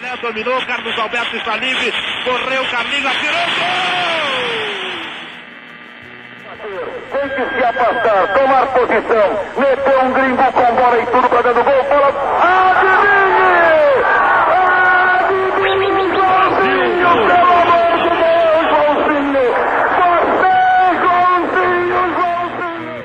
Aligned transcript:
Pelé 0.00 0.16
dominou, 0.16 0.64
Carlos 0.64 0.98
Alberto 0.98 1.36
está 1.36 1.56
livre, 1.56 1.92
correu, 2.24 2.64
Carlinhos 2.70 3.04
atirou, 3.04 3.46
gol! 3.58 4.30
Tem 7.10 7.28
que 7.28 7.44
se 7.54 7.62
afastar, 7.62 8.28
tomar 8.32 8.66
posição, 8.68 9.44
meteu 9.58 10.00
um 10.02 10.12
gringo 10.12 10.52
com 10.52 10.74
bola 10.74 10.98
e 11.02 11.06
tudo 11.06 11.28
para 11.28 11.42
dentro 11.42 11.62
do 11.62 11.70
gol, 11.70 11.84
bola... 11.84 12.08
Adivinhe! 12.40 13.60
Adivinhe, 15.18 16.08
Golzinho, 16.16 17.10
pelo 17.26 17.52
amor 17.60 17.92
de 18.00 18.10
Deus, 18.16 18.64
Golzinho! 18.72 19.46
Você, 20.00 20.56
Golzinho, 21.04 22.00
Golzinho! 22.14 23.04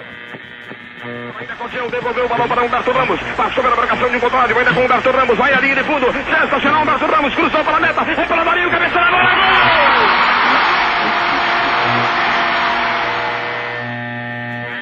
Devolver 1.90 2.26
o 2.26 2.30
balão 2.30 2.48
para 2.48 2.64
Humberto 2.64 2.92
Ramos. 2.92 3.20
Passou 3.38 3.64
pela 3.64 3.76
marcação 3.76 4.10
de 4.10 4.18
um 4.18 4.20
contrário. 4.20 4.58
Ainda 4.58 4.74
com 4.74 4.82
Humberto 4.82 5.12
Ramos. 5.12 5.38
Vai 5.38 5.54
a 5.54 5.60
linha 5.60 5.76
de 5.76 5.84
fundo. 5.84 6.06
Sensacional 6.14 6.82
Humberto 6.84 7.06
Ramos. 7.06 7.36
Cruzou 7.36 7.64
para 7.64 7.78
a 7.78 7.80
meta. 7.80 8.02
É 8.02 8.26
para 8.26 8.46
Marinho. 8.46 8.72
Cabeça 8.72 9.00
na 9.00 9.12
bola. 9.12 10.36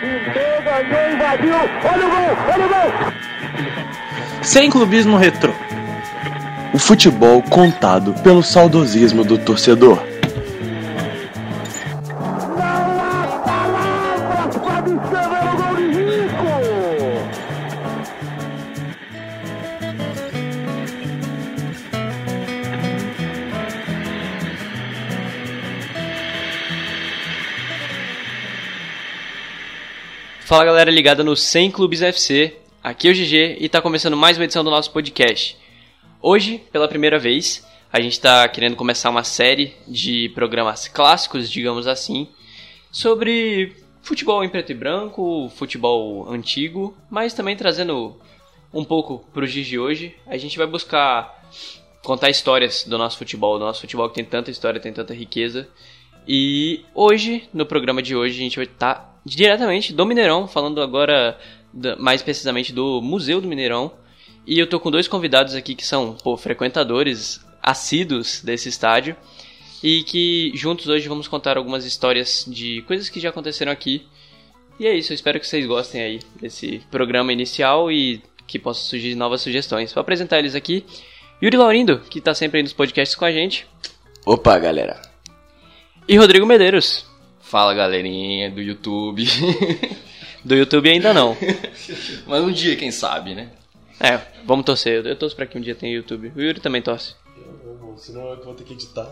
Pintou, 0.03 0.63
ganhou, 0.63 1.13
invadiu, 1.13 1.55
olha 1.55 2.05
o 2.05 2.09
gol, 2.09 2.38
olha 2.53 2.66
o 2.66 2.70
gol! 2.70 3.13
Sem 4.41 4.70
clubismo 4.70 5.16
retrô. 5.16 5.53
O 6.73 6.80
futebol 6.80 7.41
contado 7.44 8.13
pelo 8.22 8.44
saudosismo 8.44 9.23
do 9.23 9.38
torcedor. 9.38 10.12
Fala 30.54 30.66
galera 30.66 30.92
ligada 30.92 31.23
no 31.23 31.36
100 31.36 31.72
Clubes 31.72 32.04
FC, 32.04 32.56
aqui 32.84 33.08
é 33.08 33.12
o 33.12 33.14
GG 33.16 33.58
e 33.59 33.68
tá 33.68 33.82
começando 33.82 34.16
mais 34.16 34.38
uma 34.38 34.44
edição 34.44 34.64
do 34.64 34.70
nosso 34.70 34.92
podcast. 34.92 35.58
Hoje, 36.22 36.62
pela 36.72 36.88
primeira 36.88 37.18
vez, 37.18 37.66
a 37.92 38.00
gente 38.00 38.22
tá 38.22 38.48
querendo 38.48 38.76
começar 38.76 39.09
uma 39.09 39.24
série 39.24 39.74
de 39.88 40.30
programas 40.36 40.88
clássicos, 40.88 41.50
digamos 41.50 41.88
assim, 41.88 42.28
sobre 42.92 43.76
futebol 44.04 44.44
em 44.44 44.50
preto 44.50 44.72
e 44.72 44.76
branco, 44.76 45.52
futebol 45.56 46.31
antigo, 46.31 46.96
mas 47.09 47.34
também 47.34 47.58
trazendo 47.58 48.16
um 48.72 48.86
pouco 48.86 49.26
pro 49.34 49.48
dias 49.48 49.66
de 49.66 49.80
hoje. 49.80 50.16
A 50.28 50.38
gente 50.38 50.56
vai 50.56 50.68
buscar 50.68 51.50
contar 52.04 52.30
histórias 52.30 52.84
do 52.84 52.96
nosso 52.96 53.18
futebol, 53.18 53.58
do 53.58 53.66
nosso 53.66 53.81
futebol 53.81 54.08
que 54.08 54.14
tem 54.14 54.26
tanta 54.26 54.52
história, 54.52 54.80
tem 54.80 54.94
tanta 54.94 55.16
riqueza. 55.16 55.68
E 56.28 56.86
hoje, 56.94 57.50
no 57.52 57.66
programa 57.66 58.04
de 58.04 58.16
hoje, 58.16 58.36
a 58.36 58.44
gente 58.44 58.58
vai 58.58 58.66
estar 58.66 59.12
diretamente 59.25 59.93
do 59.93 60.05
Mineirão, 60.05 60.47
falando 60.47 60.81
agora 60.81 61.38
mais 61.97 62.21
precisamente 62.21 62.71
do 62.71 63.02
Museu 63.02 63.41
do 63.41 63.47
Mineirão. 63.47 63.91
E 64.45 64.59
eu 64.59 64.67
tô 64.67 64.79
com 64.79 64.91
dois 64.91 65.07
convidados 65.07 65.55
aqui 65.55 65.73
que 65.73 65.85
são 65.85 66.16
pô, 66.23 66.35
frequentadores 66.35 67.39
assíduos 67.61 68.41
desse 68.44 68.67
estádio 68.67 69.16
e 69.81 70.03
que 70.03 70.51
juntos 70.55 70.88
hoje 70.88 71.07
vamos 71.07 71.27
contar 71.27 71.57
algumas 71.57 71.85
histórias 71.85 72.45
de 72.47 72.81
coisas 72.83 73.09
que 73.09 73.19
já 73.19 73.29
aconteceram 73.29 73.71
aqui. 73.71 74.05
E 74.79 74.88
é 74.88 74.95
isso, 74.95 75.11
eu 75.11 75.16
espero 75.16 75.39
que 75.39 75.47
vocês 75.47 75.66
gostem 75.66 76.01
aí 76.01 76.19
desse 76.41 76.81
programa 76.91 77.31
inicial 77.31 77.91
e 77.91 78.21
que 78.47 78.59
possam 78.59 78.83
surgir 78.83 79.16
novas 79.16 79.41
sugestões. 79.41 79.94
Vou 79.94 80.01
apresentar 80.01 80.39
eles 80.39 80.55
aqui. 80.55 80.85
Yuri 81.41 81.57
Laurindo, 81.57 81.99
que 82.09 82.21
tá 82.21 82.33
sempre 82.33 82.57
aí 82.57 82.63
nos 82.63 82.73
podcasts 82.73 83.16
com 83.16 83.25
a 83.25 83.31
gente. 83.31 83.67
Opa, 84.25 84.57
galera. 84.57 85.01
E 86.07 86.17
Rodrigo 86.17 86.45
Medeiros. 86.45 87.12
Fala 87.53 87.72
galerinha 87.75 88.50
do 88.50 88.59
YouTube. 88.59 89.24
Do 90.44 90.56
YouTube 90.56 90.90
ainda 90.90 91.14
não. 91.14 91.38
Mas 92.25 92.44
um 92.44 92.52
dia, 92.52 92.75
quem 92.75 92.90
sabe, 92.90 93.36
né? 93.36 93.52
É, 94.00 94.19
vamos 94.44 94.66
torcer. 94.66 95.06
Eu- 95.06 95.12
Eu 95.12 95.16
torço 95.16 95.36
pra 95.36 95.46
que 95.46 95.56
um 95.56 95.62
dia 95.62 95.75
tenha 95.75 95.94
YouTube. 95.94 96.34
O 96.36 96.42
Yuri 96.42 96.59
também 96.59 96.81
torce. 96.81 97.13
Senão 97.97 98.31
eu 98.31 98.44
vou 98.44 98.56
ter 98.56 98.63
que 98.63 98.74
editar. 98.74 99.08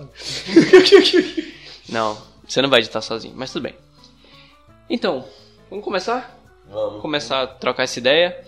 Não, 1.87 2.17
você 2.47 2.63
não 2.63 2.69
vai 2.69 2.79
editar 2.79 3.01
sozinho, 3.01 3.35
mas 3.37 3.53
tudo 3.53 3.61
bem. 3.61 3.75
Então, 4.89 5.23
vamos 5.69 5.85
começar? 5.85 6.35
Vamos. 6.67 6.99
Começar 6.99 7.43
a 7.43 7.47
trocar 7.47 7.83
essa 7.83 7.99
ideia. 7.99 8.43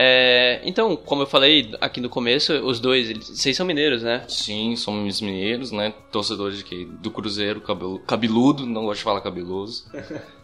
É, 0.00 0.60
então, 0.62 0.94
como 0.94 1.22
eu 1.22 1.26
falei 1.26 1.74
aqui 1.80 2.00
no 2.00 2.08
começo, 2.08 2.52
os 2.64 2.78
dois, 2.78 3.10
eles- 3.10 3.30
vocês 3.30 3.56
são 3.56 3.66
mineiros, 3.66 4.00
né? 4.00 4.24
Sim, 4.28 4.76
somos 4.76 5.20
mineiros, 5.20 5.72
né? 5.72 5.92
Torcedores 6.12 6.58
de 6.58 6.62
quê? 6.62 6.86
do 7.02 7.10
Cruzeiro, 7.10 7.60
cabelo, 7.60 7.98
cabeludo, 7.98 8.64
não 8.64 8.84
gosto 8.84 8.98
de 8.98 9.04
falar 9.04 9.20
cabeloso. 9.20 9.84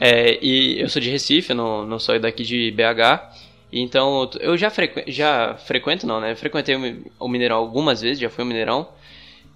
É, 0.00 0.38
e 0.40 0.80
eu 0.80 0.88
sou 0.88 1.02
de 1.02 1.10
Recife, 1.10 1.52
não, 1.52 1.84
não 1.84 1.98
sou 1.98 2.18
daqui 2.20 2.44
de 2.44 2.70
BH. 2.70 3.34
Então 3.72 4.30
eu 4.40 4.56
já, 4.56 4.70
frequ... 4.70 5.02
já 5.10 5.56
frequento, 5.56 6.06
não, 6.06 6.20
né? 6.20 6.34
Frequentei 6.36 6.76
o 7.18 7.28
Mineirão 7.28 7.56
algumas 7.56 8.00
vezes, 8.00 8.20
já 8.20 8.30
fui 8.30 8.42
ao 8.42 8.48
Mineirão. 8.48 8.88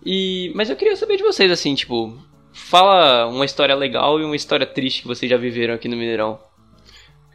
E... 0.04 0.50
Mas 0.54 0.68
eu 0.68 0.74
queria 0.76 0.96
saber 0.96 1.16
de 1.16 1.22
vocês, 1.22 1.50
assim, 1.50 1.74
tipo, 1.76 2.12
fala 2.52 3.26
uma 3.28 3.44
história 3.44 3.74
legal 3.74 4.20
e 4.20 4.24
uma 4.24 4.36
história 4.36 4.66
triste 4.66 5.02
que 5.02 5.08
vocês 5.08 5.30
já 5.30 5.36
viveram 5.36 5.74
aqui 5.74 5.88
no 5.88 5.96
Mineirão. 5.96 6.38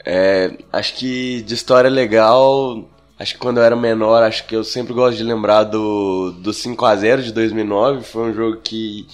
É, 0.05 0.57
acho 0.71 0.95
que 0.95 1.41
de 1.41 1.53
história 1.53 1.89
legal, 1.89 2.87
acho 3.19 3.33
que 3.33 3.39
quando 3.39 3.57
eu 3.57 3.63
era 3.63 3.75
menor, 3.75 4.23
acho 4.23 4.45
que 4.45 4.55
eu 4.55 4.63
sempre 4.63 4.93
gosto 4.93 5.17
de 5.17 5.23
lembrar 5.23 5.63
do, 5.63 6.31
do 6.31 6.51
5x0 6.51 7.23
de 7.23 7.33
2009. 7.33 8.03
Foi 8.03 8.29
um 8.29 8.33
jogo 8.33 8.57
que, 8.57 9.07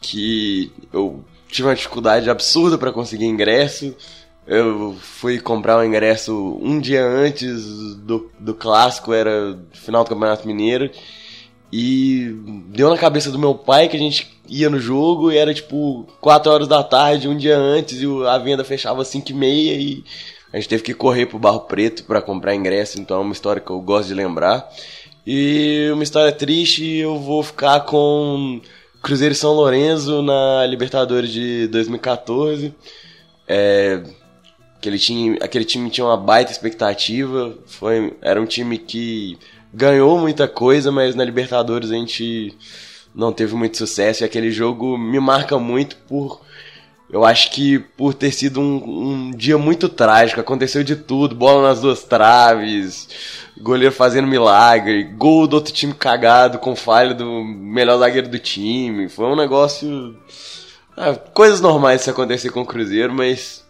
que 0.00 0.72
eu 0.92 1.24
tive 1.48 1.68
uma 1.68 1.74
dificuldade 1.74 2.28
absurda 2.30 2.76
para 2.76 2.92
conseguir 2.92 3.26
ingresso. 3.26 3.94
Eu 4.46 4.96
fui 5.00 5.38
comprar 5.38 5.78
o 5.78 5.84
ingresso 5.84 6.58
um 6.62 6.80
dia 6.80 7.04
antes 7.04 7.94
do, 7.96 8.30
do 8.38 8.54
clássico, 8.54 9.12
era 9.12 9.58
final 9.72 10.04
do 10.04 10.10
Campeonato 10.10 10.46
Mineiro. 10.46 10.90
E 11.72 12.34
deu 12.68 12.88
na 12.88 12.96
cabeça 12.96 13.30
do 13.30 13.38
meu 13.38 13.54
pai 13.54 13.88
que 13.88 13.96
a 13.96 14.00
gente 14.00 14.38
ia 14.48 14.70
no 14.70 14.80
jogo 14.80 15.30
e 15.30 15.36
era 15.36 15.52
tipo 15.52 16.06
4 16.20 16.50
horas 16.50 16.68
da 16.68 16.82
tarde, 16.82 17.28
um 17.28 17.36
dia 17.36 17.58
antes, 17.58 18.00
e 18.00 18.06
a 18.26 18.38
venda 18.38 18.64
fechava 18.64 19.02
às 19.02 19.08
5 19.08 19.30
e 19.30 19.34
meia 19.34 19.74
e 19.74 20.04
a 20.52 20.56
gente 20.56 20.68
teve 20.68 20.82
que 20.82 20.94
correr 20.94 21.26
pro 21.26 21.38
Barro 21.38 21.60
Preto 21.60 22.04
para 22.04 22.22
comprar 22.22 22.54
ingresso, 22.54 22.98
então 22.98 23.18
é 23.18 23.20
uma 23.20 23.32
história 23.32 23.60
que 23.60 23.70
eu 23.70 23.80
gosto 23.80 24.08
de 24.08 24.14
lembrar. 24.14 24.66
E 25.26 25.90
uma 25.92 26.02
história 26.02 26.32
triste, 26.32 26.84
eu 26.84 27.18
vou 27.18 27.42
ficar 27.42 27.80
com 27.80 28.62
Cruzeiro 29.02 29.34
São 29.34 29.52
Lourenço 29.52 30.22
na 30.22 30.64
Libertadores 30.64 31.30
de 31.30 31.66
2014. 31.68 32.74
É, 33.46 34.02
aquele, 34.78 34.98
time, 34.98 35.38
aquele 35.42 35.66
time 35.66 35.90
tinha 35.90 36.06
uma 36.06 36.16
baita 36.16 36.50
expectativa, 36.50 37.54
foi, 37.66 38.16
era 38.22 38.40
um 38.40 38.46
time 38.46 38.78
que 38.78 39.38
ganhou 39.72 40.18
muita 40.18 40.48
coisa, 40.48 40.90
mas 40.90 41.14
na 41.14 41.24
Libertadores 41.24 41.90
a 41.90 41.94
gente 41.94 42.56
não 43.14 43.32
teve 43.32 43.54
muito 43.54 43.76
sucesso. 43.76 44.22
E 44.22 44.24
aquele 44.24 44.50
jogo 44.50 44.96
me 44.96 45.18
marca 45.20 45.58
muito 45.58 45.96
por. 46.08 46.40
Eu 47.10 47.24
acho 47.24 47.50
que 47.52 47.78
por 47.78 48.12
ter 48.12 48.30
sido 48.32 48.60
um, 48.60 49.30
um 49.30 49.30
dia 49.30 49.56
muito 49.56 49.88
trágico, 49.88 50.40
aconteceu 50.40 50.84
de 50.84 50.94
tudo, 50.94 51.34
bola 51.34 51.66
nas 51.66 51.80
duas 51.80 52.04
traves, 52.04 53.08
goleiro 53.58 53.94
fazendo 53.94 54.28
milagre, 54.28 55.04
gol 55.04 55.46
do 55.46 55.54
outro 55.54 55.72
time 55.72 55.94
cagado 55.94 56.58
com 56.58 56.76
falha 56.76 57.14
do 57.14 57.42
melhor 57.44 57.98
zagueiro 57.98 58.28
do 58.28 58.38
time. 58.38 59.08
Foi 59.08 59.24
um 59.26 59.36
negócio. 59.36 60.16
ah, 60.96 61.14
coisas 61.14 61.60
normais 61.60 62.02
se 62.02 62.10
acontecer 62.10 62.50
com 62.50 62.62
o 62.62 62.66
Cruzeiro, 62.66 63.12
mas. 63.12 63.66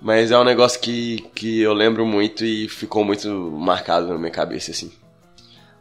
Mas 0.00 0.30
é 0.30 0.38
um 0.38 0.44
negócio 0.44 0.78
que, 0.78 1.24
que 1.34 1.62
eu 1.62 1.72
lembro 1.72 2.04
muito 2.04 2.44
e 2.44 2.68
ficou 2.68 3.02
muito 3.02 3.28
marcado 3.58 4.08
na 4.08 4.18
minha 4.18 4.30
cabeça, 4.30 4.70
assim. 4.70 4.92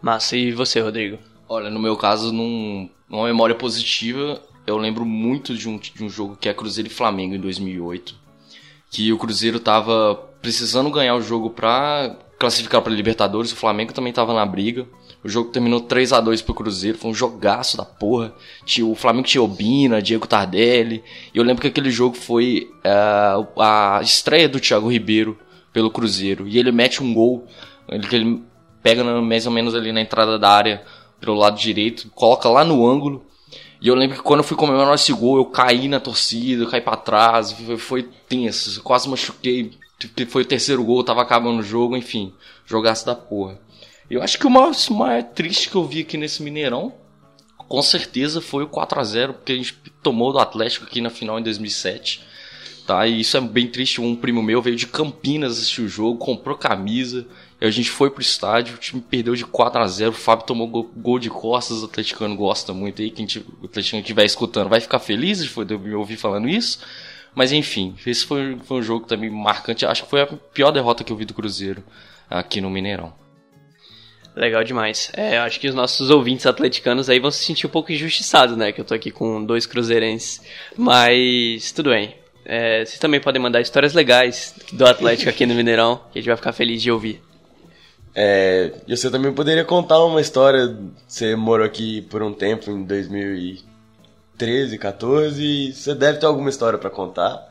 Massa, 0.06 0.38
e 0.38 0.52
você, 0.52 0.80
Rodrigo? 0.80 1.18
Olha, 1.50 1.68
no 1.72 1.80
meu 1.80 1.98
caso, 1.98 2.32
num, 2.32 2.88
numa 3.10 3.26
memória 3.26 3.56
positiva, 3.56 4.40
eu 4.68 4.78
lembro 4.78 5.04
muito 5.04 5.56
de 5.56 5.68
um, 5.68 5.80
de 5.80 6.04
um 6.04 6.08
jogo 6.08 6.38
que 6.40 6.48
é 6.48 6.54
Cruzeiro 6.54 6.88
e 6.88 6.94
Flamengo 6.94 7.34
em 7.34 7.40
2008. 7.40 8.14
Que 8.92 9.12
o 9.12 9.18
Cruzeiro 9.18 9.60
tava 9.60 10.14
precisando 10.44 10.92
ganhar 10.92 11.16
o 11.16 11.24
jogo 11.24 11.50
pra 11.50 12.16
classificar 12.38 12.84
pra 12.84 12.94
Libertadores, 12.94 13.52
o 13.52 13.56
Flamengo 13.56 13.94
também 13.94 14.14
tava 14.14 14.32
na 14.32 14.46
briga. 14.46 14.86
O 15.24 15.28
jogo 15.28 15.50
terminou 15.50 15.82
3 15.82 16.14
a 16.14 16.22
2 16.22 16.40
pro 16.44 16.54
Cruzeiro, 16.54 17.00
foi 17.00 17.10
um 17.10 17.16
jogaço 17.16 17.76
da 17.76 17.84
porra. 17.84 18.32
O 18.84 18.94
Flamengo 18.94 19.28
tinha 19.28 19.42
Obina, 19.42 20.04
Diego 20.04 20.28
Tardelli. 20.28 21.04
E 21.34 21.38
eu 21.40 21.44
lembro 21.44 21.64
que 21.64 21.68
aquele 21.68 21.90
jogo 21.90 22.16
foi 22.16 22.70
é, 22.84 22.94
a 23.58 24.02
estreia 24.04 24.48
do 24.48 24.60
Thiago 24.60 24.88
Ribeiro 24.88 25.36
pelo 25.74 25.90
Cruzeiro. 25.90 26.48
E 26.48 26.60
ele 26.60 26.72
mete 26.72 27.02
um 27.02 27.12
gol, 27.12 27.48
ele, 27.90 28.06
ele 28.12 28.44
pega 28.86 29.04
mais 29.04 29.48
ou 29.48 29.52
menos 29.52 29.74
ali 29.74 29.92
na 29.92 30.00
entrada 30.00 30.38
da 30.38 30.48
área 30.48 30.84
pelo 31.20 31.34
lado 31.34 31.58
direito, 31.58 32.08
coloca 32.12 32.48
lá 32.48 32.64
no 32.64 32.88
ângulo. 32.88 33.26
E 33.82 33.88
eu 33.88 33.96
lembro 33.96 34.18
que 34.18 34.22
quando 34.22 34.42
eu 34.42 34.44
fui 34.44 34.56
comemorar 34.56 34.94
esse 34.94 35.12
gol, 35.12 35.38
eu 35.38 35.46
caí 35.46 35.88
na 35.88 36.00
torcida, 36.00 36.64
eu 36.64 36.70
caí 36.70 36.82
pra 36.82 36.96
trás, 36.96 37.52
foi, 37.52 37.78
foi 37.78 38.10
tenso, 38.30 38.80
quase 38.84 39.10
machuquei, 39.10 39.72
foi 40.30 40.44
o 40.44 40.46
terceiro 40.46 40.84
gol, 40.84 41.04
tava 41.04 41.24
acabando 41.24 41.62
o 41.62 41.64
jogo, 41.64 41.98
enfim, 41.98 42.32
jogaço 42.64 43.08
da 43.08 43.16
porra. 43.16 43.60
Eu 44.08 44.22
acho 44.22 44.38
que 44.38 44.46
o 44.46 44.52
mais, 44.52 44.88
mais 44.90 45.26
triste 45.34 45.68
que 45.68 45.76
eu 45.76 45.84
vi 45.84 46.02
aqui 46.02 46.16
nesse 46.16 46.44
Mineirão, 46.44 46.94
com 47.58 47.82
certeza 47.82 48.40
foi 48.40 48.66
o 48.66 48.68
4 48.68 49.00
a 49.00 49.04
0 49.04 49.34
porque 49.34 49.54
a 49.54 49.56
gente 49.56 49.74
tomou 50.04 50.32
do 50.32 50.38
Atlético 50.38 50.86
aqui 50.86 51.02
na 51.02 51.10
final 51.10 51.40
em 51.40 51.44
2007. 51.44 52.22
Tá? 52.86 53.08
E 53.08 53.22
isso 53.22 53.36
é 53.36 53.42
bem 53.42 53.68
triste. 53.68 54.00
Um 54.00 54.16
primo 54.16 54.44
meu 54.44 54.62
veio 54.62 54.76
de 54.76 54.86
Campinas 54.86 55.54
assistir 55.54 55.82
o 55.82 55.88
jogo, 55.88 56.20
comprou 56.20 56.56
camisa. 56.56 57.26
A 57.68 57.72
gente 57.72 57.90
foi 57.90 58.10
pro 58.10 58.22
estádio, 58.22 58.76
o 58.76 58.78
time 58.78 59.02
perdeu 59.02 59.36
de 59.36 59.46
4 59.46 59.82
a 59.82 59.88
0 59.88 60.12
O 60.12 60.14
Fábio 60.14 60.46
tomou 60.46 60.68
gol, 60.68 60.92
gol 60.96 61.20
de 61.20 61.30
costas, 61.30 61.82
o 61.82 61.86
atleticano 61.86 62.36
gosta 62.36 62.74
muito 62.74 63.02
aí. 63.02 63.10
Quem 63.10 63.26
o 63.62 63.66
atleticano 63.66 64.02
estiver 64.02 64.26
escutando 64.26 64.70
vai 64.70 64.80
ficar 64.80 65.00
feliz 65.00 65.44
de 65.44 65.78
me 65.78 65.94
ouvir 65.94 66.18
falando 66.18 66.48
isso. 66.48 66.80
Mas 67.34 67.52
enfim, 67.52 67.96
esse 68.06 68.26
foi, 68.26 68.58
foi 68.64 68.78
um 68.78 68.84
jogo 68.84 69.06
também 69.06 69.30
marcante. 69.30 69.86
Acho 69.86 70.04
que 70.04 70.10
foi 70.10 70.22
a 70.22 70.28
pior 70.28 70.72
derrota 70.72 71.04
que 71.04 71.12
eu 71.12 71.18
vi 71.18 71.26
do 71.26 71.34
Cruzeiro 71.34 71.84
aqui 72.30 72.62
no 72.62 72.70
Mineirão. 72.70 73.14
Legal 74.36 74.64
demais. 74.64 75.12
É, 75.14 75.38
acho 75.38 75.60
que 75.60 75.68
os 75.68 75.76
nossos 75.76 76.10
ouvintes 76.10 76.46
atleticanos 76.46 77.10
aí 77.10 77.20
vão 77.20 77.32
se 77.32 77.44
sentir 77.44 77.68
um 77.68 77.70
pouco 77.70 77.92
injustiçados, 77.92 78.58
né? 78.58 78.72
Que 78.72 78.82
eu 78.82 78.86
tô 78.86 78.94
aqui 78.94 79.10
com 79.10 79.44
dois 79.44 79.66
cruzeirenses. 79.66 80.42
Mas 80.78 81.72
tudo 81.72 81.90
bem. 81.90 82.16
É, 82.44 82.86
vocês 82.86 83.00
também 83.00 83.20
podem 83.20 83.42
mandar 83.42 83.62
histórias 83.62 83.94
legais 83.94 84.54
do 84.72 84.86
Atlético 84.86 85.30
aqui 85.30 85.46
no 85.46 85.56
Mineirão, 85.56 86.02
que 86.12 86.20
a 86.20 86.22
gente 86.22 86.28
vai 86.28 86.38
ficar 86.38 86.54
feliz 86.54 86.82
de 86.82 86.92
ouvir. 86.92 87.25
É, 88.16 88.72
você 88.88 89.12
também 89.12 89.34
poderia 89.34 89.66
contar 89.66 90.04
uma 90.06 90.22
história. 90.22 90.74
Você 91.06 91.36
morou 91.36 91.66
aqui 91.66 92.02
por 92.04 92.24
um 92.24 92.32
tempo, 92.34 92.72
em 92.72 92.84
2013, 92.86 94.78
14. 94.78 95.74
Você 95.74 95.94
deve 95.94 96.20
ter 96.20 96.26
alguma 96.26 96.50
história 96.50 96.80
para 96.80 96.90
contar. 96.90 97.46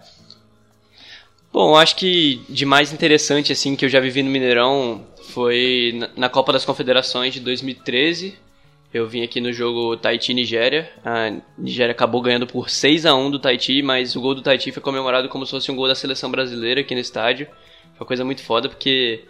Bom, 1.53 1.77
acho 1.77 1.95
que 1.97 2.41
de 2.49 2.65
mais 2.65 2.93
interessante 2.93 3.53
assim 3.53 3.77
que 3.77 3.85
eu 3.85 3.89
já 3.89 4.01
vivi 4.01 4.23
no 4.23 4.31
Mineirão 4.31 5.07
foi 5.29 6.01
na 6.17 6.29
Copa 6.29 6.53
das 6.53 6.65
Confederações 6.65 7.35
de 7.35 7.41
2013. 7.41 8.37
Eu 8.93 9.07
vim 9.07 9.23
aqui 9.23 9.41
no 9.41 9.53
jogo 9.53 9.97
Tahiti-Nigéria. 9.97 10.91
A 11.05 11.33
Nigéria 11.59 11.93
acabou 11.93 12.23
ganhando 12.23 12.47
por 12.47 12.71
6 12.71 13.05
a 13.07 13.15
1 13.15 13.31
do 13.33 13.39
Tahiti, 13.39 13.83
mas 13.83 14.17
o 14.17 14.21
gol 14.21 14.35
do 14.35 14.43
Tahiti 14.43 14.73
foi 14.73 14.83
comemorado 14.83 15.29
como 15.29 15.45
se 15.45 15.51
fosse 15.51 15.71
um 15.71 15.77
gol 15.77 15.89
da 15.89 15.95
seleção 15.95 16.31
brasileira 16.31 16.81
aqui 16.81 16.95
no 16.95 17.01
estádio. 17.01 17.47
Foi 17.47 18.01
uma 18.01 18.07
coisa 18.07 18.25
muito 18.25 18.43
foda 18.43 18.69
porque 18.69 19.25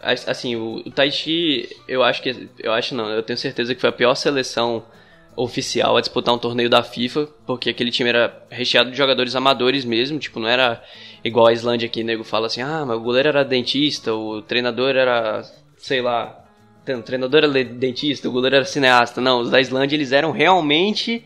assim, 0.00 0.56
o, 0.56 0.82
o 0.86 0.90
Tahiti, 0.90 1.68
eu 1.88 2.02
acho 2.02 2.22
que 2.22 2.48
eu 2.58 2.72
acho 2.72 2.94
não, 2.94 3.08
eu 3.10 3.22
tenho 3.22 3.38
certeza 3.38 3.74
que 3.74 3.80
foi 3.80 3.90
a 3.90 3.92
pior 3.92 4.14
seleção 4.14 4.84
oficial 5.36 5.96
a 5.96 6.00
disputar 6.00 6.34
um 6.34 6.38
torneio 6.38 6.70
da 6.70 6.82
FIFA, 6.82 7.28
porque 7.46 7.70
aquele 7.70 7.90
time 7.90 8.08
era 8.08 8.42
recheado 8.50 8.90
de 8.90 8.96
jogadores 8.96 9.36
amadores 9.36 9.84
mesmo, 9.84 10.18
tipo, 10.18 10.40
não 10.40 10.48
era 10.48 10.82
igual 11.22 11.46
a 11.46 11.52
Islândia 11.52 11.88
que 11.88 12.00
o 12.00 12.04
nego 12.04 12.24
fala 12.24 12.46
assim: 12.46 12.62
"Ah, 12.62 12.84
mas 12.86 12.96
o 12.96 13.00
goleiro 13.00 13.28
era 13.28 13.44
dentista, 13.44 14.14
o 14.14 14.40
treinador 14.42 14.96
era, 14.96 15.42
sei 15.76 16.00
lá, 16.00 16.42
o 16.88 17.02
treinador 17.02 17.44
era 17.44 17.64
dentista, 17.64 18.28
o 18.28 18.32
goleiro 18.32 18.56
era 18.56 18.64
cineasta". 18.64 19.20
Não, 19.20 19.40
os 19.40 19.50
da 19.50 19.60
Islândia 19.60 19.96
eles 19.96 20.12
eram 20.12 20.30
realmente 20.32 21.24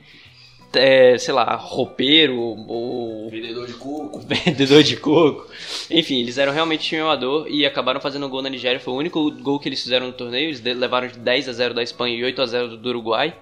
é, 0.75 1.19
sei 1.19 1.34
lá, 1.34 1.56
roupeiro 1.56 2.37
ou. 2.38 3.28
Vendedor 3.31 3.67
de 3.67 3.75
coco. 3.75 4.20
Vendedor 4.26 4.82
de 4.82 4.96
coco. 4.96 5.46
Enfim, 5.90 6.20
eles 6.20 6.38
eram 6.38 6.52
realmente 6.52 6.84
time 6.84 7.02
amador 7.02 7.46
e 7.49 7.67
acabaram 7.67 8.00
fazendo 8.00 8.28
gol 8.28 8.43
na 8.43 8.49
Nigéria. 8.49 8.81
Foi 8.81 8.94
o 8.94 8.96
único 8.96 9.31
gol 9.43 9.58
que 9.58 9.69
eles 9.69 9.82
fizeram 9.82 10.06
no 10.06 10.12
torneio. 10.12 10.49
Eles 10.49 10.62
levaram 10.62 11.08
de 11.08 11.19
10 11.19 11.49
a 11.49 11.52
0 11.52 11.75
da 11.75 11.82
Espanha 11.82 12.17
e 12.17 12.25
8 12.25 12.43
a 12.43 12.46
0 12.46 12.76
do 12.76 12.88
Uruguai. 12.88 13.34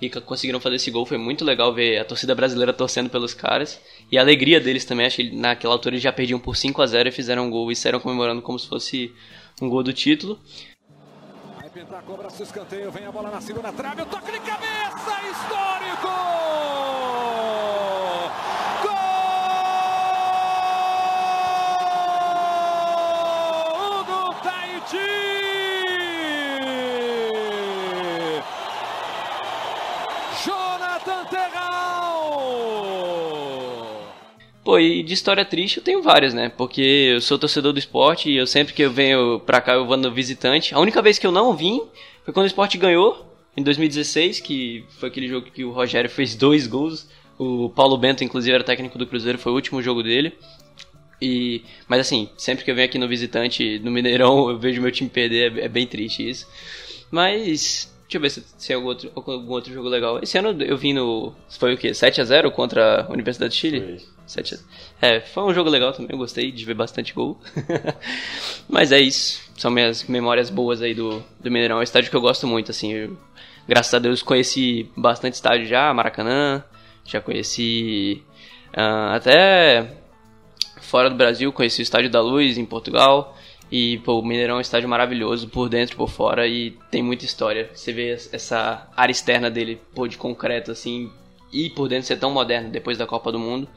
E 0.00 0.08
conseguiram 0.08 0.60
fazer 0.60 0.76
esse 0.76 0.90
gol. 0.90 1.04
Foi 1.04 1.18
muito 1.18 1.44
legal 1.44 1.74
ver 1.74 1.98
a 1.98 2.04
torcida 2.04 2.34
brasileira 2.34 2.72
torcendo 2.72 3.10
pelos 3.10 3.34
caras. 3.34 3.80
E 4.10 4.16
a 4.16 4.22
alegria 4.22 4.58
deles 4.58 4.84
também. 4.84 5.06
Acho 5.06 5.18
que 5.18 5.30
naquela 5.36 5.74
altura 5.74 5.94
eles 5.94 6.02
já 6.02 6.12
perdiam 6.12 6.40
por 6.40 6.56
5 6.56 6.80
a 6.80 6.86
0 6.86 7.08
e 7.10 7.12
fizeram 7.12 7.46
um 7.46 7.50
gol 7.50 7.70
e 7.70 7.76
saíram 7.76 8.00
comemorando 8.00 8.40
como 8.40 8.58
se 8.58 8.66
fosse 8.66 9.12
um 9.60 9.68
gol 9.68 9.82
do 9.82 9.92
título. 9.92 10.38
Cobra-se 11.98 12.40
o 12.40 12.44
escanteio, 12.44 12.92
vem 12.92 13.04
a 13.04 13.10
bola 13.10 13.30
na 13.30 13.40
segunda 13.40 13.72
trave, 13.72 14.02
o 14.02 14.06
toque 14.06 14.30
de 14.30 14.38
cabeça, 14.38 15.10
histórico! 15.28 16.08
Gol 23.74 24.04
do 24.04 24.34
Tahiti! 24.40 25.10
Jonathan 30.44 31.24
Terral! 31.24 32.30
Pô, 34.70 34.78
e 34.78 35.02
de 35.02 35.14
história 35.14 35.44
triste 35.44 35.78
eu 35.78 35.82
tenho 35.82 36.00
várias, 36.00 36.32
né? 36.32 36.48
Porque 36.48 36.80
eu 36.80 37.20
sou 37.20 37.36
torcedor 37.36 37.72
do 37.72 37.80
esporte 37.80 38.30
e 38.30 38.36
eu 38.36 38.46
sempre 38.46 38.72
que 38.72 38.82
eu 38.82 38.92
venho 38.92 39.40
pra 39.40 39.60
cá 39.60 39.72
eu 39.72 39.84
vou 39.84 39.96
no 39.96 40.12
visitante. 40.12 40.72
A 40.72 40.78
única 40.78 41.02
vez 41.02 41.18
que 41.18 41.26
eu 41.26 41.32
não 41.32 41.56
vim 41.56 41.82
foi 42.24 42.32
quando 42.32 42.44
o 42.44 42.46
esporte 42.46 42.78
ganhou, 42.78 43.34
em 43.56 43.64
2016, 43.64 44.38
que 44.38 44.84
foi 44.90 45.08
aquele 45.08 45.26
jogo 45.26 45.50
que 45.50 45.64
o 45.64 45.72
Rogério 45.72 46.08
fez 46.08 46.36
dois 46.36 46.68
gols. 46.68 47.08
O 47.36 47.68
Paulo 47.70 47.98
Bento, 47.98 48.22
inclusive, 48.22 48.54
era 48.54 48.62
técnico 48.62 48.96
do 48.96 49.08
Cruzeiro, 49.08 49.38
foi 49.38 49.50
o 49.50 49.56
último 49.56 49.82
jogo 49.82 50.04
dele. 50.04 50.34
E, 51.20 51.64
mas 51.88 51.98
assim, 52.02 52.28
sempre 52.38 52.64
que 52.64 52.70
eu 52.70 52.74
venho 52.76 52.86
aqui 52.86 52.96
no 52.96 53.08
visitante, 53.08 53.80
no 53.80 53.90
Mineirão, 53.90 54.50
eu 54.50 54.56
vejo 54.56 54.80
meu 54.80 54.92
time 54.92 55.10
perder, 55.10 55.58
é, 55.58 55.64
é 55.64 55.68
bem 55.68 55.84
triste 55.84 56.30
isso. 56.30 56.46
Mas, 57.10 57.92
deixa 58.02 58.18
eu 58.18 58.20
ver 58.20 58.30
se 58.30 58.40
tem 58.64 58.76
algum 58.76 58.86
outro, 58.86 59.10
algum 59.16 59.50
outro 59.50 59.74
jogo 59.74 59.88
legal. 59.88 60.20
Esse 60.22 60.38
ano 60.38 60.62
eu 60.62 60.76
vim 60.76 60.92
no. 60.92 61.34
Foi 61.58 61.74
o 61.74 61.76
quê? 61.76 61.90
7x0 61.90 62.52
contra 62.52 63.06
a 63.08 63.12
Universidade 63.12 63.52
de 63.52 63.58
Chile? 63.58 63.80
Foi. 63.80 64.19
7 64.30 64.60
É, 65.02 65.20
foi 65.20 65.42
um 65.42 65.52
jogo 65.52 65.68
legal 65.68 65.92
também, 65.92 66.12
eu 66.12 66.18
gostei 66.18 66.52
de 66.52 66.64
ver 66.64 66.74
bastante 66.74 67.12
gol. 67.12 67.38
Mas 68.68 68.92
é 68.92 69.00
isso, 69.00 69.40
são 69.56 69.70
minhas 69.70 70.04
memórias 70.04 70.50
boas 70.50 70.80
aí 70.80 70.94
do, 70.94 71.22
do 71.40 71.50
Mineirão. 71.50 71.78
É 71.78 71.80
um 71.80 71.82
estádio 71.82 72.10
que 72.10 72.16
eu 72.16 72.20
gosto 72.20 72.46
muito, 72.46 72.70
assim. 72.70 72.92
Eu, 72.92 73.16
graças 73.66 73.92
a 73.92 73.98
Deus 73.98 74.22
conheci 74.22 74.88
bastante 74.96 75.34
estádio 75.34 75.66
já, 75.66 75.92
Maracanã, 75.92 76.62
já 77.04 77.20
conheci 77.20 78.22
uh, 78.68 79.14
até 79.14 79.96
fora 80.80 81.10
do 81.10 81.16
Brasil, 81.16 81.52
conheci 81.52 81.82
o 81.82 81.84
Estádio 81.84 82.10
da 82.10 82.20
Luz 82.20 82.56
em 82.56 82.64
Portugal. 82.64 83.36
E 83.70 83.98
pô, 83.98 84.18
o 84.18 84.24
Mineirão 84.24 84.56
é 84.56 84.58
um 84.58 84.60
estádio 84.60 84.88
maravilhoso, 84.88 85.48
por 85.48 85.68
dentro 85.68 85.94
e 85.94 85.96
por 85.96 86.08
fora, 86.08 86.46
e 86.46 86.72
tem 86.90 87.02
muita 87.02 87.24
história. 87.24 87.70
Você 87.72 87.92
vê 87.92 88.10
essa 88.10 88.88
área 88.96 89.12
externa 89.12 89.48
dele, 89.48 89.80
pô, 89.94 90.08
de 90.08 90.18
concreto, 90.18 90.72
assim, 90.72 91.10
e 91.52 91.70
por 91.70 91.88
dentro 91.88 92.06
ser 92.06 92.16
tão 92.16 92.32
moderno 92.32 92.70
depois 92.70 92.98
da 92.98 93.06
Copa 93.06 93.30
do 93.30 93.38
Mundo 93.38 93.68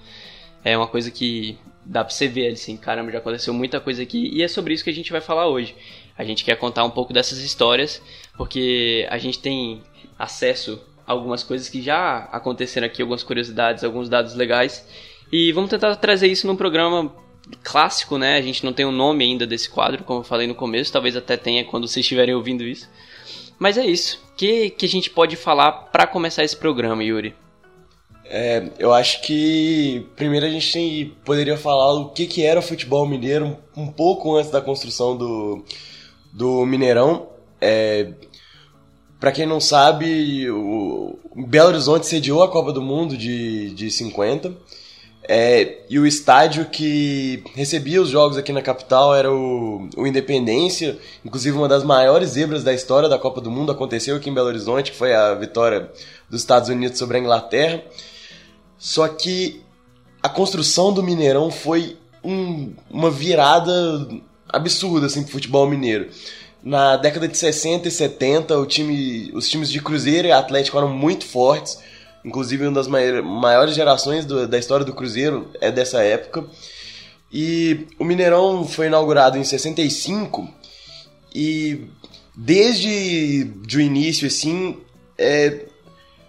é 0.64 0.78
uma 0.78 0.88
coisa 0.88 1.12
que 1.12 1.58
dá 1.86 2.04
pra 2.04 2.14
você 2.14 2.28
ver 2.28 2.52
assim, 2.52 2.78
caramba, 2.78 3.12
já 3.12 3.18
aconteceu 3.18 3.54
muita 3.54 3.80
coisa 3.80 4.02
aqui 4.02 4.30
e 4.34 4.42
é 4.42 4.48
sobre 4.48 4.74
isso 4.74 4.84
que 4.84 4.90
a 4.90 4.94
gente 4.94 5.12
vai 5.12 5.22
falar 5.22 5.48
hoje. 5.48 5.76
A 6.18 6.24
gente 6.24 6.46
quer 6.46 6.56
contar 6.56 6.84
um 6.84 6.90
pouco 6.90 7.12
dessas 7.12 7.40
histórias, 7.40 8.02
porque 8.38 9.08
a 9.10 9.18
gente 9.18 9.40
tem 9.40 9.82
acesso 10.18 10.80
a 11.06 11.12
algumas 11.12 11.44
coisas 11.44 11.68
que 11.68 11.82
já 11.82 12.30
aconteceram 12.32 12.88
aqui, 12.88 13.02
algumas 13.02 13.24
curiosidades, 13.24 13.84
alguns 13.84 14.08
dados 14.08 14.36
legais. 14.36 14.88
E 15.32 15.52
vamos 15.52 15.70
tentar 15.70 15.96
trazer 15.96 16.28
isso 16.28 16.48
num 16.48 16.56
programa 16.56 17.14
clássico, 17.64 18.18
né? 18.18 18.38
A 18.38 18.42
gente 18.42 18.64
não 18.64 18.72
tem 18.72 18.86
o 18.86 18.90
um 18.90 18.92
nome 18.92 19.24
ainda 19.24 19.46
desse 19.46 19.70
quadro, 19.70 20.04
como 20.04 20.20
eu 20.20 20.24
falei 20.24 20.48
no 20.48 20.56
começo, 20.56 20.94
talvez 20.94 21.16
até 21.16 21.36
tenha 21.36 21.66
quando 21.66 21.88
vocês 21.88 22.06
estiverem 22.06 22.36
ouvindo 22.36 22.64
isso. 22.64 22.90
Mas 23.60 23.78
é 23.78 23.86
isso. 23.86 24.22
O 24.32 24.36
que, 24.36 24.70
que 24.70 24.86
a 24.86 24.90
gente 24.90 25.10
pode 25.10 25.36
falar 25.36 25.72
para 25.72 26.08
começar 26.08 26.44
esse 26.44 26.56
programa, 26.56 27.04
Yuri? 27.04 27.36
É, 28.26 28.70
eu 28.80 28.94
acho 28.94 29.22
que 29.22 30.08
primeiro 30.16 30.46
a 30.46 30.50
gente 30.50 30.72
tem, 30.72 31.14
poderia 31.26 31.58
falar 31.58 31.94
o 31.94 32.10
que, 32.10 32.26
que 32.26 32.44
era 32.44 32.60
o 32.60 32.64
futebol 32.64 33.06
mineiro 33.06 33.58
um, 33.76 33.88
pouco 33.88 34.36
antes 34.36 34.50
da 34.50 34.62
construção 34.62 35.16
do, 35.16 35.64
do 36.32 36.66
Mineirão. 36.66 37.28
É, 37.60 38.14
para 39.20 39.32
quem 39.32 39.46
não 39.46 39.60
sabe, 39.60 40.50
o 40.50 41.18
Belo 41.48 41.70
Horizonte 41.70 42.08
sediou 42.08 42.44
a 42.44 42.50
Copa 42.50 42.74
do 42.74 42.82
Mundo 42.82 43.18
de, 43.18 43.70
de 43.72 43.90
50. 43.90 44.54
É, 45.26 45.86
e 45.90 45.98
o 45.98 46.06
estádio 46.06 46.66
que 46.66 47.42
recebia 47.56 48.02
os 48.02 48.10
jogos 48.10 48.38
aqui 48.38 48.52
na 48.52 48.62
capital 48.62 49.16
era 49.16 49.32
o, 49.32 49.88
o 49.96 50.06
Independência, 50.06 50.98
inclusive 51.24 51.58
uma 51.58 51.70
das 51.70 51.84
maiores 51.84 52.32
zebras 52.32 52.62
da 52.64 52.74
história 52.74 53.08
da 53.08 53.18
Copa 53.18 53.40
do 53.40 53.50
Mundo 53.50 53.72
aconteceu 53.72 54.18
aqui 54.18 54.30
em 54.30 54.34
Belo 54.34 54.48
Horizonte, 54.48 54.92
que 54.92 54.98
foi 54.98 55.14
a 55.14 55.34
vitória 55.34 55.90
dos 56.30 56.42
Estados 56.42 56.68
Unidos 56.68 56.98
sobre 56.98 57.18
a 57.18 57.20
Inglaterra. 57.22 57.82
Só 58.84 59.08
que 59.08 59.62
a 60.22 60.28
construção 60.28 60.92
do 60.92 61.02
Mineirão 61.02 61.50
foi 61.50 61.96
um, 62.22 62.74
uma 62.92 63.10
virada 63.10 63.72
absurda 64.50 65.06
assim, 65.06 65.24
pro 65.24 65.32
futebol 65.32 65.66
mineiro. 65.66 66.10
Na 66.62 66.98
década 66.98 67.30
de 67.30 67.38
60 67.38 67.88
e 67.88 67.92
70, 67.92 68.58
o 68.58 68.66
time, 68.66 69.32
os 69.34 69.48
times 69.48 69.72
de 69.72 69.82
Cruzeiro 69.82 70.28
e 70.28 70.34
Atlético 70.34 70.78
eram 70.78 70.90
muito 70.90 71.26
fortes. 71.26 71.80
Inclusive, 72.26 72.68
uma 72.68 72.76
das 72.76 72.90
maiores 72.90 73.74
gerações 73.74 74.26
do, 74.26 74.46
da 74.50 74.60
história 74.60 74.86
do 74.86 74.94
Cruzeiro 74.94 75.50
é 75.62 75.72
dessa 75.72 76.04
época. 76.04 76.44
E 77.32 77.88
o 77.98 78.04
Mineirão 78.04 78.68
foi 78.68 78.88
inaugurado 78.88 79.38
em 79.38 79.46
65 79.46 80.46
e 81.34 81.88
desde 82.36 83.50
o 83.78 83.80
início, 83.80 84.28
assim, 84.28 84.78
é, 85.18 85.68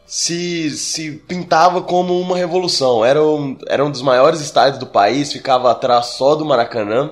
se, 0.07 0.71
se 0.71 1.13
pintava 1.13 1.83
como 1.83 2.19
uma 2.21 2.37
revolução. 2.37 3.05
Era 3.05 3.23
um, 3.23 3.57
era 3.67 3.85
um 3.85 3.91
dos 3.91 4.03
maiores 4.03 4.41
estádios 4.41 4.79
do 4.79 4.87
país, 4.87 5.33
ficava 5.33 5.71
atrás 5.71 6.07
só 6.07 6.35
do 6.35 6.45
Maracanã. 6.45 7.11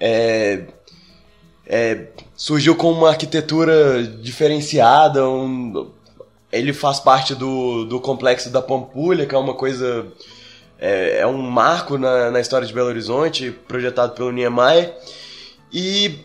É, 0.00 0.64
é, 1.66 2.08
surgiu 2.34 2.76
com 2.76 2.90
uma 2.90 3.08
arquitetura 3.08 4.02
diferenciada, 4.02 5.28
um, 5.28 5.90
ele 6.52 6.72
faz 6.72 7.00
parte 7.00 7.34
do, 7.34 7.84
do 7.84 8.00
complexo 8.00 8.50
da 8.50 8.62
Pampulha, 8.62 9.26
que 9.26 9.34
é 9.34 9.38
uma 9.38 9.54
coisa. 9.54 10.06
É, 10.78 11.20
é 11.20 11.26
um 11.26 11.38
marco 11.38 11.96
na, 11.96 12.30
na 12.30 12.40
história 12.40 12.66
de 12.66 12.72
Belo 12.72 12.88
Horizonte, 12.88 13.50
projetado 13.50 14.12
pelo 14.12 14.30
Niemeyer. 14.30 14.94
E 15.72 16.20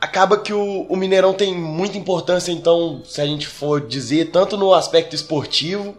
acaba 0.00 0.38
que 0.38 0.52
o, 0.52 0.82
o 0.88 0.96
Mineirão 0.96 1.32
tem 1.32 1.54
muita 1.54 1.98
importância, 1.98 2.52
então, 2.52 3.02
se 3.04 3.20
a 3.20 3.26
gente 3.26 3.46
for 3.46 3.80
dizer, 3.80 4.30
tanto 4.30 4.56
no 4.56 4.72
aspecto 4.74 5.14
esportivo 5.14 5.96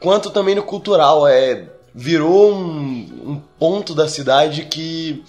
quanto 0.00 0.30
também 0.30 0.54
no 0.54 0.62
cultural. 0.62 1.26
É, 1.26 1.68
virou 1.94 2.54
um, 2.54 3.32
um 3.32 3.42
ponto 3.58 3.94
da 3.94 4.08
cidade 4.08 4.66
que, 4.66 5.24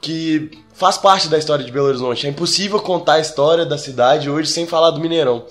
que 0.00 0.50
faz 0.72 0.96
parte 0.96 1.28
da 1.28 1.36
história 1.36 1.64
de 1.64 1.70
Belo 1.70 1.88
Horizonte. 1.88 2.26
É 2.26 2.30
impossível 2.30 2.80
contar 2.80 3.14
a 3.14 3.20
história 3.20 3.66
da 3.66 3.76
cidade 3.76 4.30
hoje 4.30 4.50
sem 4.50 4.66
falar 4.66 4.90
do 4.90 5.00
Mineirão. 5.00 5.44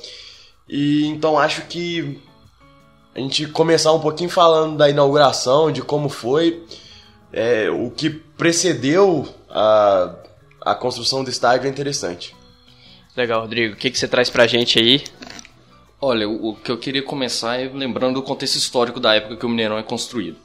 E 0.67 1.05
então 1.05 1.37
acho 1.37 1.63
que 1.63 2.19
a 3.13 3.19
gente 3.19 3.45
começar 3.47 3.93
um 3.93 3.99
pouquinho 3.99 4.29
falando 4.29 4.77
da 4.77 4.89
inauguração, 4.89 5.71
de 5.71 5.81
como 5.81 6.09
foi, 6.09 6.65
é, 7.31 7.69
o 7.69 7.91
que 7.91 8.09
precedeu 8.09 9.27
a, 9.49 10.11
a 10.65 10.73
construção 10.73 11.23
do 11.23 11.29
estádio 11.29 11.67
é 11.67 11.69
interessante. 11.69 12.35
Legal, 13.15 13.41
Rodrigo. 13.41 13.75
O 13.75 13.77
que, 13.77 13.91
que 13.91 13.97
você 13.97 14.07
traz 14.07 14.29
pra 14.29 14.47
gente 14.47 14.79
aí? 14.79 15.03
Olha, 16.01 16.27
o, 16.27 16.49
o 16.49 16.55
que 16.55 16.71
eu 16.71 16.77
queria 16.77 17.03
começar 17.03 17.59
é 17.59 17.69
lembrando 17.71 18.17
o 18.17 18.23
contexto 18.23 18.55
histórico 18.55 18.99
da 18.99 19.13
época 19.13 19.37
que 19.37 19.45
o 19.45 19.49
Mineirão 19.49 19.77
é 19.77 19.83
construído. 19.83 20.37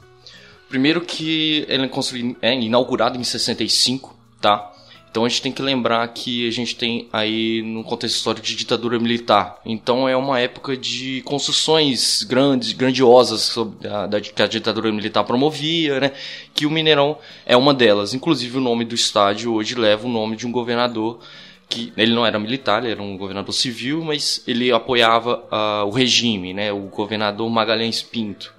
Primeiro 0.69 1.01
que 1.01 1.65
ele 1.67 1.85
é, 1.85 1.87
construído, 1.89 2.37
é 2.41 2.53
inaugurado 2.53 3.17
em 3.17 3.23
65, 3.23 4.17
tá? 4.39 4.70
Então 5.11 5.25
a 5.25 5.29
gente 5.29 5.41
tem 5.41 5.51
que 5.51 5.61
lembrar 5.61 6.07
que 6.07 6.47
a 6.47 6.51
gente 6.51 6.73
tem 6.73 7.09
aí 7.11 7.61
no 7.63 7.83
contexto 7.83 8.15
histórico 8.15 8.47
de 8.47 8.55
ditadura 8.55 8.97
militar. 8.97 9.59
Então 9.65 10.07
é 10.07 10.15
uma 10.15 10.39
época 10.39 10.77
de 10.77 11.21
construções 11.23 12.23
grandes, 12.23 12.71
grandiosas 12.71 13.53
a, 13.85 14.07
da, 14.07 14.21
que 14.21 14.41
a 14.41 14.47
ditadura 14.47 14.89
militar 14.89 15.25
promovia, 15.25 15.99
né? 15.99 16.11
Que 16.55 16.65
o 16.65 16.71
Mineirão 16.71 17.17
é 17.45 17.57
uma 17.57 17.73
delas. 17.73 18.13
Inclusive 18.13 18.57
o 18.57 18.61
nome 18.61 18.85
do 18.85 18.95
estádio 18.95 19.53
hoje 19.53 19.75
leva 19.75 20.07
o 20.07 20.09
nome 20.09 20.37
de 20.37 20.47
um 20.47 20.51
governador 20.51 21.19
que 21.67 21.91
ele 21.97 22.13
não 22.13 22.25
era 22.25 22.39
militar, 22.39 22.81
ele 22.81 22.93
era 22.93 23.03
um 23.03 23.17
governador 23.17 23.53
civil, 23.53 24.03
mas 24.03 24.41
ele 24.47 24.71
apoiava 24.71 25.43
uh, 25.51 25.87
o 25.87 25.89
regime, 25.89 26.53
né? 26.53 26.71
O 26.71 26.83
governador 26.83 27.49
Magalhães 27.49 28.01
Pinto. 28.01 28.53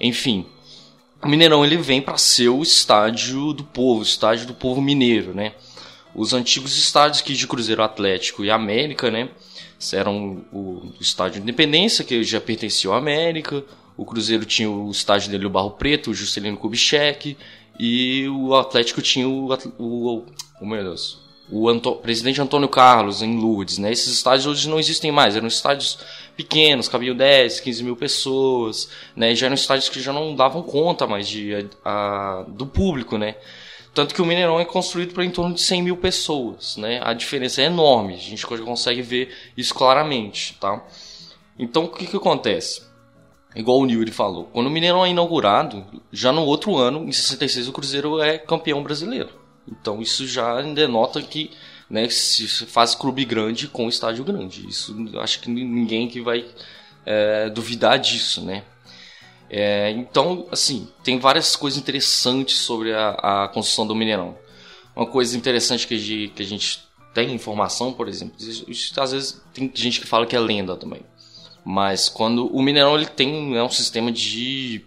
Enfim, 0.00 0.46
o 1.22 1.28
Mineirão 1.28 1.64
ele 1.64 1.76
vem 1.76 2.00
para 2.00 2.16
ser 2.16 2.48
o 2.48 2.62
estádio 2.62 3.52
do 3.52 3.64
povo, 3.64 4.00
o 4.00 4.02
estádio 4.02 4.46
do 4.46 4.54
povo 4.54 4.80
mineiro, 4.80 5.34
né? 5.34 5.52
Os 6.18 6.32
antigos 6.32 6.76
estádios 6.76 7.22
aqui 7.22 7.32
de 7.32 7.46
Cruzeiro 7.46 7.80
Atlético 7.80 8.44
e 8.44 8.50
América, 8.50 9.08
né? 9.08 9.28
Eram 9.92 10.44
o, 10.52 10.92
estádio 11.00 11.40
Independência, 11.40 12.04
que 12.04 12.24
já 12.24 12.40
pertencia 12.40 12.90
ao 12.90 12.96
América. 12.96 13.62
O 13.96 14.04
Cruzeiro 14.04 14.44
tinha 14.44 14.68
o 14.68 14.90
estádio 14.90 15.30
dele, 15.30 15.46
o 15.46 15.50
Barro 15.50 15.70
Preto, 15.70 16.10
o 16.10 16.14
Juscelino 16.14 16.56
Kubitschek. 16.56 17.36
E 17.78 18.28
o 18.30 18.52
Atlético 18.56 19.00
tinha 19.00 19.28
o. 19.28 19.56
o, 19.78 20.24
o 20.60 20.66
meu 20.66 20.82
Deus. 20.82 21.20
O 21.48 21.68
Anto, 21.68 21.92
presidente 21.92 22.40
Antônio 22.40 22.68
Carlos, 22.68 23.22
em 23.22 23.38
Lourdes, 23.38 23.78
né? 23.78 23.92
Esses 23.92 24.12
estádios 24.12 24.46
hoje 24.46 24.68
não 24.68 24.80
existem 24.80 25.12
mais. 25.12 25.36
Eram 25.36 25.46
estádios 25.46 26.00
pequenos, 26.36 26.88
cabiam 26.88 27.14
10, 27.14 27.60
15 27.60 27.84
mil 27.84 27.94
pessoas, 27.94 28.90
né? 29.14 29.36
Já 29.36 29.46
eram 29.46 29.54
estádios 29.54 29.88
que 29.88 30.00
já 30.00 30.12
não 30.12 30.34
davam 30.34 30.64
conta 30.64 31.06
mais 31.06 31.28
de, 31.28 31.54
a, 31.84 32.40
a 32.40 32.42
do 32.48 32.66
público, 32.66 33.16
né? 33.16 33.36
Tanto 33.94 34.14
que 34.14 34.22
o 34.22 34.26
Mineirão 34.26 34.60
é 34.60 34.64
construído 34.64 35.12
para 35.12 35.24
em 35.24 35.30
torno 35.30 35.54
de 35.54 35.60
100 35.60 35.82
mil 35.82 35.96
pessoas, 35.96 36.76
né? 36.76 37.00
A 37.02 37.12
diferença 37.12 37.60
é 37.62 37.64
enorme, 37.64 38.14
a 38.14 38.18
gente 38.18 38.46
consegue 38.46 39.02
ver 39.02 39.34
isso 39.56 39.74
claramente, 39.74 40.56
tá? 40.60 40.84
Então, 41.58 41.84
o 41.84 41.88
que 41.88 42.06
que 42.06 42.16
acontece? 42.16 42.86
Igual 43.56 43.78
o 43.78 43.86
Nilton 43.86 44.12
falou, 44.12 44.44
quando 44.52 44.66
o 44.66 44.70
Mineirão 44.70 45.04
é 45.04 45.08
inaugurado, 45.08 45.84
já 46.12 46.32
no 46.32 46.42
outro 46.42 46.76
ano, 46.76 47.08
em 47.08 47.12
66, 47.12 47.66
o 47.66 47.72
Cruzeiro 47.72 48.22
é 48.22 48.38
campeão 48.38 48.82
brasileiro. 48.82 49.30
Então, 49.66 50.00
isso 50.00 50.26
já 50.26 50.60
denota 50.62 51.20
que 51.20 51.50
né, 51.90 52.08
se 52.08 52.46
faz 52.66 52.94
clube 52.94 53.24
grande 53.24 53.66
com 53.66 53.88
estádio 53.88 54.24
grande. 54.24 54.66
Isso 54.68 54.94
acho 55.18 55.40
que 55.40 55.50
ninguém 55.50 56.08
que 56.08 56.20
vai 56.20 56.44
é, 57.04 57.48
duvidar 57.50 57.98
disso, 57.98 58.44
né? 58.44 58.64
É, 59.50 59.90
então, 59.92 60.46
assim, 60.50 60.88
tem 61.02 61.18
várias 61.18 61.56
coisas 61.56 61.78
interessantes 61.78 62.58
sobre 62.58 62.92
a, 62.92 63.10
a, 63.44 63.48
construção 63.48 63.86
do 63.86 63.94
Mineirão. 63.94 64.36
Uma 64.94 65.06
coisa 65.06 65.36
interessante 65.36 65.86
que 65.86 65.94
a, 65.94 65.98
gente, 65.98 66.28
que 66.28 66.42
a 66.42 66.46
gente 66.46 66.88
tem 67.14 67.32
informação, 67.32 67.92
por 67.92 68.08
exemplo, 68.08 68.36
às 68.38 69.12
vezes 69.12 69.42
tem 69.54 69.70
gente 69.74 70.00
que 70.00 70.06
fala 70.06 70.26
que 70.26 70.36
é 70.36 70.40
lenda 70.40 70.76
também. 70.76 71.00
Mas 71.64 72.08
quando 72.08 72.46
o 72.46 72.62
Mineirão 72.62 72.96
ele 72.96 73.06
tem 73.06 73.56
é 73.56 73.62
um 73.62 73.70
sistema 73.70 74.10
de, 74.10 74.84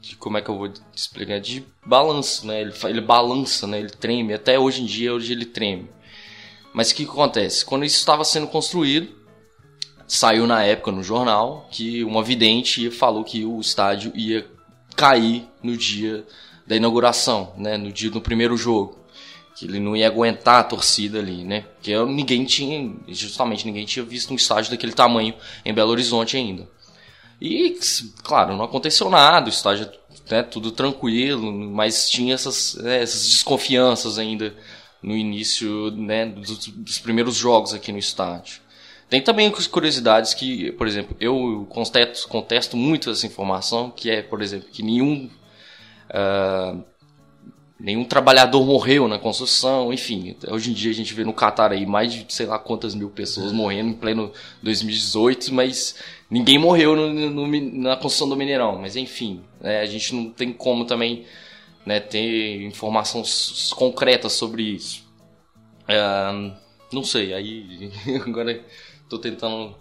de 0.00 0.16
como 0.16 0.38
é 0.38 0.42
que 0.42 0.48
eu 0.48 0.56
vou 0.56 0.70
explicar 0.94 1.40
de 1.40 1.64
balanço, 1.84 2.46
né? 2.46 2.60
Ele, 2.60 2.72
ele 2.84 3.00
balança, 3.00 3.66
né? 3.66 3.80
Ele 3.80 3.90
treme. 3.90 4.32
Até 4.32 4.58
hoje 4.58 4.82
em 4.82 4.86
dia 4.86 5.12
hoje 5.12 5.32
ele 5.32 5.44
treme. 5.44 5.88
Mas 6.72 6.90
o 6.90 6.94
que 6.94 7.04
acontece? 7.04 7.64
Quando 7.64 7.84
isso 7.84 7.98
estava 7.98 8.24
sendo 8.24 8.46
construído, 8.46 9.23
saiu 10.16 10.46
na 10.46 10.62
época 10.62 10.92
no 10.92 11.02
jornal 11.02 11.68
que 11.70 12.04
uma 12.04 12.22
vidente 12.22 12.90
falou 12.90 13.24
que 13.24 13.44
o 13.44 13.60
estádio 13.60 14.12
ia 14.14 14.46
cair 14.96 15.48
no 15.62 15.76
dia 15.76 16.24
da 16.66 16.76
inauguração, 16.76 17.52
né, 17.56 17.76
no 17.76 17.92
dia 17.92 18.10
do 18.10 18.20
primeiro 18.20 18.56
jogo, 18.56 18.98
que 19.54 19.66
ele 19.66 19.78
não 19.78 19.96
ia 19.96 20.06
aguentar 20.06 20.60
a 20.60 20.64
torcida 20.64 21.18
ali, 21.18 21.44
né? 21.44 21.64
Porque 21.74 21.96
ninguém 22.06 22.44
tinha, 22.44 22.92
justamente 23.08 23.66
ninguém 23.66 23.84
tinha 23.84 24.04
visto 24.04 24.32
um 24.32 24.36
estádio 24.36 24.70
daquele 24.70 24.92
tamanho 24.92 25.34
em 25.64 25.74
Belo 25.74 25.90
Horizonte 25.90 26.36
ainda. 26.36 26.68
E 27.40 27.78
claro, 28.22 28.56
não 28.56 28.64
aconteceu 28.64 29.10
nada, 29.10 29.46
o 29.46 29.50
estádio 29.50 29.90
né, 30.30 30.42
tudo 30.42 30.70
tranquilo, 30.70 31.52
mas 31.52 32.08
tinha 32.08 32.34
essas, 32.34 32.74
né, 32.76 33.02
essas 33.02 33.28
desconfianças 33.28 34.18
ainda 34.18 34.54
no 35.02 35.14
início 35.14 35.90
né, 35.90 36.26
dos, 36.26 36.66
dos 36.68 36.98
primeiros 36.98 37.34
jogos 37.34 37.74
aqui 37.74 37.92
no 37.92 37.98
estádio. 37.98 38.63
Tem 39.08 39.20
também 39.20 39.50
curiosidades 39.70 40.34
que, 40.34 40.72
por 40.72 40.86
exemplo, 40.86 41.16
eu 41.20 41.66
contesto, 41.68 42.28
contesto 42.28 42.76
muito 42.76 43.10
essa 43.10 43.26
informação, 43.26 43.90
que 43.90 44.10
é, 44.10 44.22
por 44.22 44.42
exemplo, 44.42 44.68
que 44.70 44.82
nenhum, 44.82 45.30
uh, 46.10 46.82
nenhum 47.78 48.04
trabalhador 48.04 48.64
morreu 48.64 49.06
na 49.06 49.18
construção, 49.18 49.92
enfim. 49.92 50.36
Hoje 50.48 50.70
em 50.70 50.74
dia 50.74 50.90
a 50.90 50.94
gente 50.94 51.12
vê 51.12 51.22
no 51.22 51.34
Catar 51.34 51.72
aí 51.72 51.84
mais 51.84 52.12
de 52.12 52.26
sei 52.32 52.46
lá 52.46 52.58
quantas 52.58 52.94
mil 52.94 53.10
pessoas 53.10 53.52
morrendo 53.52 53.90
em 53.90 53.94
pleno 53.94 54.32
2018, 54.62 55.52
mas 55.52 55.96
ninguém 56.30 56.58
morreu 56.58 56.96
no, 56.96 57.30
no, 57.30 57.46
na 57.82 57.96
construção 57.96 58.28
do 58.28 58.36
Mineirão. 58.36 58.78
Mas 58.80 58.96
enfim, 58.96 59.42
né, 59.60 59.80
a 59.80 59.86
gente 59.86 60.14
não 60.14 60.30
tem 60.30 60.52
como 60.52 60.86
também 60.86 61.26
né, 61.84 62.00
ter 62.00 62.62
informações 62.62 63.70
concretas 63.74 64.32
sobre 64.32 64.62
isso. 64.62 65.04
Uh, 65.82 66.52
não 66.90 67.04
sei, 67.04 67.34
aí 67.34 67.90
agora 68.26 68.64
tô 69.14 69.18
tentando 69.18 69.74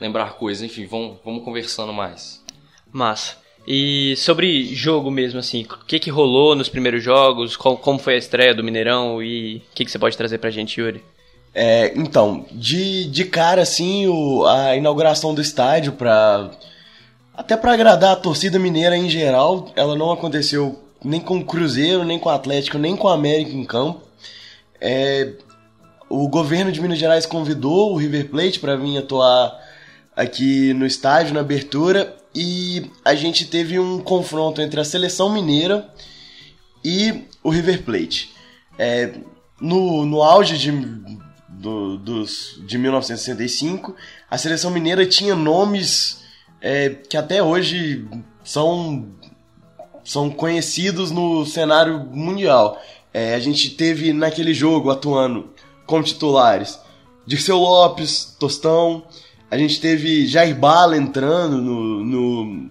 lembrar 0.00 0.34
coisas, 0.34 0.62
enfim, 0.62 0.86
vamos, 0.86 1.18
vamos 1.24 1.44
conversando 1.44 1.92
mais. 1.92 2.42
Massa. 2.92 3.36
E 3.66 4.14
sobre 4.16 4.74
jogo 4.74 5.10
mesmo, 5.10 5.38
assim, 5.38 5.62
o 5.62 5.84
que, 5.84 5.98
que 5.98 6.10
rolou 6.10 6.54
nos 6.54 6.68
primeiros 6.68 7.02
jogos? 7.02 7.56
Qual, 7.56 7.76
como 7.76 7.98
foi 7.98 8.14
a 8.14 8.18
estreia 8.18 8.54
do 8.54 8.64
Mineirão 8.64 9.22
e 9.22 9.56
o 9.56 9.74
que, 9.74 9.84
que 9.84 9.90
você 9.90 9.98
pode 9.98 10.16
trazer 10.16 10.38
pra 10.38 10.50
gente, 10.50 10.80
Yuri? 10.80 11.02
É, 11.54 11.92
então, 11.96 12.46
de, 12.52 13.04
de 13.06 13.24
cara, 13.24 13.62
assim, 13.62 14.06
o, 14.06 14.46
a 14.46 14.76
inauguração 14.76 15.34
do 15.34 15.40
estádio 15.40 15.92
pra. 15.92 16.50
Até 17.34 17.56
para 17.56 17.72
agradar 17.72 18.12
a 18.12 18.16
torcida 18.16 18.58
mineira 18.58 18.96
em 18.96 19.08
geral, 19.08 19.70
ela 19.74 19.96
não 19.96 20.12
aconteceu 20.12 20.78
nem 21.02 21.20
com 21.20 21.38
o 21.38 21.44
Cruzeiro, 21.44 22.04
nem 22.04 22.18
com 22.18 22.28
o 22.28 22.32
Atlético, 22.32 22.78
nem 22.78 22.96
com 22.96 23.08
o 23.08 23.10
América 23.10 23.52
em 23.52 23.64
campo. 23.64 24.02
É, 24.80 25.32
o 26.10 26.28
governo 26.28 26.72
de 26.72 26.80
Minas 26.80 26.98
Gerais 26.98 27.24
convidou 27.24 27.92
o 27.92 27.96
River 27.96 28.28
Plate 28.28 28.58
para 28.58 28.76
vir 28.76 28.98
atuar 28.98 29.56
aqui 30.14 30.74
no 30.74 30.84
estádio, 30.84 31.32
na 31.32 31.40
abertura, 31.40 32.16
e 32.34 32.90
a 33.04 33.14
gente 33.14 33.46
teve 33.46 33.78
um 33.78 34.00
confronto 34.00 34.60
entre 34.60 34.80
a 34.80 34.84
seleção 34.84 35.32
mineira 35.32 35.88
e 36.84 37.26
o 37.44 37.50
River 37.50 37.84
Plate. 37.84 38.32
É, 38.76 39.12
no, 39.60 40.04
no 40.04 40.20
auge 40.20 40.58
de, 40.58 40.72
do, 41.48 41.96
dos, 41.96 42.60
de 42.66 42.76
1965, 42.76 43.94
a 44.28 44.36
seleção 44.36 44.72
mineira 44.72 45.06
tinha 45.06 45.36
nomes 45.36 46.22
é, 46.60 46.90
que 46.90 47.16
até 47.16 47.40
hoje 47.40 48.04
são, 48.42 49.06
são 50.04 50.28
conhecidos 50.28 51.12
no 51.12 51.46
cenário 51.46 52.00
mundial. 52.00 52.82
É, 53.14 53.36
a 53.36 53.38
gente 53.38 53.70
teve 53.70 54.12
naquele 54.12 54.52
jogo 54.52 54.90
atuando 54.90 55.50
como 55.90 56.04
titulares. 56.04 56.78
Dirceu 57.26 57.58
Lopes, 57.58 58.36
Tostão. 58.38 59.02
A 59.50 59.58
gente 59.58 59.80
teve 59.80 60.26
Jair 60.26 60.54
Bala 60.54 60.96
entrando 60.96 61.58
no, 61.58 62.04
no, 62.04 62.70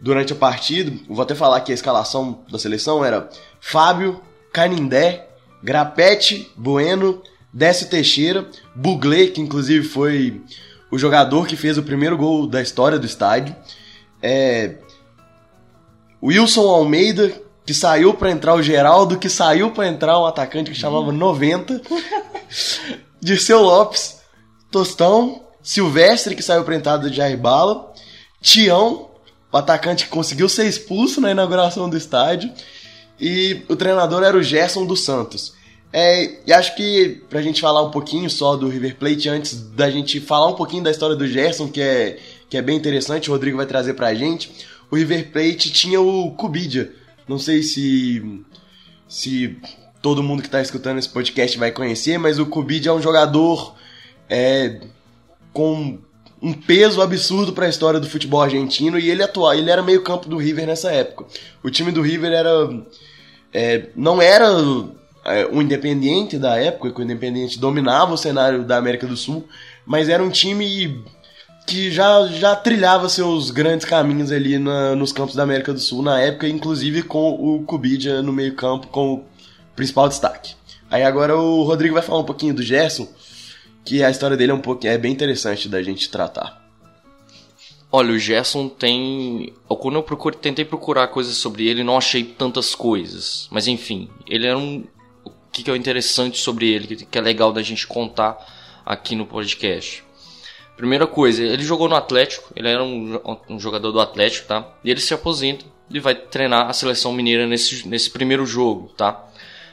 durante 0.00 0.34
a 0.34 0.36
partida. 0.36 0.92
Vou 1.08 1.22
até 1.22 1.34
falar 1.34 1.62
que 1.62 1.72
a 1.72 1.74
escalação 1.74 2.40
da 2.50 2.58
seleção 2.58 3.02
era 3.02 3.28
Fábio, 3.58 4.20
Canindé, 4.52 5.26
Grapete, 5.62 6.52
Bueno, 6.54 7.22
Décio 7.52 7.88
Teixeira, 7.88 8.46
Buglé, 8.74 9.28
que 9.28 9.40
inclusive 9.40 9.88
foi 9.88 10.42
o 10.90 10.98
jogador 10.98 11.46
que 11.46 11.56
fez 11.56 11.78
o 11.78 11.82
primeiro 11.82 12.16
gol 12.16 12.46
da 12.46 12.60
história 12.60 12.98
do 12.98 13.06
estádio, 13.06 13.56
é, 14.22 14.76
Wilson 16.22 16.68
Almeida, 16.68 17.32
que 17.64 17.74
saiu 17.74 18.14
para 18.14 18.30
entrar 18.30 18.54
o 18.54 18.62
Geraldo, 18.62 19.18
que 19.18 19.28
saiu 19.28 19.70
para 19.70 19.86
entrar 19.86 20.18
um 20.18 20.24
atacante 20.24 20.70
que 20.70 20.76
chamava 20.76 21.12
90, 21.12 21.82
Dirceu 23.20 23.62
Lopes, 23.62 24.18
Tostão, 24.70 25.44
Silvestre, 25.62 26.34
que 26.34 26.42
saiu 26.42 26.64
para 26.64 26.76
entrar 26.76 26.96
do 26.96 27.12
Jair 27.12 27.38
Bala, 27.38 27.92
Tião, 28.40 29.10
o 29.52 29.56
atacante 29.56 30.04
que 30.04 30.10
conseguiu 30.10 30.48
ser 30.48 30.66
expulso 30.66 31.20
na 31.20 31.30
inauguração 31.30 31.88
do 31.88 31.96
estádio, 31.96 32.52
e 33.20 33.62
o 33.68 33.76
treinador 33.76 34.22
era 34.22 34.36
o 34.36 34.42
Gerson 34.42 34.86
dos 34.86 35.00
Santos. 35.00 35.54
É, 35.92 36.40
e 36.46 36.52
acho 36.52 36.76
que 36.76 37.22
pra 37.30 37.40
gente 37.40 37.60
falar 37.60 37.82
um 37.82 37.90
pouquinho 37.90 38.28
só 38.28 38.56
do 38.56 38.68
River 38.68 38.96
Plate, 38.96 39.28
antes 39.28 39.54
da 39.70 39.90
gente 39.90 40.20
falar 40.20 40.48
um 40.48 40.54
pouquinho 40.54 40.82
da 40.82 40.90
história 40.90 41.16
do 41.16 41.26
Gerson, 41.26 41.68
que 41.68 41.80
é, 41.80 42.18
que 42.48 42.56
é 42.56 42.62
bem 42.62 42.76
interessante, 42.76 43.30
o 43.30 43.32
Rodrigo 43.32 43.56
vai 43.56 43.66
trazer 43.66 43.94
pra 43.94 44.14
gente. 44.14 44.50
O 44.90 44.96
River 44.96 45.32
Plate 45.32 45.70
tinha 45.70 46.00
o 46.00 46.30
Cubidia. 46.32 46.92
Não 47.26 47.38
sei 47.38 47.62
se, 47.62 48.42
se 49.08 49.56
todo 50.08 50.22
mundo 50.22 50.42
que 50.42 50.48
tá 50.48 50.62
escutando 50.62 50.96
esse 50.96 51.08
podcast 51.10 51.58
vai 51.58 51.70
conhecer, 51.70 52.16
mas 52.16 52.38
o 52.38 52.46
Cubidia 52.46 52.90
é 52.90 52.94
um 52.94 53.02
jogador 53.02 53.74
é, 54.26 54.80
com 55.52 55.98
um 56.40 56.54
peso 56.54 57.02
absurdo 57.02 57.52
para 57.52 57.66
a 57.66 57.68
história 57.68 58.00
do 58.00 58.08
futebol 58.08 58.40
argentino 58.40 58.98
e 58.98 59.10
ele 59.10 59.22
atuava, 59.22 59.58
ele 59.58 59.70
era 59.70 59.82
meio 59.82 60.02
campo 60.02 60.26
do 60.26 60.38
River 60.38 60.66
nessa 60.66 60.90
época. 60.90 61.26
O 61.62 61.70
time 61.70 61.92
do 61.92 62.00
River 62.00 62.32
era 62.32 62.50
é, 63.52 63.90
não 63.94 64.22
era 64.22 64.46
é, 65.26 65.46
um 65.52 65.60
Independiente 65.60 66.38
da 66.38 66.56
época, 66.56 66.90
que 66.90 67.00
o 67.02 67.04
Independiente 67.04 67.58
dominava 67.58 68.14
o 68.14 68.18
cenário 68.18 68.64
da 68.64 68.78
América 68.78 69.06
do 69.06 69.16
Sul, 69.16 69.46
mas 69.84 70.08
era 70.08 70.24
um 70.24 70.30
time 70.30 71.04
que 71.66 71.90
já, 71.90 72.26
já 72.28 72.56
trilhava 72.56 73.10
seus 73.10 73.50
grandes 73.50 73.84
caminhos 73.84 74.32
ali 74.32 74.58
na, 74.58 74.94
nos 74.94 75.12
campos 75.12 75.34
da 75.34 75.42
América 75.42 75.74
do 75.74 75.80
Sul 75.80 76.02
na 76.02 76.18
época, 76.18 76.48
inclusive 76.48 77.02
com 77.02 77.28
o 77.28 77.62
Cubidia 77.64 78.22
no 78.22 78.32
meio 78.32 78.54
campo 78.54 78.86
como 78.86 79.26
principal 79.78 80.08
destaque. 80.08 80.56
Aí 80.90 81.04
agora 81.04 81.36
o 81.36 81.62
Rodrigo 81.62 81.94
vai 81.94 82.02
falar 82.02 82.18
um 82.18 82.24
pouquinho 82.24 82.52
do 82.52 82.62
Gerson, 82.62 83.08
que 83.84 84.02
a 84.02 84.10
história 84.10 84.36
dele 84.36 84.50
é 84.50 84.54
um 84.54 84.60
pouquinho 84.60 84.92
é 84.92 84.98
bem 84.98 85.12
interessante 85.12 85.68
da 85.68 85.80
gente 85.80 86.10
tratar. 86.10 86.66
Olha, 87.90 88.12
o 88.12 88.18
Gerson 88.18 88.68
tem. 88.68 89.54
Quando 89.68 89.94
eu 89.94 90.02
procure, 90.02 90.36
tentei 90.36 90.64
procurar 90.64 91.06
coisas 91.08 91.36
sobre 91.36 91.68
ele, 91.68 91.84
não 91.84 91.96
achei 91.96 92.24
tantas 92.24 92.74
coisas. 92.74 93.48
Mas 93.52 93.68
enfim, 93.68 94.10
ele 94.26 94.46
era 94.46 94.58
um. 94.58 94.84
O 95.24 95.30
que 95.52 95.70
é 95.70 95.76
interessante 95.76 96.38
sobre 96.38 96.68
ele, 96.68 96.96
que 96.96 97.16
é 97.16 97.20
legal 97.20 97.52
da 97.52 97.62
gente 97.62 97.86
contar 97.86 98.36
aqui 98.84 99.14
no 99.14 99.26
podcast. 99.26 100.02
Primeira 100.76 101.06
coisa, 101.06 101.42
ele 101.42 101.62
jogou 101.62 101.88
no 101.88 101.96
Atlético, 101.96 102.52
ele 102.54 102.68
era 102.68 102.82
um, 102.82 103.18
um 103.48 103.58
jogador 103.58 103.90
do 103.90 104.00
Atlético, 104.00 104.48
tá? 104.48 104.68
E 104.84 104.90
ele 104.90 105.00
se 105.00 105.14
aposenta 105.14 105.64
e 105.90 105.98
vai 105.98 106.14
treinar 106.14 106.68
a 106.68 106.72
seleção 106.72 107.12
mineira 107.12 107.46
nesse, 107.46 107.88
nesse 107.88 108.10
primeiro 108.10 108.44
jogo, 108.44 108.92
tá? 108.96 109.27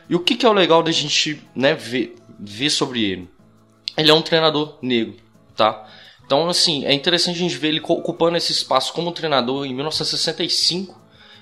E 0.09 0.15
o 0.15 0.19
que, 0.19 0.35
que 0.35 0.45
é 0.45 0.49
o 0.49 0.53
legal 0.53 0.83
da 0.83 0.91
gente 0.91 1.41
né, 1.55 1.73
ver, 1.73 2.15
ver 2.39 2.69
sobre 2.69 3.03
ele? 3.03 3.29
Ele 3.97 4.11
é 4.11 4.13
um 4.13 4.21
treinador 4.21 4.77
negro, 4.81 5.15
tá? 5.55 5.87
Então, 6.25 6.49
assim, 6.49 6.85
é 6.85 6.93
interessante 6.93 7.35
a 7.35 7.39
gente 7.39 7.57
ver 7.57 7.69
ele 7.69 7.81
ocupando 7.81 8.37
esse 8.37 8.51
espaço 8.51 8.93
como 8.93 9.11
treinador 9.11 9.65
em 9.65 9.73
1965 9.73 10.99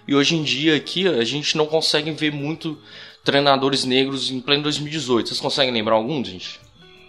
e 0.07 0.13
hoje 0.13 0.35
em 0.35 0.43
dia 0.43 0.75
aqui 0.75 1.07
a 1.07 1.23
gente 1.23 1.55
não 1.55 1.65
consegue 1.65 2.11
ver 2.11 2.31
muito 2.31 2.77
treinadores 3.23 3.85
negros 3.85 4.29
em 4.29 4.41
pleno 4.41 4.63
2018. 4.63 5.29
Vocês 5.29 5.39
conseguem 5.39 5.73
lembrar 5.73 5.95
algum, 5.95 6.23
gente? 6.23 6.59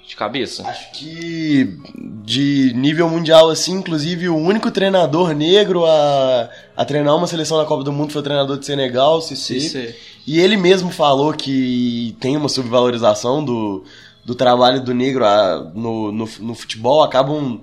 De 0.07 0.17
cabeça? 0.17 0.67
Acho 0.69 0.93
que 0.93 1.79
de 2.25 2.73
nível 2.75 3.09
mundial, 3.09 3.49
assim, 3.49 3.73
inclusive 3.73 4.29
o 4.29 4.37
único 4.37 4.71
treinador 4.71 5.35
negro 5.35 5.85
a, 5.87 6.51
a 6.77 6.85
treinar 6.85 7.17
uma 7.17 7.27
seleção 7.27 7.57
na 7.57 7.65
Copa 7.65 7.83
do 7.83 7.93
Mundo 7.93 8.13
foi 8.13 8.21
o 8.21 8.25
treinador 8.25 8.59
de 8.59 8.67
Senegal, 8.67 9.23
Cissé. 9.23 9.61
Cissé. 9.61 9.97
E 10.27 10.39
ele 10.39 10.57
mesmo 10.57 10.91
falou 10.91 11.33
que 11.33 12.17
tem 12.21 12.37
uma 12.37 12.49
subvalorização 12.49 13.43
do, 13.45 13.85
do 14.25 14.35
trabalho 14.35 14.83
do 14.83 14.95
negro 14.95 15.25
a, 15.25 15.71
no, 15.75 16.13
no, 16.13 16.29
no, 16.41 16.55
futebol 16.55 17.03
acabam. 17.03 17.61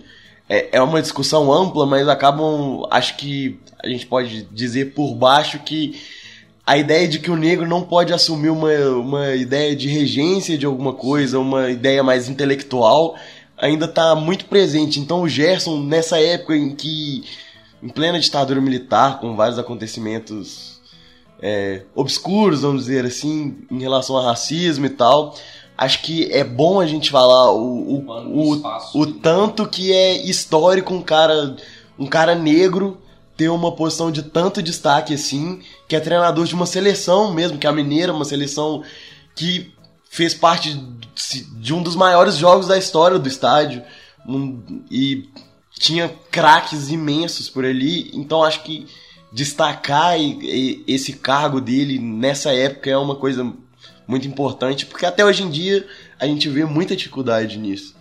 É, 0.50 0.78
é 0.78 0.82
uma 0.82 1.02
discussão 1.02 1.52
ampla, 1.52 1.86
mas 1.86 2.08
acabam. 2.08 2.88
Acho 2.90 3.18
que 3.18 3.60
a 3.84 3.88
gente 3.88 4.06
pode 4.06 4.44
dizer 4.52 4.94
por 4.94 5.16
baixo 5.16 5.60
que 5.60 6.00
a 6.72 6.78
ideia 6.78 7.06
de 7.06 7.20
que 7.20 7.30
o 7.30 7.36
negro 7.36 7.68
não 7.68 7.82
pode 7.82 8.14
assumir 8.14 8.48
uma, 8.48 8.72
uma 8.96 9.36
ideia 9.36 9.76
de 9.76 9.90
regência 9.90 10.58
de 10.58 10.66
alguma 10.66 10.94
coisa, 10.94 11.38
uma 11.38 11.70
ideia 11.70 12.02
mais 12.02 12.30
intelectual, 12.30 13.18
ainda 13.58 13.88
está 13.88 14.16
muito 14.16 14.46
presente. 14.46 14.98
Então 14.98 15.22
o 15.22 15.28
Gerson, 15.28 15.82
nessa 15.82 16.18
época 16.18 16.56
em 16.56 16.74
que, 16.74 17.26
em 17.84 17.90
plena 17.90 18.18
ditadura 18.18 18.62
militar, 18.62 19.20
com 19.20 19.36
vários 19.36 19.60
acontecimentos 19.60 20.80
é, 21.42 21.82
obscuros, 21.94 22.62
vamos 22.62 22.86
dizer 22.86 23.04
assim, 23.04 23.58
em 23.70 23.80
relação 23.82 24.18
a 24.18 24.24
racismo 24.24 24.86
e 24.86 24.92
tal, 24.92 25.36
acho 25.78 26.02
que 26.02 26.32
é 26.32 26.42
bom 26.42 26.80
a 26.80 26.88
gente 26.88 27.12
falar 27.12 27.52
o, 27.52 27.98
o, 27.98 28.54
o, 28.54 29.02
o 29.02 29.08
tanto 29.08 29.68
que 29.68 29.92
é 29.92 30.26
histórico 30.26 30.94
um 30.94 31.02
cara, 31.02 31.54
um 32.00 32.08
cara 32.08 32.34
negro 32.34 32.98
ter 33.42 33.50
uma 33.50 33.72
posição 33.72 34.12
de 34.12 34.22
tanto 34.22 34.62
destaque 34.62 35.16
assim, 35.16 35.64
que 35.88 35.96
é 35.96 36.00
treinador 36.00 36.46
de 36.46 36.54
uma 36.54 36.68
seleção 36.68 37.34
mesmo, 37.34 37.58
que 37.58 37.66
é 37.66 37.70
a 37.72 37.74
Mineira, 37.74 38.14
uma 38.14 38.24
seleção 38.24 38.84
que 39.36 39.74
fez 40.08 40.36
parte 40.36 40.80
de 41.54 41.74
um 41.74 41.82
dos 41.82 41.96
maiores 41.96 42.36
jogos 42.36 42.68
da 42.68 42.78
história 42.78 43.18
do 43.18 43.28
estádio 43.28 43.82
um, 44.28 44.62
e 44.92 45.28
tinha 45.74 46.08
craques 46.30 46.90
imensos 46.90 47.50
por 47.50 47.66
ali, 47.66 48.12
então 48.14 48.44
acho 48.44 48.62
que 48.62 48.86
destacar 49.34 50.20
e, 50.20 50.84
e, 50.88 50.94
esse 50.94 51.14
cargo 51.14 51.60
dele 51.60 51.98
nessa 51.98 52.54
época 52.54 52.92
é 52.92 52.98
uma 52.98 53.16
coisa 53.16 53.52
muito 54.06 54.28
importante, 54.28 54.86
porque 54.86 55.04
até 55.04 55.26
hoje 55.26 55.42
em 55.42 55.50
dia 55.50 55.88
a 56.20 56.28
gente 56.28 56.48
vê 56.48 56.64
muita 56.64 56.96
dificuldade 56.96 57.58
nisso. 57.58 57.96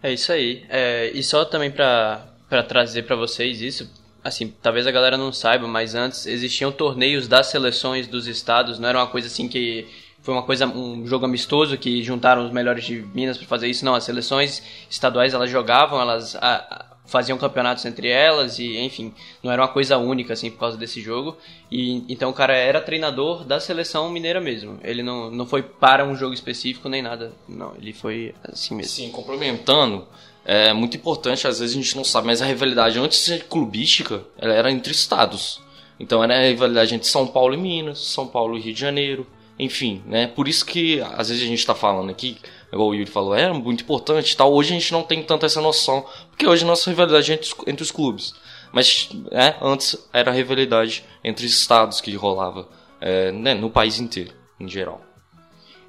É 0.00 0.12
isso 0.12 0.30
aí. 0.30 0.64
É, 0.68 1.10
e 1.12 1.20
só 1.20 1.44
também 1.44 1.72
para 1.72 2.37
trazer 2.62 3.02
para 3.02 3.16
vocês 3.16 3.60
isso, 3.60 3.90
assim, 4.22 4.52
talvez 4.62 4.86
a 4.86 4.90
galera 4.90 5.16
não 5.16 5.32
saiba, 5.32 5.66
mas 5.66 5.94
antes 5.94 6.26
existiam 6.26 6.72
torneios 6.72 7.28
das 7.28 7.48
seleções 7.48 8.06
dos 8.06 8.26
estados, 8.26 8.78
não 8.78 8.88
era 8.88 8.98
uma 8.98 9.06
coisa 9.06 9.26
assim 9.26 9.48
que 9.48 9.86
foi 10.22 10.34
uma 10.34 10.42
coisa 10.42 10.66
um 10.66 11.06
jogo 11.06 11.24
amistoso 11.24 11.78
que 11.78 12.02
juntaram 12.02 12.44
os 12.44 12.52
melhores 12.52 12.84
de 12.84 12.96
Minas 13.14 13.38
para 13.38 13.46
fazer 13.46 13.68
isso, 13.68 13.84
não, 13.84 13.94
as 13.94 14.04
seleções 14.04 14.62
estaduais 14.90 15.32
elas 15.32 15.50
jogavam, 15.50 16.00
elas 16.00 16.36
a, 16.36 16.86
faziam 17.08 17.38
campeonatos 17.38 17.84
entre 17.86 18.08
elas 18.08 18.58
e, 18.58 18.76
enfim, 18.76 19.12
não 19.42 19.50
era 19.50 19.62
uma 19.62 19.68
coisa 19.68 19.96
única, 19.96 20.34
assim, 20.34 20.50
por 20.50 20.58
causa 20.60 20.76
desse 20.76 21.00
jogo. 21.00 21.36
E 21.70 22.04
então 22.08 22.30
o 22.30 22.34
cara 22.34 22.54
era 22.54 22.80
treinador 22.80 23.44
da 23.44 23.58
seleção 23.58 24.10
mineira 24.10 24.40
mesmo. 24.40 24.78
Ele 24.84 25.02
não, 25.02 25.30
não 25.30 25.46
foi 25.46 25.62
para 25.62 26.04
um 26.04 26.14
jogo 26.14 26.34
específico 26.34 26.88
nem 26.88 27.02
nada. 27.02 27.32
Não, 27.48 27.74
ele 27.76 27.92
foi 27.92 28.34
assim 28.44 28.74
mesmo. 28.74 28.92
Sim, 28.92 29.10
complementando, 29.10 30.06
é 30.44 30.72
muito 30.72 30.96
importante, 30.96 31.46
às 31.46 31.58
vezes 31.58 31.76
a 31.76 31.80
gente 31.80 31.96
não 31.96 32.04
sabe, 32.04 32.26
mas 32.26 32.40
a 32.40 32.46
rivalidade 32.46 32.98
antes 32.98 33.18
de 33.18 33.24
ser 33.24 33.44
clubística, 33.44 34.24
ela 34.38 34.54
era 34.54 34.70
entre 34.70 34.92
estados. 34.92 35.60
Então 36.00 36.22
era 36.22 36.38
a 36.38 36.48
rivalidade 36.48 36.94
entre 36.94 37.06
São 37.06 37.26
Paulo 37.26 37.54
e 37.54 37.56
Minas, 37.56 37.98
São 37.98 38.26
Paulo 38.26 38.56
e 38.56 38.60
Rio 38.60 38.74
de 38.74 38.80
Janeiro, 38.80 39.26
enfim, 39.58 40.02
né? 40.06 40.28
Por 40.28 40.46
isso 40.46 40.64
que 40.64 41.00
às 41.00 41.28
vezes 41.28 41.42
a 41.42 41.46
gente 41.46 41.58
está 41.58 41.74
falando 41.74 42.10
aqui 42.10 42.38
igual 42.72 42.88
o 42.88 42.94
Yuri 42.94 43.10
falou, 43.10 43.34
é 43.34 43.52
muito 43.52 43.82
importante 43.82 44.36
tal. 44.36 44.52
Hoje 44.52 44.70
a 44.70 44.78
gente 44.78 44.92
não 44.92 45.02
tem 45.02 45.22
tanta 45.22 45.46
essa 45.46 45.60
noção, 45.60 46.04
porque 46.30 46.46
hoje 46.46 46.64
a 46.64 46.66
nossa 46.66 46.88
rivalidade 46.88 47.32
é 47.32 47.34
entre, 47.34 47.50
entre 47.66 47.82
os 47.82 47.90
clubes. 47.90 48.34
Mas 48.72 49.08
é, 49.30 49.54
antes 49.60 49.96
era 50.12 50.30
a 50.30 50.34
rivalidade 50.34 51.04
entre 51.24 51.46
os 51.46 51.52
estados 51.52 52.00
que 52.00 52.14
rolava 52.14 52.68
é, 53.00 53.32
né, 53.32 53.54
no 53.54 53.70
país 53.70 53.98
inteiro, 53.98 54.32
em 54.60 54.68
geral. 54.68 55.07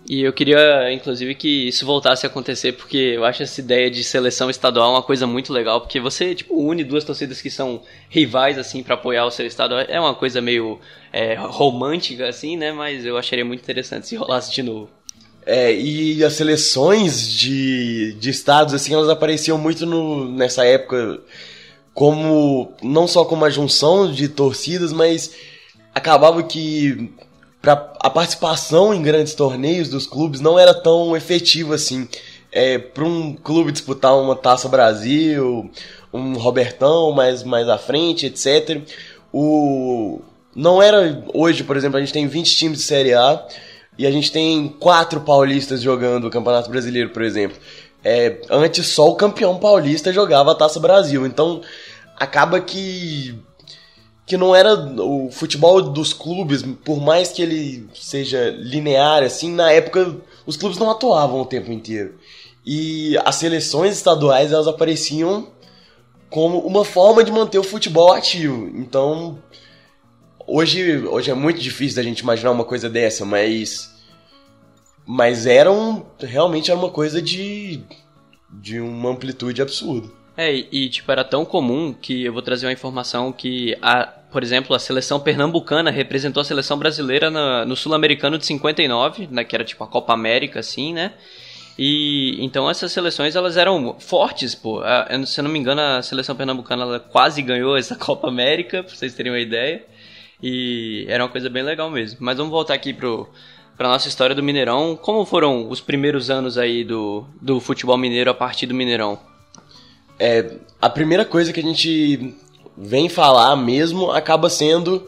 E 0.10 0.24
eu 0.24 0.34
queria, 0.34 0.92
inclusive, 0.92 1.36
que 1.36 1.68
isso 1.68 1.86
voltasse 1.86 2.26
a 2.26 2.30
acontecer, 2.30 2.72
porque 2.72 2.98
eu 2.98 3.24
acho 3.24 3.44
essa 3.44 3.62
ideia 3.62 3.92
de 3.92 4.04
seleção 4.04 4.50
estadual 4.50 4.94
uma 4.94 5.04
coisa 5.04 5.28
muito 5.28 5.54
legal, 5.54 5.82
porque 5.82 6.00
você, 6.00 6.34
tipo, 6.34 6.60
une 6.60 6.84
duas 6.84 7.04
torcidas 7.04 7.40
que 7.40 7.52
são 7.52 7.84
rivais, 8.10 8.58
assim, 8.58 8.82
para 8.82 8.96
apoiar 8.96 9.28
o 9.28 9.30
seu 9.30 9.46
estado. 9.46 9.76
É 9.78 10.00
uma 10.00 10.16
coisa 10.16 10.42
meio 10.42 10.80
é, 11.14 11.36
romântica, 11.36 12.28
assim, 12.28 12.58
né? 12.58 12.72
Mas 12.72 13.06
eu 13.06 13.18
acharia 13.18 13.46
muito 13.46 13.62
interessante 13.62 14.08
se 14.08 14.16
rolasse 14.16 14.52
de 14.52 14.64
novo. 14.64 14.90
É, 15.46 15.72
e 15.76 16.24
as 16.24 16.34
seleções 16.34 17.32
de, 17.32 18.14
de 18.14 18.32
estados, 18.32 18.74
assim, 18.74 18.96
elas 18.96 19.10
apareciam 19.10 19.60
muito 19.60 19.86
no, 19.86 20.28
nessa 20.28 20.66
época 20.66 21.22
como, 21.94 22.74
não 22.82 23.08
só 23.08 23.24
como 23.26 23.46
a 23.46 23.50
junção 23.52 24.12
de 24.12 24.28
torcidas, 24.28 24.92
mas 24.92 25.36
acabava 25.94 26.42
que 26.42 27.12
pra, 27.62 27.94
a 28.00 28.10
participação 28.10 28.94
em 28.94 29.02
grandes 29.02 29.34
torneios 29.34 29.90
dos 29.90 30.06
clubes 30.06 30.40
não 30.40 30.58
era 30.58 30.74
tão 30.74 31.16
efetiva 31.16 31.76
assim. 31.76 32.08
É, 32.52 32.80
para 32.80 33.04
um 33.04 33.36
clube 33.36 33.72
disputar 33.72 34.18
uma 34.18 34.36
Taça 34.36 34.68
Brasil, 34.68 35.70
um 36.12 36.34
Robertão 36.34 37.12
mais, 37.12 37.44
mais 37.44 37.70
à 37.70 37.78
frente, 37.78 38.26
etc. 38.26 38.82
O, 39.32 40.20
não 40.56 40.82
era 40.82 41.24
hoje, 41.34 41.64
por 41.64 41.78
exemplo, 41.78 41.98
a 41.98 42.00
gente 42.00 42.14
tem 42.14 42.28
20 42.28 42.56
times 42.56 42.80
de 42.80 42.84
Série 42.86 43.14
A, 43.14 43.46
e 44.00 44.08
a 44.08 44.12
gente 44.12 44.32
tem 44.32 44.70
quatro 44.80 45.20
paulistas 45.20 45.82
jogando 45.82 46.26
o 46.26 46.30
Campeonato 46.30 46.70
Brasileiro, 46.70 47.10
por 47.10 47.22
exemplo. 47.22 47.58
É, 48.02 48.42
antes 48.50 48.88
só 48.88 49.10
o 49.10 49.16
campeão 49.16 49.58
paulista 49.58 50.14
jogava 50.14 50.54
a 50.54 50.56
Taça 50.56 50.80
Brasil. 50.80 51.26
Então 51.26 51.62
acaba 52.16 52.62
que 52.62 53.38
que 54.30 54.38
não 54.38 54.56
era 54.56 54.76
o 54.76 55.32
futebol 55.32 55.82
dos 55.82 56.14
clubes, 56.14 56.62
por 56.86 57.02
mais 57.02 57.32
que 57.32 57.42
ele 57.42 57.90
seja 57.96 58.52
linear 58.52 59.24
assim, 59.24 59.52
na 59.52 59.72
época 59.72 60.18
os 60.46 60.56
clubes 60.56 60.78
não 60.78 60.92
atuavam 60.92 61.42
o 61.42 61.46
tempo 61.46 61.72
inteiro. 61.72 62.14
E 62.64 63.18
as 63.26 63.38
seleções 63.38 63.96
estaduais 63.96 64.52
elas 64.52 64.68
apareciam 64.68 65.48
como 66.30 66.60
uma 66.60 66.86
forma 66.86 67.24
de 67.24 67.32
manter 67.32 67.58
o 67.58 67.64
futebol 67.64 68.14
ativo. 68.14 68.72
Então, 68.76 69.40
hoje, 70.46 70.98
hoje 71.08 71.32
é 71.32 71.34
muito 71.34 71.60
difícil 71.60 71.96
da 71.96 72.04
gente 72.04 72.20
imaginar 72.20 72.52
uma 72.52 72.66
coisa 72.66 72.88
dessa, 72.88 73.26
mas 73.26 73.98
mas 75.08 75.48
era 75.48 75.72
um, 75.72 76.06
realmente 76.20 76.70
era 76.70 76.80
uma 76.80 76.92
coisa 76.92 77.20
de 77.20 77.82
de 78.48 78.80
uma 78.80 79.10
amplitude 79.10 79.60
absurda. 79.60 80.20
É, 80.38 80.56
e 80.72 80.88
tipo, 80.88 81.12
era 81.12 81.26
tão 81.26 81.44
comum 81.44 81.92
que 81.92 82.24
eu 82.24 82.32
vou 82.32 82.42
trazer 82.42 82.66
uma 82.66 82.72
informação 82.72 83.30
que, 83.30 83.78
a, 83.82 84.19
por 84.32 84.44
exemplo, 84.44 84.76
a 84.76 84.80
seleção 84.80 85.20
pernambucana 85.20 85.90
representou 85.90 86.42
a 86.42 86.44
seleção 86.44 86.78
brasileira 86.78 87.30
na, 87.30 87.66
no 87.66 87.76
Sul-Americano 87.76 88.38
de 88.38 88.46
59, 88.46 89.28
né, 89.32 89.44
que 89.44 89.56
era 89.56 89.64
tipo 89.64 89.84
a 89.84 89.88
Copa 89.88 90.14
América, 90.14 90.60
assim, 90.60 90.94
né? 90.94 91.14
E 91.82 92.36
então 92.44 92.70
essas 92.70 92.92
seleções 92.92 93.38
elas 93.38 93.56
eram 93.56 93.96
fortes, 94.00 94.54
pô. 94.54 94.82
A, 94.82 95.08
se 95.26 95.40
eu 95.40 95.44
não 95.44 95.52
me 95.52 95.58
engano, 95.58 95.80
a 95.82 96.02
seleção 96.02 96.36
pernambucana 96.36 96.84
ela 96.84 97.00
quase 97.00 97.42
ganhou 97.42 97.78
essa 97.78 97.96
Copa 97.98 98.28
América, 98.28 98.84
pra 98.84 98.94
vocês 98.94 99.14
terem 99.14 99.32
uma 99.32 99.40
ideia. 99.40 99.86
E 100.44 101.06
era 101.08 101.24
uma 101.24 101.30
coisa 101.30 101.50
bem 101.50 101.64
legal 101.64 101.90
mesmo. 101.90 102.18
Mas 102.22 102.38
vamos 102.38 102.52
voltar 102.52 102.74
aqui 102.74 102.94
pro, 102.94 103.30
pra 103.78 103.88
nossa 103.88 104.10
história 104.10 104.36
do 104.36 104.44
Mineirão. 104.44 104.98
Como 105.02 105.26
foram 105.26 105.70
os 105.70 105.80
primeiros 105.80 106.30
anos 106.30 106.58
aí 106.58 106.84
do, 106.84 107.26
do 107.42 107.62
futebol 107.62 107.98
mineiro 107.98 108.30
a 108.30 108.34
partir 108.34 108.66
do 108.66 108.74
Mineirão? 108.74 109.18
É, 110.20 110.58
a 110.82 110.90
primeira 110.90 111.24
coisa 111.24 111.54
que 111.54 111.62
a 111.62 111.64
gente 111.64 112.36
vem 112.80 113.10
falar 113.10 113.56
mesmo 113.56 114.10
acaba 114.10 114.50
sendo 114.50 115.06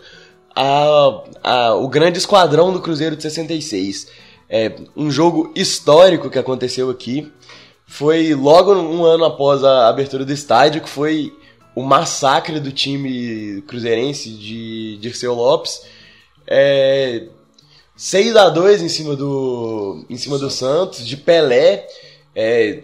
a, 0.55 1.23
a, 1.41 1.75
o 1.75 1.87
grande 1.87 2.17
esquadrão 2.17 2.73
do 2.73 2.81
Cruzeiro 2.81 3.15
de 3.15 3.23
66 3.23 4.07
é, 4.53 4.75
um 4.97 5.09
jogo 5.09 5.49
histórico 5.55 6.29
que 6.29 6.37
aconteceu 6.37 6.89
aqui. 6.89 7.31
Foi 7.87 8.35
logo 8.35 8.73
um 8.73 9.05
ano 9.05 9.23
após 9.23 9.63
a 9.63 9.87
abertura 9.87 10.25
do 10.25 10.33
estádio, 10.33 10.81
que 10.81 10.89
foi 10.89 11.33
o 11.73 11.81
massacre 11.81 12.59
do 12.59 12.69
time 12.69 13.61
cruzeirense 13.61 14.29
de 14.29 14.97
Dirceu 14.97 15.33
Lopes. 15.33 15.83
É, 16.45 17.27
6 17.95 18.35
a 18.35 18.49
2 18.49 18.81
em 18.81 18.89
cima 18.89 19.15
do, 19.15 20.05
em 20.09 20.17
cima 20.17 20.37
do 20.37 20.49
Santos, 20.49 21.07
de 21.07 21.15
Pelé. 21.15 21.87
É, 22.35 22.83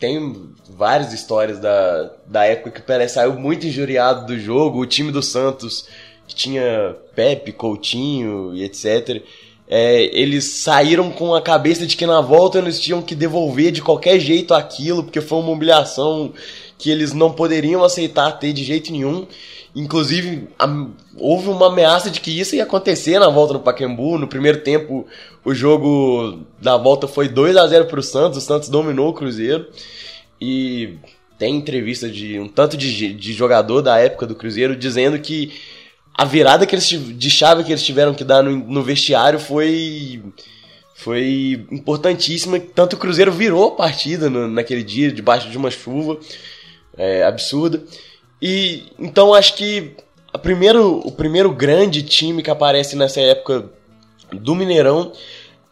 tem 0.00 0.52
várias 0.76 1.12
histórias 1.12 1.58
da, 1.58 2.10
da 2.26 2.44
época 2.44 2.72
que 2.72 2.80
o 2.80 2.84
Pelé 2.84 3.06
saiu 3.06 3.34
muito 3.34 3.66
injuriado 3.66 4.26
do 4.26 4.38
jogo. 4.38 4.80
O 4.80 4.86
time 4.86 5.12
do 5.12 5.22
Santos, 5.22 5.86
que 6.26 6.34
tinha 6.34 6.96
Pepe, 7.14 7.52
Coutinho 7.52 8.54
e 8.54 8.64
etc., 8.64 9.22
é, 9.66 10.04
eles 10.12 10.44
saíram 10.44 11.10
com 11.10 11.34
a 11.34 11.40
cabeça 11.40 11.86
de 11.86 11.96
que 11.96 12.04
na 12.04 12.20
volta 12.20 12.58
eles 12.58 12.78
tinham 12.78 13.00
que 13.00 13.14
devolver 13.14 13.72
de 13.72 13.80
qualquer 13.80 14.20
jeito 14.20 14.52
aquilo, 14.52 15.02
porque 15.02 15.22
foi 15.22 15.38
uma 15.38 15.52
humilhação 15.52 16.34
que 16.76 16.90
eles 16.90 17.14
não 17.14 17.32
poderiam 17.32 17.82
aceitar 17.82 18.32
ter 18.32 18.52
de 18.52 18.62
jeito 18.62 18.92
nenhum. 18.92 19.26
Inclusive, 19.74 20.48
a, 20.58 20.68
houve 21.16 21.48
uma 21.48 21.68
ameaça 21.68 22.10
de 22.10 22.20
que 22.20 22.38
isso 22.38 22.54
ia 22.54 22.62
acontecer 22.62 23.18
na 23.18 23.28
volta 23.28 23.54
no 23.54 23.60
Pacaembu. 23.60 24.18
No 24.18 24.28
primeiro 24.28 24.60
tempo, 24.60 25.06
o 25.44 25.54
jogo 25.54 26.40
da 26.60 26.76
volta 26.76 27.08
foi 27.08 27.28
2 27.28 27.56
a 27.56 27.66
0 27.66 27.86
para 27.86 28.00
o 28.00 28.02
Santos. 28.02 28.38
O 28.38 28.40
Santos 28.40 28.68
dominou 28.68 29.08
o 29.08 29.14
Cruzeiro. 29.14 29.66
E 30.46 30.98
tem 31.38 31.56
entrevista 31.56 32.08
de 32.08 32.38
um 32.38 32.46
tanto 32.46 32.76
de, 32.76 33.14
de 33.14 33.32
jogador 33.32 33.80
da 33.80 33.98
época 33.98 34.26
do 34.26 34.34
Cruzeiro 34.34 34.76
dizendo 34.76 35.18
que 35.18 35.54
a 36.16 36.24
virada 36.24 36.66
que 36.66 36.74
eles, 36.74 36.86
de 36.86 37.30
chave 37.30 37.64
que 37.64 37.72
eles 37.72 37.82
tiveram 37.82 38.12
que 38.12 38.22
dar 38.22 38.42
no, 38.42 38.52
no 38.52 38.82
vestiário 38.82 39.38
foi 39.38 40.22
foi 40.94 41.66
importantíssima. 41.72 42.60
Tanto 42.60 42.94
o 42.94 42.98
Cruzeiro 42.98 43.32
virou 43.32 43.68
a 43.68 43.76
partida 43.76 44.28
no, 44.28 44.46
naquele 44.46 44.82
dia, 44.82 45.10
debaixo 45.10 45.48
de 45.48 45.56
uma 45.56 45.70
chuva 45.70 46.18
é, 46.96 47.24
absurda. 47.24 47.82
E 48.40 48.84
então 48.98 49.32
acho 49.32 49.56
que 49.56 49.96
primeiro, 50.42 50.98
o 50.98 51.10
primeiro 51.10 51.50
grande 51.50 52.02
time 52.02 52.42
que 52.42 52.50
aparece 52.50 52.96
nessa 52.96 53.20
época 53.20 53.70
do 54.30 54.54
Mineirão 54.54 55.10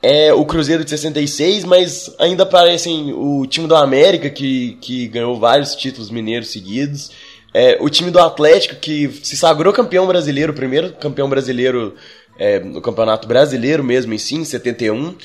é 0.02 0.32
o 0.32 0.44
Cruzeiro 0.44 0.84
de 0.84 0.90
66, 0.90 1.64
mas 1.64 2.12
ainda 2.18 2.42
aparecem 2.42 3.12
o 3.12 3.46
time 3.46 3.68
do 3.68 3.76
América, 3.76 4.28
que, 4.28 4.76
que 4.80 5.06
ganhou 5.06 5.38
vários 5.38 5.76
títulos 5.76 6.10
mineiros 6.10 6.50
seguidos. 6.50 7.12
É, 7.54 7.78
o 7.80 7.88
time 7.88 8.10
do 8.10 8.18
Atlético, 8.18 8.76
que 8.76 9.08
se 9.22 9.36
sagrou 9.36 9.72
campeão 9.72 10.06
brasileiro, 10.06 10.52
primeiro 10.52 10.92
campeão 10.94 11.28
brasileiro 11.28 11.94
é, 12.38 12.58
no 12.58 12.80
campeonato 12.80 13.28
brasileiro 13.28 13.84
mesmo 13.84 14.12
em 14.12 14.18
si, 14.18 14.36
em 14.36 14.44
71. 14.44 15.16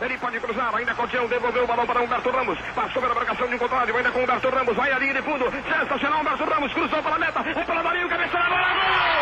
Ele 0.00 0.18
pode 0.18 0.40
cruzar, 0.40 0.74
ainda 0.74 0.94
Coutinho 0.94 1.28
devolveu 1.28 1.64
o 1.64 1.66
balão 1.66 1.86
para 1.86 2.02
Humberto 2.02 2.30
Ramos. 2.30 2.58
Passou 2.74 3.02
pela 3.02 3.14
marcação 3.14 3.48
de 3.48 3.54
um 3.54 3.58
contrário, 3.58 3.96
ainda 3.96 4.10
com 4.10 4.22
Humberto 4.22 4.48
Ramos. 4.48 4.76
Vai 4.76 4.92
ali 4.92 5.12
de 5.12 5.22
fundo. 5.22 5.44
Sensacional, 5.50 6.20
Humberto 6.20 6.44
Ramos 6.44 6.72
cruzou 6.72 7.02
para 7.02 7.16
a 7.16 7.18
meta. 7.18 7.40
É 7.40 7.64
para 7.64 7.82
Marinho, 7.82 8.08
cabeça 8.08 8.38
na 8.38 8.48
bola. 8.48 8.62
Gol! 8.62 9.15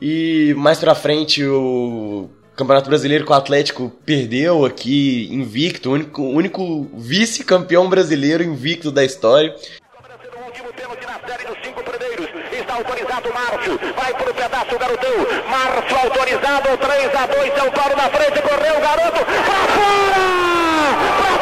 E 0.00 0.54
mais 0.56 0.78
pra 0.78 0.94
frente 0.94 1.44
o 1.44 2.28
Campeonato 2.56 2.88
Brasileiro 2.88 3.24
com 3.24 3.32
o 3.32 3.36
Atlético 3.36 3.90
perdeu 4.04 4.64
aqui 4.64 5.28
invicto, 5.32 5.90
o 5.90 5.92
único, 5.92 6.22
único 6.22 6.88
vice-campeão 6.94 7.88
brasileiro 7.88 8.42
invicto 8.42 8.90
da 8.90 9.04
história. 9.04 9.54
Autorizado 12.74 13.32
Márcio, 13.32 13.78
vai 13.94 14.12
pro 14.14 14.34
pedaço 14.34 14.74
o 14.74 14.78
garotão. 14.80 15.12
Márcio 15.48 15.96
autorizado, 15.96 16.76
3 16.76 17.14
a 17.14 17.26
2 17.26 17.54
São 17.54 17.70
Paulo 17.70 17.96
na 17.96 18.10
frente, 18.10 18.42
correu 18.42 18.76
o 18.76 18.80
garoto, 18.80 19.24
pra 19.24 19.68
fora! 19.74 20.24
Pra 21.22 21.33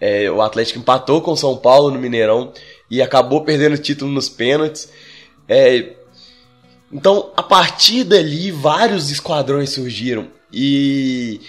É, 0.00 0.30
o 0.30 0.40
Atlético 0.40 0.78
empatou 0.78 1.20
com 1.20 1.32
o 1.32 1.36
São 1.36 1.56
Paulo 1.56 1.90
no 1.90 1.98
Mineirão 1.98 2.52
e 2.90 3.02
acabou 3.02 3.44
perdendo 3.44 3.74
o 3.74 3.78
título 3.78 4.10
nos 4.10 4.28
pênaltis. 4.28 4.90
É, 5.48 5.94
então, 6.92 7.30
a 7.36 7.42
partir 7.42 8.04
dali, 8.04 8.50
vários 8.50 9.10
esquadrões 9.10 9.70
surgiram. 9.70 10.28
E, 10.52 11.40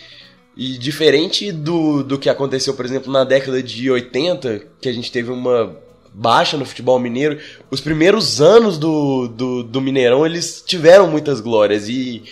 e 0.55 0.77
diferente 0.77 1.51
do, 1.51 2.03
do 2.03 2.19
que 2.19 2.29
aconteceu, 2.29 2.73
por 2.73 2.85
exemplo, 2.85 3.11
na 3.11 3.23
década 3.23 3.63
de 3.63 3.89
80, 3.89 4.63
que 4.81 4.89
a 4.89 4.93
gente 4.93 5.11
teve 5.11 5.31
uma 5.31 5.77
baixa 6.13 6.57
no 6.57 6.65
futebol 6.65 6.99
mineiro, 6.99 7.39
os 7.69 7.79
primeiros 7.79 8.41
anos 8.41 8.77
do, 8.77 9.27
do, 9.27 9.63
do 9.63 9.79
Mineirão 9.79 10.25
eles 10.25 10.63
tiveram 10.65 11.07
muitas 11.07 11.39
glórias. 11.39 11.87
E, 11.87 12.23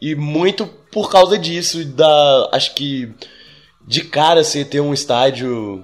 e 0.00 0.14
muito 0.14 0.66
por 0.92 1.10
causa 1.10 1.36
disso, 1.36 1.84
da 1.84 2.50
acho 2.52 2.74
que 2.74 3.12
de 3.88 4.04
cara 4.04 4.44
você 4.44 4.66
ter 4.66 4.80
um 4.80 4.92
estádio 4.92 5.82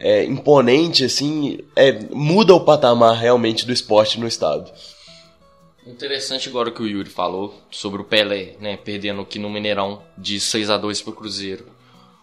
é, 0.00 0.24
imponente, 0.24 1.04
assim, 1.04 1.60
é, 1.76 1.92
muda 2.10 2.52
o 2.52 2.64
patamar 2.64 3.16
realmente 3.16 3.64
do 3.64 3.72
esporte 3.72 4.18
no 4.18 4.26
estado. 4.26 4.72
Interessante 5.86 6.48
agora 6.48 6.72
que 6.72 6.82
o 6.82 6.86
Yuri 6.86 7.08
falou 7.08 7.54
sobre 7.70 8.02
o 8.02 8.04
Pelé, 8.04 8.56
né, 8.60 8.76
perdendo 8.76 9.20
aqui 9.20 9.38
no 9.38 9.48
Mineirão 9.48 10.02
de 10.18 10.40
6 10.40 10.68
a 10.68 10.76
2 10.76 11.00
pro 11.02 11.12
Cruzeiro. 11.12 11.66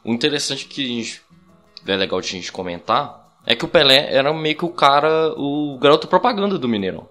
O 0.03 0.11
interessante 0.11 0.65
que 0.65 0.85
gente, 0.85 1.21
é 1.87 1.95
legal 1.95 2.19
de 2.19 2.27
a 2.27 2.31
gente 2.31 2.51
comentar 2.51 3.33
é 3.45 3.55
que 3.55 3.63
o 3.63 3.69
Pelé 3.69 4.13
era 4.13 4.33
meio 4.33 4.57
que 4.57 4.65
o 4.65 4.69
cara, 4.69 5.33
o 5.37 5.77
garoto 5.79 6.09
propaganda 6.09 6.57
do 6.57 6.67
Mineirão. 6.67 7.07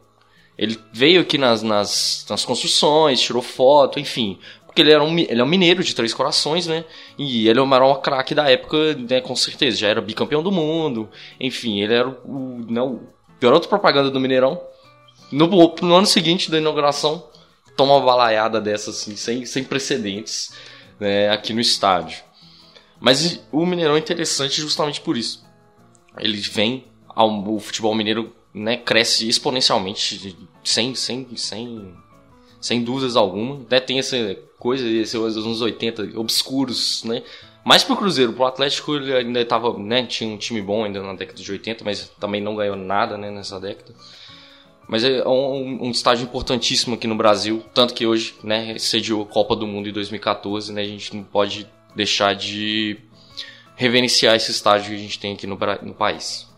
Ele 0.58 0.78
veio 0.92 1.22
aqui 1.22 1.38
nas, 1.38 1.62
nas, 1.62 2.26
nas 2.28 2.44
construções, 2.44 3.18
tirou 3.18 3.40
foto, 3.40 3.98
enfim. 3.98 4.38
Porque 4.70 4.82
ele, 4.82 4.92
era 4.92 5.02
um, 5.02 5.18
ele 5.18 5.40
é 5.40 5.42
um 5.42 5.48
mineiro 5.48 5.82
de 5.82 5.92
Três 5.96 6.14
Corações, 6.14 6.68
né? 6.68 6.84
E 7.18 7.48
ele 7.48 7.58
era 7.58 7.62
o 7.64 7.66
maior 7.66 7.96
craque 7.96 8.36
da 8.36 8.48
época, 8.48 8.94
né, 8.94 9.20
com 9.20 9.34
certeza. 9.34 9.78
Já 9.78 9.88
era 9.88 10.00
bicampeão 10.00 10.44
do 10.44 10.52
mundo. 10.52 11.08
Enfim, 11.40 11.80
ele 11.80 11.92
era 11.92 12.08
o, 12.08 12.64
não, 12.68 12.92
o 12.92 13.08
garoto 13.40 13.68
propaganda 13.68 14.12
do 14.12 14.20
Mineirão. 14.20 14.62
No, 15.32 15.48
no 15.48 15.94
ano 15.96 16.06
seguinte 16.06 16.52
da 16.52 16.58
inauguração, 16.58 17.28
toma 17.76 17.96
uma 17.96 18.06
balaiada 18.06 18.60
dessa, 18.60 18.90
assim, 18.90 19.16
sem, 19.16 19.44
sem 19.44 19.64
precedentes, 19.64 20.52
né, 21.00 21.28
aqui 21.30 21.52
no 21.52 21.60
estádio. 21.60 22.22
Mas 23.00 23.44
o 23.50 23.66
Mineirão 23.66 23.96
é 23.96 23.98
interessante 23.98 24.60
justamente 24.60 25.00
por 25.00 25.16
isso. 25.16 25.44
Ele 26.16 26.38
vem 26.38 26.84
ao 27.08 27.28
o 27.28 27.58
futebol 27.58 27.92
mineiro, 27.92 28.32
né, 28.54 28.76
cresce 28.76 29.28
exponencialmente, 29.28 30.36
sem, 30.62 30.94
sem, 30.94 31.26
sem, 31.36 31.92
sem 32.60 32.82
dúvidas 32.82 33.16
alguma. 33.16 33.60
Né, 33.70 33.80
tem 33.80 33.98
essa 33.98 34.36
coisa, 34.58 34.86
esses 34.86 35.14
anos 35.14 35.60
80 35.60 36.18
obscuros, 36.18 37.02
né? 37.04 37.22
Mais 37.64 37.84
pro 37.84 37.96
Cruzeiro, 37.96 38.32
pro 38.32 38.46
Atlético 38.46 38.94
ele 38.94 39.14
ainda 39.14 39.44
tava, 39.44 39.78
né, 39.78 40.04
tinha 40.06 40.32
um 40.32 40.38
time 40.38 40.62
bom 40.62 40.84
ainda 40.84 41.02
na 41.02 41.14
década 41.14 41.40
de 41.40 41.52
80, 41.52 41.84
mas 41.84 42.08
também 42.18 42.40
não 42.40 42.56
ganhou 42.56 42.74
nada, 42.74 43.18
né, 43.18 43.30
nessa 43.30 43.60
década. 43.60 43.94
Mas 44.88 45.04
é 45.04 45.26
um, 45.28 45.84
um 45.84 45.90
estágio 45.90 46.24
importantíssimo 46.24 46.94
aqui 46.94 47.06
no 47.06 47.14
Brasil, 47.14 47.62
tanto 47.74 47.94
que 47.94 48.06
hoje, 48.06 48.34
né, 48.42 48.78
sediou 48.78 49.22
a 49.22 49.26
Copa 49.26 49.54
do 49.54 49.66
Mundo 49.66 49.88
em 49.88 49.92
2014, 49.92 50.72
né, 50.72 50.82
a 50.82 50.86
gente 50.86 51.14
não 51.14 51.22
pode 51.22 51.66
deixar 51.94 52.34
de 52.34 52.96
reverenciar 53.76 54.34
esse 54.34 54.50
estágio 54.50 54.90
que 54.90 54.96
a 54.96 54.98
gente 54.98 55.18
tem 55.18 55.34
aqui 55.34 55.46
no, 55.46 55.58
no 55.82 55.94
país. 55.94 56.48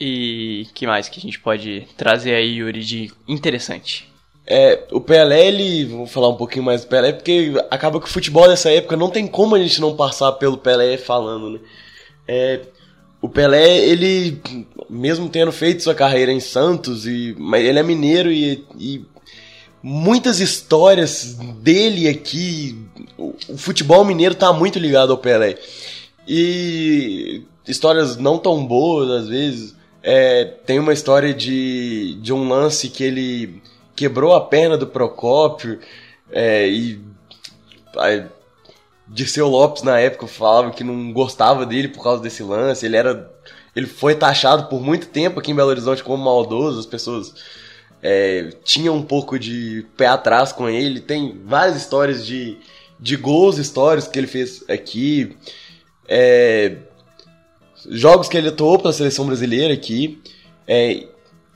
E 0.00 0.68
que 0.74 0.86
mais 0.86 1.08
que 1.08 1.18
a 1.18 1.22
gente 1.22 1.40
pode 1.40 1.86
trazer 1.96 2.34
aí, 2.34 2.58
Yuri, 2.58 2.84
de 2.84 3.12
interessante? 3.26 4.07
É, 4.50 4.84
o 4.90 4.98
Pelé, 4.98 5.46
ele. 5.48 5.84
Vou 5.84 6.06
falar 6.06 6.28
um 6.30 6.36
pouquinho 6.36 6.64
mais 6.64 6.80
do 6.80 6.86
Pelé, 6.86 7.12
porque 7.12 7.52
acaba 7.70 8.00
que 8.00 8.06
o 8.06 8.10
futebol 8.10 8.48
dessa 8.48 8.70
época 8.70 8.96
não 8.96 9.10
tem 9.10 9.26
como 9.26 9.54
a 9.54 9.58
gente 9.58 9.78
não 9.78 9.94
passar 9.94 10.32
pelo 10.32 10.56
Pelé 10.56 10.96
falando, 10.96 11.50
né? 11.50 11.60
É, 12.26 12.60
o 13.20 13.28
Pelé, 13.28 13.76
ele, 13.76 14.40
mesmo 14.88 15.28
tendo 15.28 15.52
feito 15.52 15.82
sua 15.82 15.94
carreira 15.94 16.32
em 16.32 16.40
Santos, 16.40 17.06
e, 17.06 17.36
mas 17.38 17.62
ele 17.62 17.78
é 17.78 17.82
mineiro 17.82 18.32
e, 18.32 18.64
e 18.78 19.04
muitas 19.82 20.40
histórias 20.40 21.34
dele 21.60 22.08
aqui. 22.08 22.78
O, 23.18 23.34
o 23.50 23.58
futebol 23.58 24.02
mineiro 24.02 24.34
tá 24.34 24.50
muito 24.50 24.78
ligado 24.78 25.12
ao 25.12 25.18
Pelé. 25.18 25.58
E 26.26 27.42
histórias 27.66 28.16
não 28.16 28.38
tão 28.38 28.66
boas, 28.66 29.10
às 29.10 29.28
vezes. 29.28 29.76
É, 30.02 30.46
tem 30.64 30.78
uma 30.78 30.94
história 30.94 31.34
de, 31.34 32.14
de 32.22 32.32
um 32.32 32.48
lance 32.48 32.88
que 32.88 33.04
ele 33.04 33.60
quebrou 33.98 34.32
a 34.32 34.40
perna 34.40 34.78
do 34.78 34.86
Procópio 34.86 35.80
é, 36.30 36.68
e 36.68 37.00
a, 37.96 38.28
Dirceu 39.08 39.48
Lopes 39.48 39.82
na 39.82 39.98
época 39.98 40.26
falava 40.26 40.70
que 40.70 40.84
não 40.84 41.12
gostava 41.12 41.66
dele 41.66 41.88
por 41.88 42.02
causa 42.02 42.22
desse 42.22 42.42
lance. 42.42 42.86
Ele 42.86 42.96
era, 42.96 43.30
ele 43.74 43.86
foi 43.86 44.14
taxado 44.14 44.68
por 44.68 44.80
muito 44.80 45.08
tempo 45.08 45.40
aqui 45.40 45.50
em 45.50 45.54
Belo 45.54 45.70
Horizonte 45.70 46.04
como 46.04 46.22
maldoso. 46.22 46.78
As 46.78 46.86
pessoas 46.86 47.34
é, 48.02 48.50
tinham 48.62 48.94
um 48.94 49.02
pouco 49.02 49.38
de 49.38 49.86
pé 49.96 50.06
atrás 50.06 50.52
com 50.52 50.68
ele. 50.68 51.00
Tem 51.00 51.40
várias 51.44 51.76
histórias 51.76 52.24
de, 52.24 52.58
de 53.00 53.16
gols, 53.16 53.58
histórias 53.58 54.06
que 54.06 54.18
ele 54.18 54.26
fez 54.26 54.62
aqui. 54.68 55.36
É, 56.06 56.76
jogos 57.88 58.28
que 58.28 58.36
ele 58.36 58.48
atuou 58.48 58.78
pela 58.78 58.92
seleção 58.92 59.26
brasileira 59.26 59.72
aqui. 59.72 60.22
É, 60.66 61.06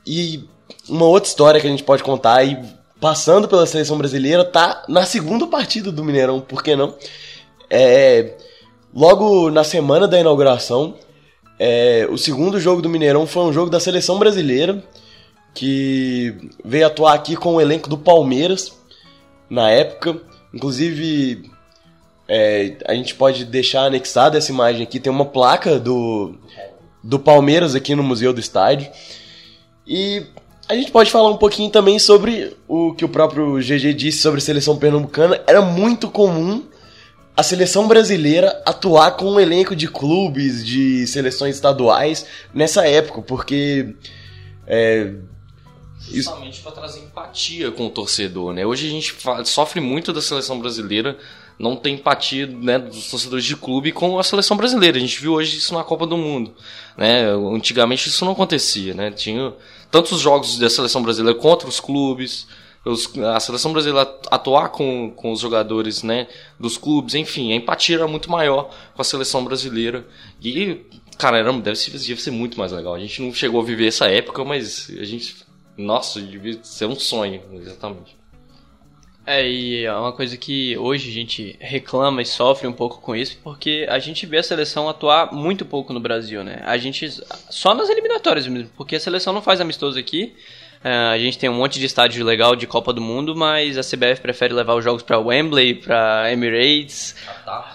e 0.05 0.49
uma 0.89 1.05
outra 1.05 1.29
história 1.29 1.61
que 1.61 1.67
a 1.67 1.69
gente 1.69 1.83
pode 1.83 2.03
contar 2.03 2.43
e 2.43 2.57
passando 2.99 3.47
pela 3.47 3.65
seleção 3.65 3.97
brasileira 3.97 4.45
tá 4.45 4.83
na 4.87 5.05
segunda 5.05 5.45
partida 5.47 5.91
do 5.91 6.03
Mineirão, 6.03 6.39
por 6.39 6.63
que 6.63 6.75
não? 6.75 6.95
É, 7.69 8.35
logo 8.93 9.49
na 9.49 9.63
semana 9.63 10.07
da 10.07 10.19
inauguração, 10.19 10.95
é, 11.59 12.07
o 12.09 12.17
segundo 12.17 12.59
jogo 12.59 12.81
do 12.81 12.89
Mineirão 12.89 13.27
foi 13.27 13.43
um 13.43 13.53
jogo 13.53 13.69
da 13.69 13.79
seleção 13.79 14.17
brasileira 14.17 14.83
que 15.53 16.49
veio 16.63 16.87
atuar 16.87 17.13
aqui 17.13 17.35
com 17.35 17.55
o 17.55 17.61
elenco 17.61 17.89
do 17.89 17.97
Palmeiras 17.97 18.73
na 19.49 19.69
época. 19.69 20.19
Inclusive, 20.53 21.49
é, 22.27 22.77
a 22.85 22.93
gente 22.93 23.15
pode 23.15 23.45
deixar 23.45 23.85
anexada 23.85 24.37
essa 24.37 24.51
imagem 24.51 24.83
aqui. 24.83 24.99
Tem 24.99 25.11
uma 25.11 25.25
placa 25.25 25.79
do, 25.79 26.35
do 27.03 27.19
Palmeiras 27.19 27.75
aqui 27.75 27.95
no 27.95 28.03
Museu 28.03 28.33
do 28.33 28.39
Estádio. 28.39 28.89
E 29.85 30.25
a 30.73 30.75
gente 30.75 30.91
pode 30.91 31.11
falar 31.11 31.29
um 31.29 31.37
pouquinho 31.37 31.69
também 31.69 31.99
sobre 31.99 32.55
o 32.67 32.93
que 32.93 33.05
o 33.05 33.09
próprio 33.09 33.57
GG 33.59 33.93
disse 33.93 34.19
sobre 34.19 34.39
a 34.39 34.41
seleção 34.41 34.77
pernambucana. 34.77 35.39
Era 35.45 35.61
muito 35.61 36.09
comum 36.09 36.63
a 37.37 37.43
seleção 37.43 37.87
brasileira 37.87 38.61
atuar 38.65 39.11
com 39.11 39.25
um 39.25 39.39
elenco 39.39 39.75
de 39.75 39.87
clubes, 39.87 40.65
de 40.65 41.05
seleções 41.05 41.55
estaduais 41.55 42.25
nessa 42.53 42.87
época, 42.87 43.21
porque. 43.21 43.95
É, 44.65 45.13
Justamente 46.11 46.59
para 46.59 46.73
trazer 46.73 46.99
empatia 46.99 47.71
com 47.71 47.85
o 47.87 47.89
torcedor, 47.89 48.51
né? 48.53 48.65
Hoje 48.65 48.87
a 48.87 48.89
gente 48.89 49.15
sofre 49.45 49.79
muito 49.79 50.11
da 50.11 50.21
seleção 50.21 50.59
brasileira 50.59 51.17
não 51.57 51.75
tem 51.75 51.95
empatia 51.95 52.47
né, 52.47 52.79
dos 52.79 53.09
torcedores 53.09 53.45
de 53.45 53.55
clube 53.55 53.91
com 53.91 54.17
a 54.17 54.23
seleção 54.23 54.57
brasileira. 54.57 54.97
A 54.97 54.99
gente 54.99 55.19
viu 55.19 55.33
hoje 55.33 55.57
isso 55.57 55.73
na 55.73 55.83
Copa 55.83 56.05
do 56.05 56.17
Mundo. 56.17 56.53
Né? 56.97 57.25
Antigamente 57.55 58.09
isso 58.09 58.25
não 58.25 58.33
acontecia. 58.33 58.93
Né? 58.93 59.11
Tinha 59.11 59.53
tantos 59.93 60.19
jogos 60.19 60.57
da 60.57 60.71
seleção 60.71 61.03
brasileira 61.03 61.39
contra 61.39 61.69
os 61.69 61.79
clubes, 61.79 62.47
os, 62.83 63.07
a 63.19 63.39
seleção 63.39 63.71
brasileira 63.71 64.01
atuar 64.31 64.69
com, 64.69 65.11
com 65.11 65.31
os 65.31 65.39
jogadores 65.39 66.01
né, 66.01 66.27
dos 66.59 66.79
clubes, 66.79 67.13
enfim, 67.13 67.53
a 67.53 67.55
empatia 67.55 67.97
era 67.97 68.07
muito 68.07 68.27
maior 68.27 68.75
com 68.95 69.01
a 69.03 69.05
seleção 69.05 69.45
brasileira. 69.45 70.03
E, 70.41 70.81
cara, 71.15 71.43
deve, 71.43 71.75
ser, 71.75 71.91
deve 71.91 72.19
ser 72.19 72.31
muito 72.31 72.57
mais 72.57 72.71
legal. 72.71 72.95
A 72.95 72.99
gente 72.99 73.21
não 73.21 73.31
chegou 73.31 73.61
a 73.61 73.63
viver 73.63 73.85
essa 73.85 74.07
época, 74.07 74.43
mas 74.43 74.89
a 74.99 75.03
gente. 75.03 75.35
Nossa, 75.77 76.19
devia 76.19 76.59
ser 76.63 76.85
um 76.85 76.95
sonho, 76.95 77.41
exatamente. 77.53 78.17
É, 79.25 79.47
e 79.47 79.85
é 79.85 79.93
uma 79.93 80.11
coisa 80.11 80.35
que 80.35 80.77
hoje 80.77 81.09
a 81.09 81.13
gente 81.13 81.55
reclama 81.59 82.21
e 82.21 82.25
sofre 82.25 82.67
um 82.67 82.73
pouco 82.73 82.99
com 82.99 83.15
isso, 83.15 83.37
porque 83.41 83.85
a 83.89 83.97
gente 83.97 84.25
vê 84.25 84.39
a 84.39 84.43
seleção 84.43 84.89
atuar 84.89 85.31
muito 85.33 85.63
pouco 85.65 85.93
no 85.93 85.99
Brasil, 85.99 86.43
né? 86.43 86.61
A 86.65 86.77
gente. 86.77 87.09
Só 87.49 87.73
nas 87.73 87.89
eliminatórias 87.89 88.45
mesmo, 88.47 88.69
porque 88.75 88.97
a 88.97 88.99
seleção 88.99 89.31
não 89.31 89.41
faz 89.41 89.61
amistoso 89.61 89.97
aqui. 89.97 90.33
É, 90.83 90.91
a 90.91 91.17
gente 91.17 91.37
tem 91.37 91.49
um 91.49 91.53
monte 91.53 91.79
de 91.79 91.85
estádio 91.85 92.25
legal 92.25 92.57
de 92.57 92.67
Copa 92.67 92.91
do 92.91 92.99
Mundo, 92.99 93.33
mas 93.33 93.77
a 93.77 93.81
CBF 93.81 94.19
prefere 94.21 94.53
levar 94.53 94.75
os 94.75 94.83
jogos 94.83 95.01
para 95.01 95.17
Wembley, 95.17 95.75
para 95.75 96.29
Emirates, 96.29 97.15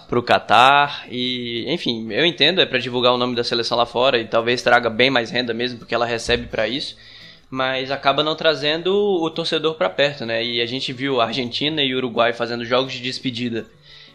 para 0.06 0.18
o 0.18 0.22
Qatar 0.22 1.06
e, 1.10 1.64
enfim, 1.72 2.12
eu 2.12 2.26
entendo, 2.26 2.60
é 2.60 2.66
para 2.66 2.78
divulgar 2.78 3.14
o 3.14 3.16
nome 3.16 3.34
da 3.34 3.42
seleção 3.42 3.78
lá 3.78 3.86
fora 3.86 4.18
e 4.18 4.26
talvez 4.26 4.60
traga 4.60 4.90
bem 4.90 5.08
mais 5.08 5.30
renda 5.30 5.54
mesmo, 5.54 5.78
porque 5.78 5.94
ela 5.94 6.04
recebe 6.04 6.48
para 6.48 6.68
isso 6.68 6.94
mas 7.50 7.90
acaba 7.90 8.22
não 8.22 8.36
trazendo 8.36 8.94
o 8.94 9.30
torcedor 9.30 9.74
para 9.74 9.88
perto, 9.88 10.26
né? 10.26 10.44
E 10.44 10.60
a 10.60 10.66
gente 10.66 10.92
viu 10.92 11.20
a 11.20 11.26
Argentina 11.26 11.82
e 11.82 11.94
o 11.94 11.98
Uruguai 11.98 12.32
fazendo 12.32 12.64
jogos 12.64 12.92
de 12.92 13.00
despedida 13.00 13.66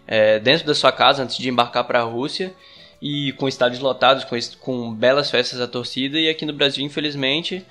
é, 0.08 0.39
dentro 0.39 0.67
da 0.67 0.76
sua 0.76 0.91
casa 0.91 1.24
antes 1.24 1.38
de 1.38 1.50
embarcar 1.50 1.84
para 1.86 2.00
a 2.00 2.04
Rússia 2.04 2.54
e 3.02 3.34
com 3.34 3.48
estádios 3.48 3.82
lotados, 3.82 4.24
com, 4.24 4.38
com 4.60 4.93
belas 4.93 5.32
festas 5.32 5.60
da 5.60 5.67
torcida. 5.67 6.19
E 6.19 6.30
aqui 6.30 6.46
no 6.46 6.54
Brasil, 6.54 6.86
infelizmente, 6.86 7.65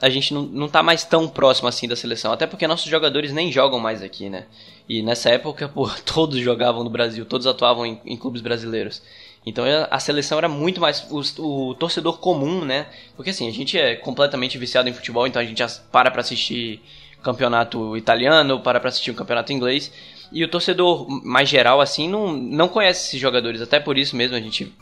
a 0.00 0.08
gente 0.08 0.32
não, 0.32 0.42
não 0.42 0.68
tá 0.68 0.82
mais 0.82 1.04
tão 1.04 1.28
próximo 1.28 1.68
assim 1.68 1.88
da 1.88 1.96
seleção, 1.96 2.32
até 2.32 2.46
porque 2.46 2.66
nossos 2.66 2.88
jogadores 2.88 3.32
nem 3.32 3.50
jogam 3.50 3.80
mais 3.80 4.02
aqui, 4.02 4.30
né? 4.30 4.46
E 4.88 5.02
nessa 5.02 5.30
época, 5.30 5.68
pô, 5.74 5.88
todos 6.04 6.38
jogavam 6.38 6.84
no 6.84 6.90
Brasil, 6.90 7.24
todos 7.26 7.46
atuavam 7.46 7.84
em, 7.84 8.00
em 8.06 8.16
clubes 8.16 8.40
brasileiros. 8.40 9.02
Então 9.48 9.64
a 9.90 9.98
seleção 9.98 10.38
era 10.38 10.48
muito 10.48 10.80
mais 10.80 11.06
o, 11.10 11.70
o, 11.70 11.74
torcedor 11.74 12.18
comum, 12.18 12.64
né? 12.64 12.86
Porque 13.16 13.30
assim, 13.30 13.48
a 13.48 13.52
gente 13.52 13.78
é 13.78 13.96
completamente 13.96 14.58
viciado 14.58 14.88
em 14.88 14.92
futebol, 14.92 15.26
então 15.26 15.40
a 15.40 15.44
gente 15.44 15.62
para 15.90 16.10
pra 16.10 16.20
assistir 16.20 16.80
campeonato 17.22 17.96
italiano, 17.96 18.60
para 18.60 18.78
pra 18.80 18.88
assistir 18.88 19.10
um 19.10 19.14
campeonato 19.14 19.52
inglês. 19.52 19.92
E 20.30 20.44
o 20.44 20.48
torcedor 20.48 21.06
mais 21.24 21.48
geral, 21.48 21.80
assim, 21.80 22.08
não, 22.08 22.32
não 22.32 22.68
conhece 22.68 23.08
esses 23.08 23.20
jogadores. 23.20 23.62
Até 23.62 23.80
por 23.80 23.96
isso 23.96 24.14
mesmo 24.14 24.36
a 24.36 24.40
gente 24.40 24.72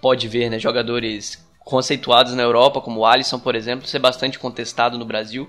pode 0.00 0.26
ver, 0.28 0.50
né, 0.50 0.58
jogadores 0.58 1.44
conceituados 1.60 2.34
na 2.34 2.42
Europa, 2.42 2.80
como 2.80 3.00
o 3.00 3.06
Alisson, 3.06 3.38
por 3.38 3.54
exemplo, 3.54 3.86
ser 3.86 3.98
bastante 3.98 4.38
contestado 4.38 4.98
no 4.98 5.04
Brasil. 5.04 5.48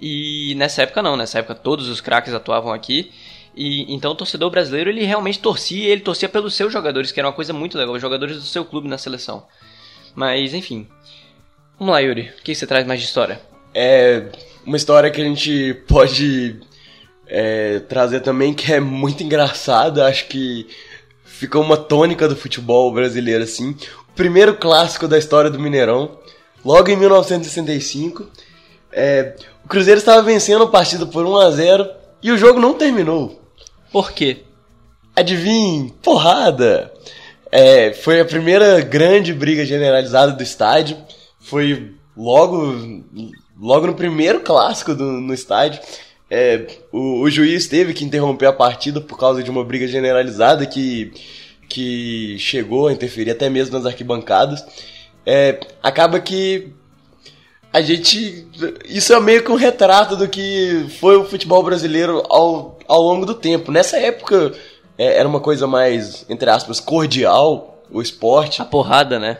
E 0.00 0.54
nessa 0.56 0.82
época 0.82 1.02
não, 1.02 1.16
nessa 1.16 1.38
época 1.38 1.54
todos 1.54 1.88
os 1.88 2.00
craques 2.00 2.32
atuavam 2.32 2.72
aqui. 2.72 3.10
E 3.58 3.92
então 3.92 4.12
o 4.12 4.14
torcedor 4.14 4.50
brasileiro 4.50 4.88
ele 4.88 5.04
realmente 5.04 5.40
torcia, 5.40 5.88
ele 5.88 6.00
torcia 6.00 6.28
pelos 6.28 6.54
seus 6.54 6.72
jogadores, 6.72 7.10
que 7.10 7.18
era 7.18 7.26
uma 7.26 7.34
coisa 7.34 7.52
muito 7.52 7.76
legal, 7.76 7.92
os 7.92 8.00
jogadores 8.00 8.36
do 8.36 8.44
seu 8.44 8.64
clube 8.64 8.86
na 8.86 8.96
seleção. 8.96 9.44
Mas 10.14 10.54
enfim. 10.54 10.86
Vamos 11.76 11.92
lá, 11.92 11.98
Yuri. 11.98 12.32
O 12.38 12.42
que 12.44 12.54
você 12.54 12.68
traz 12.68 12.86
mais 12.86 13.00
de 13.00 13.06
história? 13.06 13.40
É 13.74 14.26
uma 14.64 14.76
história 14.76 15.10
que 15.10 15.20
a 15.20 15.24
gente 15.24 15.74
pode 15.88 16.60
é, 17.26 17.80
trazer 17.80 18.20
também 18.20 18.54
que 18.54 18.72
é 18.72 18.78
muito 18.78 19.24
engraçada, 19.24 20.06
acho 20.06 20.28
que 20.28 20.68
ficou 21.24 21.60
uma 21.60 21.76
tônica 21.76 22.28
do 22.28 22.36
futebol 22.36 22.92
brasileiro 22.92 23.42
assim. 23.42 23.70
O 24.08 24.12
primeiro 24.14 24.54
clássico 24.54 25.08
da 25.08 25.18
história 25.18 25.50
do 25.50 25.58
Mineirão, 25.58 26.16
logo 26.64 26.88
em 26.90 26.96
1965. 26.96 28.24
É, 28.92 29.34
o 29.64 29.68
Cruzeiro 29.68 29.98
estava 29.98 30.22
vencendo 30.22 30.62
a 30.62 30.68
partida 30.68 31.06
por 31.06 31.26
1 31.26 31.36
a 31.38 31.50
0 31.50 31.90
e 32.22 32.30
o 32.30 32.38
jogo 32.38 32.60
não 32.60 32.74
terminou. 32.74 33.47
Por 33.92 34.12
quê? 34.12 34.38
Adivinhe, 35.14 35.92
porrada. 36.02 36.92
É, 37.50 37.92
foi 37.92 38.20
a 38.20 38.24
primeira 38.24 38.80
grande 38.80 39.32
briga 39.32 39.64
generalizada 39.64 40.32
do 40.32 40.42
estádio. 40.42 40.96
Foi 41.40 41.94
logo, 42.16 43.02
logo 43.58 43.86
no 43.86 43.94
primeiro 43.94 44.40
clássico 44.40 44.94
do, 44.94 45.04
no 45.04 45.32
estádio. 45.32 45.80
É, 46.30 46.66
o, 46.92 47.22
o, 47.22 47.30
juiz 47.30 47.66
teve 47.66 47.94
que 47.94 48.04
interromper 48.04 48.46
a 48.46 48.52
partida 48.52 49.00
por 49.00 49.18
causa 49.18 49.42
de 49.42 49.50
uma 49.50 49.64
briga 49.64 49.88
generalizada 49.88 50.66
que, 50.66 51.10
que 51.68 52.36
chegou 52.38 52.88
a 52.88 52.92
interferir 52.92 53.30
até 53.30 53.48
mesmo 53.48 53.76
nas 53.76 53.86
arquibancadas, 53.86 54.62
é, 55.24 55.58
acaba 55.82 56.20
que 56.20 56.72
a 57.72 57.80
gente. 57.80 58.46
Isso 58.86 59.12
é 59.12 59.20
meio 59.20 59.42
que 59.42 59.50
um 59.50 59.56
retrato 59.56 60.16
do 60.16 60.28
que 60.28 60.86
foi 61.00 61.16
o 61.16 61.24
futebol 61.24 61.62
brasileiro 61.62 62.22
ao, 62.28 62.77
ao 62.88 63.02
longo 63.02 63.26
do 63.26 63.34
tempo. 63.34 63.70
Nessa 63.70 63.98
época 63.98 64.52
é, 64.96 65.18
era 65.18 65.28
uma 65.28 65.40
coisa 65.40 65.66
mais, 65.66 66.24
entre 66.28 66.50
aspas, 66.50 66.80
cordial 66.80 67.78
o 67.90 68.02
esporte. 68.02 68.60
A 68.60 68.64
porrada, 68.64 69.18
né? 69.18 69.38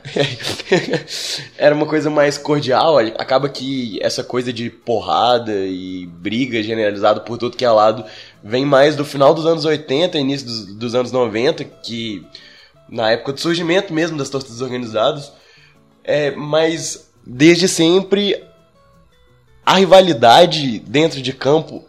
era 1.57 1.75
uma 1.75 1.87
coisa 1.87 2.11
mais 2.11 2.39
cordial. 2.39 2.99
Acaba 3.19 3.49
que 3.49 3.99
essa 4.03 4.23
coisa 4.23 4.53
de 4.53 4.71
porrada 4.71 5.53
e 5.53 6.07
briga 6.07 6.63
generalizada 6.63 7.21
por 7.21 7.39
tudo 7.39 7.57
que 7.57 7.65
é 7.65 7.71
lado 7.71 8.05
vem 8.43 8.65
mais 8.65 8.97
do 8.97 9.05
final 9.05 9.35
dos 9.35 9.47
anos 9.47 9.65
80, 9.65 10.19
início 10.19 10.47
dos, 10.47 10.75
dos 10.75 10.95
anos 10.95 11.13
90, 11.13 11.65
que 11.65 12.25
na 12.89 13.11
época 13.11 13.33
do 13.33 13.41
surgimento 13.41 13.93
mesmo 13.93 14.17
das 14.17 14.31
torcidas 14.31 14.61
organizadas. 14.61 15.33
É, 16.05 16.31
mas 16.31 17.11
desde 17.27 17.69
sempre 17.69 18.43
a 19.65 19.75
rivalidade 19.75 20.79
dentro 20.79 21.21
de 21.21 21.33
campo, 21.35 21.85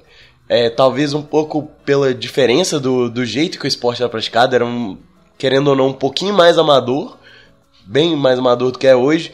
é, 0.50 0.68
talvez 0.68 1.14
um 1.14 1.22
pouco 1.22 1.70
pela 1.86 2.12
diferença 2.12 2.80
do, 2.80 3.08
do 3.08 3.24
jeito 3.24 3.60
que 3.60 3.66
o 3.66 3.68
esporte 3.68 4.02
era 4.02 4.10
praticado, 4.10 4.56
era 4.56 4.66
um, 4.66 4.98
querendo 5.38 5.68
ou 5.68 5.76
não, 5.76 5.90
um 5.90 5.94
pouquinho 5.94 6.34
mais 6.34 6.58
amador, 6.58 7.18
bem 7.86 8.16
mais 8.16 8.40
amador 8.40 8.72
do 8.72 8.80
que 8.80 8.88
é 8.88 8.96
hoje. 8.96 9.32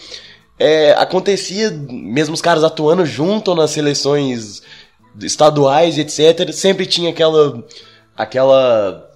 É, 0.59 0.91
acontecia, 0.91 1.71
mesmo 1.71 2.33
os 2.33 2.41
caras 2.41 2.63
atuando 2.63 3.05
junto 3.05 3.55
nas 3.55 3.71
seleções 3.71 4.61
estaduais, 5.21 5.97
etc., 5.97 6.51
sempre 6.51 6.85
tinha 6.85 7.09
aquela 7.09 7.63
aquela 8.15 9.09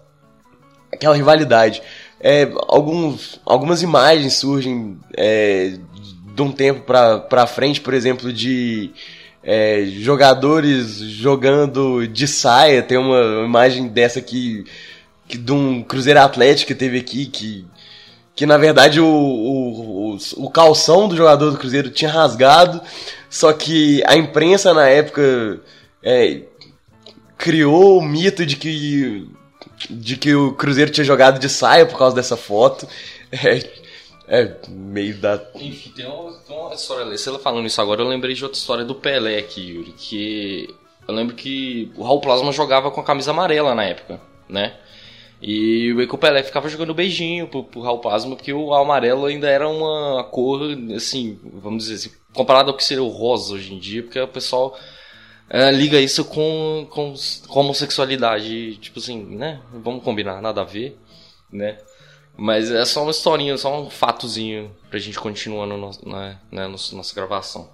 aquela 0.92 1.16
rivalidade. 1.16 1.82
É, 2.22 2.50
alguns, 2.68 3.40
algumas 3.46 3.82
imagens 3.82 4.34
surgem 4.34 4.98
é, 5.16 5.78
de 6.36 6.42
um 6.42 6.52
tempo 6.52 6.82
pra, 6.82 7.20
pra 7.20 7.48
frente, 7.48 7.80
por 7.80 7.94
exemplo, 7.94 8.32
de 8.34 8.92
é, 9.50 9.84
jogadores 9.86 10.98
jogando 10.98 12.08
de 12.08 12.28
saia. 12.28 12.84
Tem 12.84 12.98
uma 12.98 13.46
imagem 13.46 13.88
dessa 13.88 14.22
que 14.22 14.66
que, 15.30 15.38
de 15.38 15.52
um 15.52 15.84
Cruzeiro 15.84 16.20
Atlético 16.20 16.70
que 16.70 16.76
teve 16.76 16.98
aqui, 16.98 17.28
que, 17.28 17.66
que 18.36 18.46
na 18.48 18.58
verdade 18.58 19.00
o, 19.00 19.06
o, 19.06 20.16
o, 20.16 20.18
o 20.38 20.50
calção 20.50 21.08
do 21.08 21.16
jogador 21.16 21.52
do 21.52 21.58
Cruzeiro 21.58 21.92
tinha 21.92 22.12
rasgado, 22.12 22.82
só 23.30 23.54
que 23.54 24.04
a 24.08 24.18
imprensa 24.18 24.74
na 24.74 24.90
época 24.90 25.62
é, 26.04 26.42
criou 27.38 28.00
o 28.00 28.02
mito 28.02 28.44
de 28.44 28.56
que, 28.56 29.30
de 29.88 30.18
que 30.18 30.34
o 30.34 30.54
Cruzeiro 30.54 30.92
tinha 30.92 31.06
jogado 31.06 31.40
de 31.40 31.48
saia 31.48 31.86
por 31.86 31.98
causa 31.98 32.16
dessa 32.16 32.36
foto. 32.36 32.88
É, 33.32 33.64
é 34.30 34.56
meio 34.70 35.18
da. 35.18 35.42
Enfim, 35.56 35.89
tem 35.89 36.06
uma, 36.06 36.32
tem 36.48 36.56
uma 36.56 36.74
história 36.76 37.04
ali. 37.04 37.18
Você 37.18 37.38
falando 37.39 37.65
isso 37.65 37.82
agora, 37.82 38.02
eu 38.02 38.08
lembrei 38.08 38.36
de 38.36 38.44
outra 38.44 38.60
história 38.60 38.86
do 38.86 38.94
Pelé 38.94 39.39
aqui, 39.39 39.72
Yuri. 39.72 39.92
Que 39.94 40.70
eu 41.08 41.15
lembro 41.15 41.36
que 41.36 41.92
o 41.98 42.04
Raul 42.04 42.22
Plasma 42.22 42.52
jogava 42.52 42.92
com 42.92 43.02
a 43.02 43.04
camisa 43.04 43.32
amarela 43.32 43.74
na 43.74 43.84
época, 43.84 44.22
né? 44.48 44.78
E 45.42 45.92
o 45.94 46.02
Eco 46.02 46.18
Pelé 46.18 46.44
ficava 46.44 46.70
jogando 46.70 46.94
beijinho 46.94 47.48
pro, 47.48 47.63
pro 47.63 47.82
Raul 47.82 48.00
Plasma, 48.00 48.36
porque 48.36 48.54
o 48.54 48.74
amarelo 48.74 49.26
ainda 49.26 49.50
era 49.50 49.68
uma 49.68 50.24
cor, 50.26 50.62
assim, 50.96 51.39
vamos 51.54 51.86
dizer 51.86 51.96
assim, 51.96 52.18
comparado 52.34 52.70
ao 52.70 52.78
que 52.78 52.84
seria 52.84 53.02
o 53.02 53.08
rosa 53.08 53.56
hoje 53.56 53.74
em 53.74 53.80
dia, 53.80 54.04
porque 54.04 54.20
o 54.20 54.28
pessoal 54.28 54.78
é, 55.50 55.72
liga 55.72 56.00
isso 56.00 56.26
com, 56.26 56.86
com, 56.89 57.13
com 57.48 57.60
homossexualidade, 57.62 58.76
tipo 58.78 59.00
assim, 59.00 59.24
né? 59.36 59.62
Vamos 59.74 60.04
combinar, 60.04 60.42
nada 60.42 60.62
a 60.62 60.65
ver, 60.65 61.00
né? 61.52 61.78
Mas 62.39 62.71
é 62.71 62.86
só 62.86 63.02
uma 63.02 63.12
historinha, 63.12 63.58
só 63.58 63.82
um 63.82 63.89
fatozinho 63.89 64.71
pra 64.89 64.97
gente 64.97 65.19
continuar 65.19 65.65
no, 65.65 65.91
na, 66.06 66.39
né, 66.52 66.67
no, 66.67 66.69
nossa 66.69 67.13
gravação. 67.13 67.69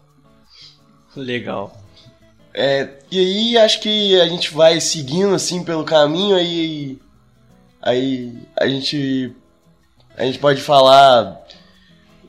Legal. 1.15 1.77
É, 2.53 2.99
e 3.11 3.19
aí 3.19 3.57
acho 3.57 3.81
que 3.81 4.19
a 4.19 4.27
gente 4.27 4.53
vai 4.53 4.79
seguindo 4.79 5.35
assim 5.35 5.63
pelo 5.63 5.83
caminho 5.83 6.35
aí 6.35 6.99
Aí 7.85 8.33
a 8.59 8.67
gente 8.67 9.31
a 10.17 10.25
gente 10.25 10.39
pode 10.39 10.59
falar 10.59 11.39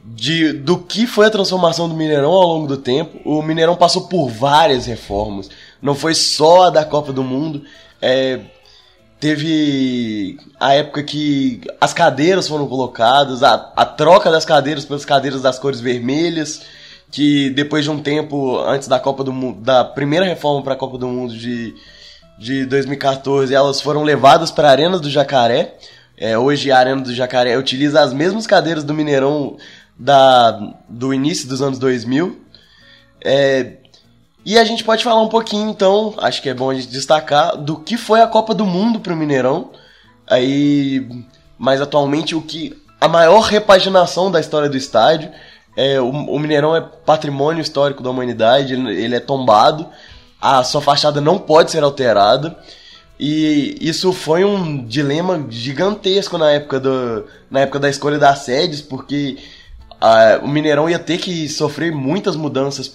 de 0.04 0.52
do 0.52 0.78
que 0.78 1.06
foi 1.06 1.26
a 1.26 1.30
transformação 1.30 1.88
do 1.88 1.94
Mineirão 1.94 2.30
ao 2.30 2.46
longo 2.46 2.66
do 2.66 2.76
tempo. 2.76 3.18
O 3.24 3.40
Mineirão 3.40 3.74
passou 3.74 4.06
por 4.06 4.28
várias 4.28 4.84
reformas. 4.84 5.48
Não 5.80 5.94
foi 5.94 6.14
só 6.14 6.64
a 6.64 6.70
da 6.70 6.84
Copa 6.84 7.10
do 7.10 7.24
Mundo. 7.24 7.64
É, 8.02 8.40
teve 9.18 10.38
a 10.58 10.74
época 10.74 11.02
que 11.02 11.60
as 11.80 11.92
cadeiras 11.92 12.48
foram 12.48 12.66
colocadas, 12.66 13.42
a, 13.42 13.72
a 13.76 13.84
troca 13.84 14.30
das 14.30 14.44
cadeiras 14.44 14.84
pelas 14.84 15.04
cadeiras 15.04 15.42
das 15.42 15.58
cores 15.58 15.80
vermelhas, 15.80 16.62
que 17.10 17.50
depois 17.50 17.84
de 17.84 17.90
um 17.90 18.02
tempo 18.02 18.58
antes 18.60 18.88
da 18.88 19.00
Copa 19.00 19.24
do 19.24 19.32
Mundo, 19.32 19.60
da 19.60 19.84
primeira 19.84 20.26
reforma 20.26 20.62
para 20.62 20.74
a 20.74 20.76
Copa 20.76 20.98
do 20.98 21.08
Mundo 21.08 21.36
de 21.36 21.74
de 22.38 22.66
2014, 22.66 23.54
elas 23.54 23.80
foram 23.80 24.02
levadas 24.02 24.50
para 24.50 24.68
a 24.68 24.70
Arena 24.70 24.98
do 24.98 25.10
Jacaré. 25.10 25.74
É, 26.16 26.36
hoje 26.36 26.70
a 26.70 26.78
Arena 26.78 27.00
do 27.00 27.14
Jacaré 27.14 27.56
utiliza 27.56 28.00
as 28.02 28.12
mesmas 28.12 28.46
cadeiras 28.46 28.84
do 28.84 28.94
Mineirão 28.94 29.56
da, 29.98 30.74
do 30.88 31.12
início 31.12 31.48
dos 31.48 31.62
anos 31.62 31.78
2000. 31.78 32.40
É, 33.24 33.78
e 34.46 34.58
a 34.58 34.64
gente 34.64 34.82
pode 34.84 35.04
falar 35.04 35.20
um 35.20 35.28
pouquinho, 35.28 35.68
então, 35.68 36.14
acho 36.18 36.40
que 36.40 36.48
é 36.48 36.54
bom 36.54 36.70
a 36.70 36.74
gente 36.74 36.86
destacar, 36.86 37.56
do 37.56 37.76
que 37.76 37.98
foi 37.98 38.22
a 38.22 38.26
Copa 38.26 38.54
do 38.54 38.64
Mundo 38.64 39.00
para 39.00 39.12
o 39.12 39.16
Mineirão. 39.16 39.72
Aí, 40.26 41.06
mais 41.58 41.80
atualmente, 41.82 42.34
o 42.34 42.40
que 42.40 42.80
a 43.00 43.08
maior 43.08 43.40
repaginação 43.40 44.30
da 44.30 44.40
história 44.40 44.68
do 44.68 44.76
estádio. 44.76 45.30
É, 45.76 46.00
o, 46.00 46.08
o 46.08 46.38
Mineirão 46.38 46.74
é 46.74 46.80
patrimônio 46.80 47.60
histórico 47.60 48.02
da 48.02 48.08
humanidade, 48.08 48.72
ele, 48.72 48.94
ele 48.94 49.16
é 49.16 49.20
tombado 49.20 49.86
a 50.40 50.62
sua 50.62 50.80
fachada 50.80 51.20
não 51.20 51.38
pode 51.38 51.70
ser 51.70 51.82
alterada. 51.82 52.56
E 53.18 53.76
isso 53.80 54.12
foi 54.12 54.44
um 54.44 54.84
dilema 54.84 55.46
gigantesco 55.48 56.36
na 56.36 56.52
época, 56.52 56.78
do, 56.78 57.24
na 57.50 57.60
época 57.60 57.78
da 57.78 57.88
escolha 57.88 58.18
das 58.18 58.40
sedes, 58.40 58.82
porque 58.82 59.38
a, 59.98 60.38
o 60.42 60.48
Mineirão 60.48 60.88
ia 60.88 60.98
ter 60.98 61.18
que 61.18 61.48
sofrer 61.48 61.90
muitas 61.90 62.36
mudanças 62.36 62.88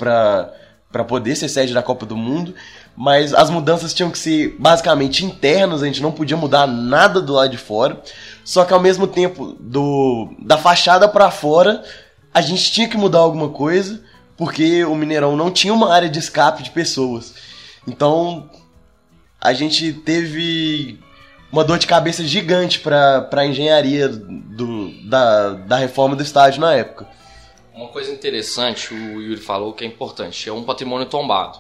para 0.92 1.04
poder 1.04 1.36
ser 1.36 1.48
sede 1.50 1.74
da 1.74 1.82
Copa 1.82 2.06
do 2.06 2.18
Mundo, 2.18 2.54
mas 2.96 3.34
as 3.34 3.50
mudanças 3.50 3.94
tinham 3.94 4.12
que 4.12 4.20
ser 4.20 4.56
basicamente 4.60 5.26
internas, 5.26 5.82
a 5.82 5.86
gente 5.86 6.02
não 6.02 6.12
podia 6.12 6.36
mudar 6.36 6.68
nada 6.68 7.22
do 7.22 7.34
lado 7.34 7.50
de 7.50 7.58
fora. 7.58 8.02
Só 8.44 8.66
que 8.66 8.74
ao 8.74 8.80
mesmo 8.80 9.08
tempo, 9.08 9.56
do, 9.60 10.34
da 10.40 10.58
fachada 10.58 11.08
para 11.08 11.32
fora, 11.32 11.84
a 12.34 12.42
gente 12.42 12.72
tinha 12.72 12.88
que 12.90 12.98
mudar 12.98 13.20
alguma 13.20 13.50
coisa 13.50 14.02
porque 14.42 14.84
o 14.84 14.96
Mineirão 14.96 15.36
não 15.36 15.52
tinha 15.52 15.72
uma 15.72 15.94
área 15.94 16.10
de 16.10 16.18
escape 16.18 16.64
de 16.64 16.72
pessoas. 16.72 17.36
Então 17.88 18.50
a 19.40 19.54
gente 19.54 19.94
teve 19.94 21.00
uma 21.52 21.64
dor 21.64 21.78
de 21.78 21.86
cabeça 21.86 22.24
gigante 22.24 22.80
para 22.80 23.30
a 23.32 23.46
engenharia 23.46 24.10
do, 24.10 24.92
da, 25.08 25.50
da 25.54 25.78
reforma 25.78 26.16
do 26.16 26.24
estádio 26.24 26.60
na 26.60 26.74
época. 26.74 27.08
Uma 27.82 27.90
coisa 27.90 28.12
interessante, 28.12 28.94
o 28.94 29.20
Yuri 29.20 29.42
falou 29.42 29.74
que 29.74 29.84
é 29.84 29.88
importante, 29.88 30.48
é 30.48 30.54
um 30.54 30.62
patrimônio 30.62 31.08
tombado. 31.08 31.58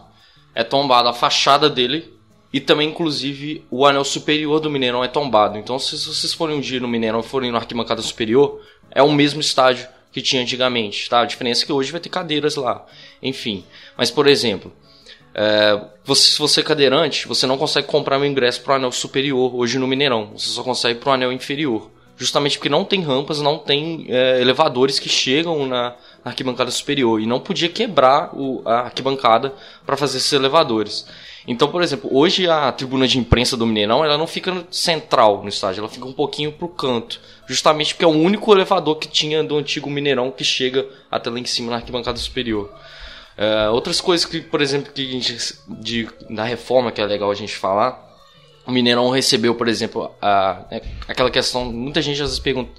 É 0.53 0.63
tombado 0.63 1.09
a 1.09 1.13
fachada 1.13 1.67
dele 1.67 2.13
e 2.53 2.59
também, 2.59 2.89
inclusive, 2.89 3.65
o 3.71 3.87
anel 3.87 4.03
superior 4.03 4.59
do 4.59 4.69
Mineirão 4.69 5.03
é 5.03 5.07
tombado. 5.07 5.57
Então, 5.57 5.79
se 5.79 5.97
vocês 5.97 6.31
forem 6.31 6.57
um 6.57 6.61
dia 6.61 6.79
no 6.79 6.87
Mineirão 6.87 7.21
e 7.21 7.23
forem 7.23 7.51
na 7.51 7.57
arquibancada 7.57 8.03
superior, 8.03 8.61
é 8.91 9.01
o 9.01 9.11
mesmo 9.11 9.41
estádio 9.41 9.87
que 10.11 10.21
tinha 10.21 10.43
antigamente, 10.43 11.09
tá? 11.09 11.21
A 11.21 11.25
diferença 11.25 11.63
é 11.63 11.65
que 11.65 11.73
hoje 11.73 11.91
vai 11.91 11.99
ter 11.99 12.09
cadeiras 12.09 12.55
lá, 12.55 12.85
enfim. 13.23 13.65
Mas, 13.97 14.11
por 14.11 14.27
exemplo, 14.27 14.71
é, 15.33 15.81
você, 16.05 16.33
se 16.33 16.37
você 16.37 16.59
é 16.59 16.63
cadeirante, 16.63 17.27
você 17.27 17.47
não 17.47 17.57
consegue 17.57 17.87
comprar 17.87 18.19
um 18.19 18.25
ingresso 18.25 18.61
para 18.61 18.73
o 18.73 18.75
anel 18.75 18.91
superior 18.91 19.55
hoje 19.55 19.79
no 19.79 19.87
Mineirão. 19.87 20.33
Você 20.37 20.49
só 20.49 20.61
consegue 20.61 20.99
para 20.99 21.09
o 21.09 21.13
anel 21.13 21.31
inferior. 21.31 21.89
Justamente 22.21 22.59
porque 22.59 22.69
não 22.69 22.85
tem 22.85 23.01
rampas, 23.01 23.41
não 23.41 23.57
tem 23.57 24.05
é, 24.07 24.39
elevadores 24.39 24.99
que 24.99 25.09
chegam 25.09 25.65
na, 25.65 25.95
na, 26.23 26.31
arquibancada 26.31 26.71
superior. 26.71 27.19
E 27.19 27.25
não 27.25 27.39
podia 27.39 27.69
quebrar 27.69 28.31
o, 28.33 28.61
a 28.65 28.81
arquibancada 28.81 29.53
para 29.85 29.97
fazer 29.97 30.17
esses 30.17 30.31
elevadores. 30.33 31.05
Então, 31.47 31.69
por 31.69 31.81
exemplo, 31.81 32.09
hoje 32.13 32.47
a 32.47 32.71
tribuna 32.71 33.07
de 33.07 33.17
imprensa 33.17 33.57
do 33.57 33.65
Mineirão 33.65 34.05
ela 34.05 34.17
não 34.17 34.27
fica 34.27 34.63
central 34.69 35.41
no 35.41 35.49
estádio, 35.49 35.81
ela 35.81 35.89
fica 35.89 36.05
um 36.05 36.13
pouquinho 36.13 36.51
pro 36.51 36.67
canto. 36.67 37.19
Justamente 37.47 37.93
porque 37.93 38.05
é 38.05 38.07
o 38.07 38.11
único 38.11 38.53
elevador 38.53 38.97
que 38.97 39.07
tinha 39.07 39.43
do 39.43 39.57
antigo 39.57 39.89
Mineirão 39.89 40.29
que 40.31 40.43
chega 40.43 40.87
até 41.09 41.29
lá 41.29 41.39
em 41.39 41.45
cima 41.45 41.71
na 41.71 41.77
arquibancada 41.77 42.17
superior. 42.17 42.71
Uh, 43.37 43.71
outras 43.73 43.99
coisas 43.99 44.25
que, 44.25 44.39
por 44.39 44.61
exemplo, 44.61 44.91
que 44.93 45.09
gente, 45.09 45.55
de, 45.67 46.07
da 46.29 46.43
reforma 46.43 46.91
que 46.91 47.01
é 47.01 47.05
legal 47.05 47.31
a 47.31 47.35
gente 47.35 47.55
falar, 47.55 48.07
o 48.67 48.71
Mineirão 48.71 49.09
recebeu, 49.09 49.55
por 49.55 49.67
exemplo, 49.67 50.11
a, 50.21 50.63
né, 50.69 50.81
aquela 51.07 51.31
questão, 51.31 51.65
muita 51.65 52.01
gente 52.01 52.21
às 52.21 52.29
vezes 52.29 52.39
pergunta 52.39 52.69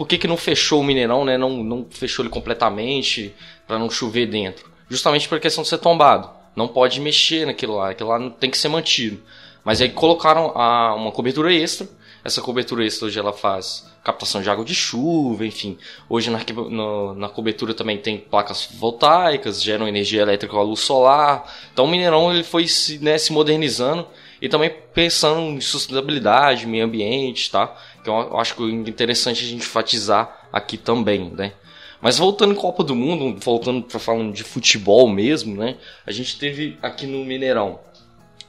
por 0.00 0.08
que, 0.08 0.16
que 0.16 0.26
não 0.26 0.38
fechou 0.38 0.80
o 0.80 0.82
Mineirão, 0.82 1.26
né? 1.26 1.36
Não, 1.36 1.62
não 1.62 1.86
fechou 1.90 2.24
ele 2.24 2.32
completamente 2.32 3.34
para 3.66 3.78
não 3.78 3.90
chover 3.90 4.24
dentro. 4.24 4.72
Justamente 4.88 5.28
por 5.28 5.38
questão 5.38 5.62
de 5.62 5.68
ser 5.68 5.76
tombado 5.76 6.30
não 6.56 6.66
pode 6.66 6.98
mexer 7.02 7.44
naquilo 7.44 7.76
lá, 7.76 7.90
aquilo 7.90 8.08
lá 8.08 8.30
tem 8.30 8.50
que 8.50 8.56
ser 8.56 8.68
mantido. 8.68 9.20
Mas 9.62 9.82
aí 9.82 9.90
colocaram 9.90 10.56
a, 10.56 10.94
uma 10.94 11.12
cobertura 11.12 11.52
extra 11.52 11.86
Essa 12.24 12.40
cobertura 12.40 12.82
extra 12.82 13.08
hoje 13.08 13.18
ela 13.18 13.34
faz 13.34 13.90
captação 14.02 14.40
de 14.40 14.48
água 14.48 14.64
de 14.64 14.74
chuva, 14.74 15.44
enfim. 15.44 15.76
Hoje 16.08 16.30
na, 16.30 16.40
no, 16.70 17.14
na 17.14 17.28
cobertura 17.28 17.74
também 17.74 17.98
tem 17.98 18.16
placas 18.16 18.70
voltaicas, 18.72 19.62
geram 19.62 19.86
energia 19.86 20.22
elétrica 20.22 20.54
com 20.54 20.60
a 20.60 20.64
luz 20.64 20.80
solar. 20.80 21.44
Então 21.74 21.84
o 21.84 21.88
Mineirão 21.88 22.32
ele 22.32 22.42
foi 22.42 22.66
se, 22.66 22.98
né, 23.00 23.18
se 23.18 23.34
modernizando 23.34 24.06
e 24.40 24.48
também 24.48 24.74
pensando 24.94 25.40
em 25.40 25.60
sustentabilidade, 25.60 26.66
meio 26.66 26.86
ambiente, 26.86 27.50
tá? 27.50 27.76
Que 28.02 28.10
eu 28.10 28.38
acho 28.38 28.54
que 28.54 28.62
é 28.62 28.70
interessante 28.70 29.44
a 29.44 29.48
gente 29.48 29.62
enfatizar 29.62 30.48
aqui 30.52 30.76
também, 30.76 31.30
né? 31.30 31.52
Mas 32.00 32.16
voltando 32.16 32.52
em 32.52 32.56
Copa 32.56 32.82
do 32.82 32.94
Mundo, 32.94 33.38
voltando 33.40 33.82
para 33.82 33.98
falando 33.98 34.32
de 34.32 34.42
futebol 34.42 35.08
mesmo, 35.08 35.54
né? 35.54 35.76
A 36.06 36.10
gente 36.10 36.38
teve 36.38 36.78
aqui 36.80 37.06
no 37.06 37.24
Mineirão 37.24 37.78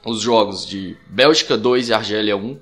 os 0.04 0.20
jogos 0.20 0.66
de 0.66 0.96
Bélgica 1.08 1.56
2 1.56 1.90
e 1.90 1.94
Argélia 1.94 2.36
1, 2.36 2.58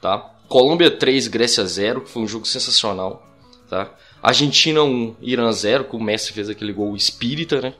tá? 0.00 0.18
Colômbia 0.48 0.90
3, 0.90 1.26
Grécia 1.28 1.64
0, 1.64 2.02
que 2.02 2.10
foi 2.10 2.22
um 2.22 2.28
jogo 2.28 2.46
sensacional, 2.46 3.26
tá? 3.68 3.92
Argentina 4.22 4.82
1, 4.82 5.16
Irã 5.20 5.50
0, 5.50 5.84
que 5.84 5.96
o 5.96 6.00
Messi 6.00 6.32
fez 6.32 6.48
aquele 6.48 6.72
gol 6.72 6.94
espírita, 6.94 7.60
né? 7.60 7.74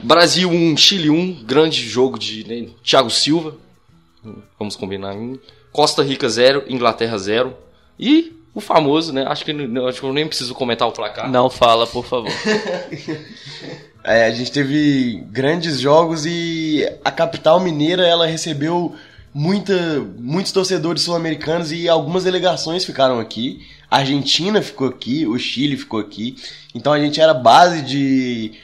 Brasil 0.00 0.50
1, 0.50 0.76
Chile 0.76 1.10
1, 1.10 1.44
grande 1.44 1.80
jogo 1.86 2.18
de 2.18 2.46
né, 2.46 2.70
Thiago 2.82 3.10
Silva, 3.10 3.56
vamos 4.58 4.76
combinar. 4.76 5.14
Costa 5.76 6.02
Rica 6.02 6.26
0, 6.26 6.64
Inglaterra 6.68 7.18
0. 7.18 7.54
E 8.00 8.32
o 8.54 8.62
famoso, 8.62 9.12
né? 9.12 9.26
Acho 9.28 9.44
que, 9.44 9.52
acho 9.86 10.00
que 10.00 10.06
eu 10.06 10.12
nem 10.14 10.26
preciso 10.26 10.54
comentar 10.54 10.88
o 10.88 10.92
placar. 10.92 11.30
Não 11.30 11.50
fala, 11.50 11.86
por 11.86 12.02
favor. 12.02 12.32
é, 14.02 14.24
a 14.24 14.30
gente 14.30 14.50
teve 14.50 15.22
grandes 15.30 15.78
jogos 15.78 16.24
e 16.24 16.82
a 17.04 17.10
capital 17.10 17.60
mineira 17.60 18.06
ela 18.06 18.26
recebeu 18.26 18.96
muita, 19.34 20.00
muitos 20.18 20.50
torcedores 20.50 21.02
sul-americanos 21.02 21.70
e 21.70 21.90
algumas 21.90 22.24
delegações 22.24 22.82
ficaram 22.82 23.20
aqui. 23.20 23.60
A 23.90 23.98
Argentina 23.98 24.62
ficou 24.62 24.88
aqui, 24.88 25.26
o 25.26 25.38
Chile 25.38 25.76
ficou 25.76 26.00
aqui. 26.00 26.36
Então 26.74 26.90
a 26.90 26.98
gente 26.98 27.20
era 27.20 27.34
base 27.34 27.82
de 27.82 28.54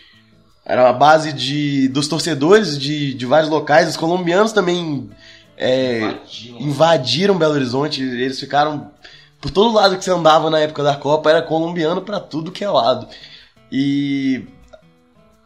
era 0.65 0.89
a 0.89 0.93
base 0.95 1.31
de 1.35 1.89
dos 1.89 2.09
torcedores 2.09 2.79
de, 2.79 3.13
de 3.13 3.27
vários 3.27 3.51
locais. 3.51 3.87
Os 3.91 3.99
colombianos 3.99 4.53
também 4.53 5.11
é, 5.63 6.01
invadiram. 6.01 6.61
invadiram 6.61 7.39
Belo 7.39 7.55
Horizonte. 7.55 8.03
Eles 8.03 8.41
ficaram 8.41 8.91
por 9.41 9.51
todo 9.51 9.75
lado 9.75 9.97
que 9.97 10.05
você 10.05 10.11
andava 10.11 10.51
na 10.51 10.59
época 10.59 10.83
da 10.83 10.97
Copa 10.97 11.31
era 11.31 11.43
colombiano 11.43 12.03
para 12.03 12.19
tudo 12.19 12.53
que 12.53 12.65
é 12.65 12.69
lado. 12.69 13.07
E 13.71 14.45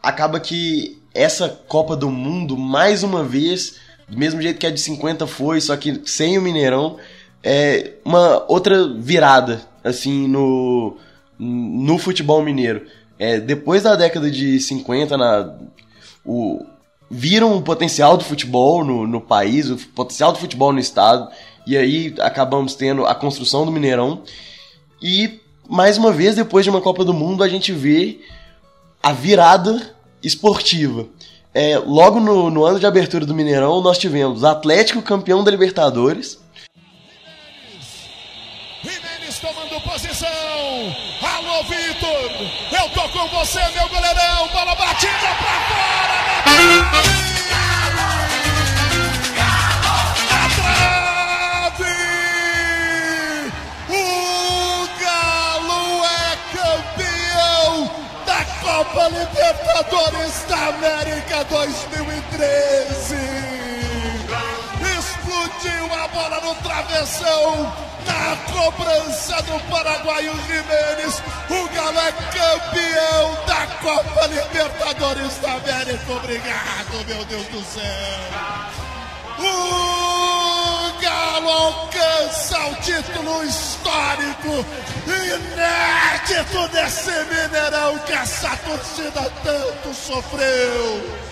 acaba 0.01 0.39
que 0.39 1.01
essa 1.13 1.49
Copa 1.67 1.95
do 1.95 2.09
Mundo, 2.09 2.57
mais 2.57 3.03
uma 3.03 3.23
vez, 3.23 3.77
do 4.07 4.17
mesmo 4.17 4.41
jeito 4.41 4.59
que 4.59 4.67
a 4.67 4.71
de 4.71 4.79
50 4.79 5.25
foi, 5.27 5.61
só 5.61 5.75
que 5.77 6.01
sem 6.05 6.37
o 6.37 6.41
Mineirão, 6.41 6.97
é 7.43 7.93
uma 8.03 8.43
outra 8.47 8.87
virada, 8.87 9.61
assim, 9.83 10.27
no, 10.27 10.97
no 11.39 11.97
futebol 11.97 12.43
mineiro. 12.43 12.85
É, 13.19 13.39
depois 13.39 13.83
da 13.83 13.95
década 13.95 14.29
de 14.29 14.59
50, 14.59 15.17
na, 15.17 15.55
o, 16.25 16.65
viram 17.09 17.55
o 17.55 17.61
potencial 17.61 18.17
do 18.17 18.23
futebol 18.23 18.83
no, 18.83 19.07
no 19.07 19.21
país, 19.21 19.69
o 19.69 19.77
potencial 19.77 20.31
do 20.31 20.39
futebol 20.39 20.73
no 20.73 20.79
estado, 20.79 21.29
e 21.65 21.77
aí 21.77 22.15
acabamos 22.19 22.75
tendo 22.75 23.05
a 23.05 23.15
construção 23.15 23.65
do 23.65 23.71
Mineirão. 23.71 24.23
E 25.01 25.39
mais 25.69 25.97
uma 25.97 26.11
vez, 26.11 26.35
depois 26.35 26.63
de 26.63 26.69
uma 26.69 26.81
Copa 26.81 27.03
do 27.03 27.13
Mundo, 27.13 27.43
a 27.43 27.49
gente 27.49 27.71
vê 27.71 28.19
a 29.01 29.13
virada 29.13 29.95
esportiva. 30.23 31.07
É, 31.53 31.77
logo 31.77 32.19
no, 32.19 32.49
no 32.49 32.63
ano 32.63 32.79
de 32.79 32.85
abertura 32.85 33.25
do 33.25 33.33
Mineirão, 33.33 33.81
nós 33.81 33.97
tivemos 33.97 34.43
Atlético 34.43 35.01
campeão 35.01 35.43
da 35.43 35.51
Libertadores. 35.51 36.39
Tomando 39.39 39.79
posição. 39.81 40.27
Alô, 41.21 41.63
Vitor! 41.63 42.31
Eu 42.71 42.89
tô 42.89 43.07
com 43.09 43.27
você, 43.27 43.59
meu 43.75 43.87
goleirão! 43.87 44.47
Bola 44.51 44.75
batida 44.75 45.27
pra! 45.37 45.66
Copa 58.77 59.07
Libertadores 59.09 60.45
da 60.47 60.67
América 60.67 61.43
2013. 61.45 63.15
Explodiu 64.97 65.93
a 65.93 66.07
bola 66.09 66.41
no 66.41 66.53
travessão. 66.55 67.73
Na 68.05 68.35
cobrança 68.53 69.41
do 69.43 69.59
paraguaio 69.69 70.31
Jimenez, 70.45 71.21
o 71.49 71.67
Galo 71.69 71.99
é 71.99 72.11
campeão 72.11 73.45
da 73.45 73.67
Copa 73.77 74.27
Libertadores 74.27 75.37
da 75.37 75.53
América. 75.53 76.11
Obrigado, 76.11 77.05
meu 77.07 77.25
Deus 77.25 77.47
do 77.47 77.63
céu. 77.63 78.87
O 79.39 81.01
Galo 81.01 81.49
alcança 81.49 82.59
o 82.67 82.75
título 82.75 83.43
histórico, 83.45 84.65
inédito 85.07 86.67
desse 86.69 87.11
Mineirão 87.25 87.97
que 87.99 88.13
essa 88.13 88.55
torcida 88.57 89.31
tanto 89.43 89.93
sofreu. 89.93 91.27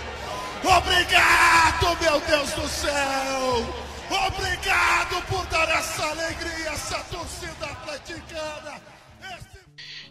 Obrigado, 0.63 1.97
meu 2.01 2.20
Deus 2.22 2.51
do 2.51 2.68
céu. 2.70 3.86
Obrigado 4.09 5.22
por 5.28 5.45
dar 5.47 5.70
essa 5.70 6.05
alegria, 6.05 6.70
essa 6.70 6.99
torcida 7.11 7.66
atleticana. 7.66 8.95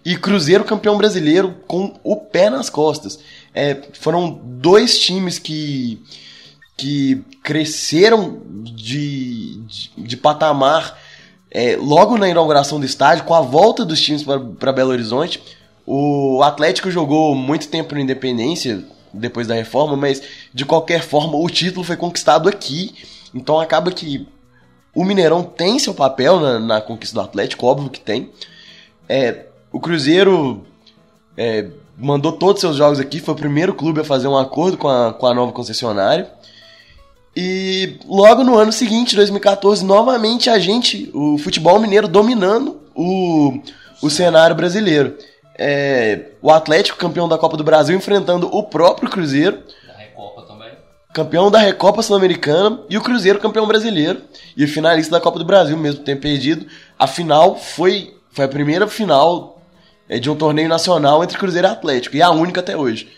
E 0.05 0.17
Cruzeiro 0.17 0.65
campeão 0.65 0.99
brasileiro 0.99 1.55
com 1.67 1.95
o 2.05 2.17
pé 2.17 2.51
nas 2.51 2.69
costas. 2.69 3.19
É, 3.55 3.81
foram 3.95 4.39
dois 4.43 4.99
times 4.99 5.39
que 5.39 6.03
que 6.77 7.25
cresceram 7.43 8.43
de, 8.49 9.61
de, 9.61 9.91
de 9.97 10.17
patamar 10.17 10.99
é, 11.51 11.77
logo 11.77 12.19
na 12.19 12.29
inauguração 12.29 12.81
do 12.81 12.87
estádio, 12.87 13.25
com 13.25 13.35
a 13.35 13.41
volta 13.41 13.85
dos 13.85 14.01
times 14.01 14.25
para 14.59 14.73
Belo 14.73 14.91
Horizonte. 14.91 15.41
O 15.87 16.43
Atlético 16.43 16.91
jogou 16.91 17.35
muito 17.35 17.69
tempo 17.69 17.95
no 17.95 18.01
Independência, 18.01 18.85
depois 19.13 19.47
da 19.47 19.55
reforma, 19.55 19.97
mas 19.97 20.21
de 20.53 20.65
qualquer 20.65 21.03
forma 21.03 21.37
o 21.37 21.49
título 21.49 21.85
foi 21.85 21.97
conquistado 21.97 22.49
aqui. 22.49 22.95
Então 23.33 23.61
acaba 23.61 23.93
que 23.93 24.27
o 24.93 25.05
Mineirão 25.05 25.45
tem 25.45 25.79
seu 25.79 25.95
papel 25.95 26.41
na, 26.41 26.59
na 26.59 26.81
conquista 26.81 27.15
do 27.15 27.21
Atlético, 27.21 27.67
óbvio 27.67 27.91
que 27.91 28.01
tem. 28.01 28.31
É, 29.09 29.47
o 29.75 29.81
Cruzeiro 29.81 30.65
é, 31.37 31.67
mandou 31.99 32.31
todos 32.31 32.55
os 32.55 32.61
seus 32.61 32.77
jogos 32.77 33.01
aqui, 33.01 33.19
foi 33.19 33.35
o 33.35 33.37
primeiro 33.37 33.75
clube 33.75 34.01
a 34.01 34.05
fazer 34.05 34.29
um 34.29 34.39
acordo 34.39 34.79
com 34.79 34.89
a, 34.89 35.13
com 35.13 35.27
a 35.27 35.35
nova 35.35 35.51
concessionária. 35.51 36.31
E 37.37 37.99
logo 38.07 38.45
no 38.45 38.57
ano 38.57 38.71
seguinte, 38.71 39.17
2014, 39.17 39.85
novamente 39.85 40.49
a 40.49 40.61
gente, 40.61 41.11
o 41.13 41.37
futebol 41.39 41.81
mineiro, 41.81 42.07
dominando 42.07 42.81
o, 42.95 43.61
o 44.01 44.09
cenário 44.09 44.55
brasileiro. 44.55 45.19
É, 45.59 46.27
o 46.41 46.53
Atlético, 46.53 46.97
campeão 46.97 47.29
da 47.29 47.37
Copa 47.37 47.57
do 47.57 47.65
Brasil, 47.65 47.97
enfrentando 47.97 48.47
o 48.47 48.63
próprio 48.63 49.11
Cruzeiro. 49.11 49.59
Da 49.89 49.95
Recopa 49.95 50.43
também. 50.43 50.71
Campeão 51.13 51.51
da 51.51 51.59
Recopa 51.59 52.01
Sul-Americana 52.01 52.79
e 52.89 52.97
o 52.97 53.03
Cruzeiro 53.03 53.41
campeão 53.41 53.67
brasileiro. 53.67 54.23
E 54.57 54.65
o 54.65 54.69
finalista 54.69 55.11
da 55.11 55.21
Copa 55.21 55.41
do 55.41 55.45
Brasil, 55.45 55.77
mesmo 55.77 56.05
tempo 56.05 56.23
perdido. 56.23 56.65
A 56.97 57.09
final 57.09 57.57
foi, 57.57 58.15
foi 58.31 58.45
a 58.45 58.49
primeira 58.49 58.87
final 58.87 59.54
é, 60.09 60.19
de 60.19 60.31
um 60.31 60.37
torneio 60.37 60.69
nacional 60.69 61.23
entre 61.23 61.39
Cruzeiro 61.39 61.69
e 61.69 61.71
Atlético. 61.71 62.17
E 62.17 62.23
a 62.23 62.31
única 62.31 62.61
até 62.61 62.77
hoje. 62.77 63.09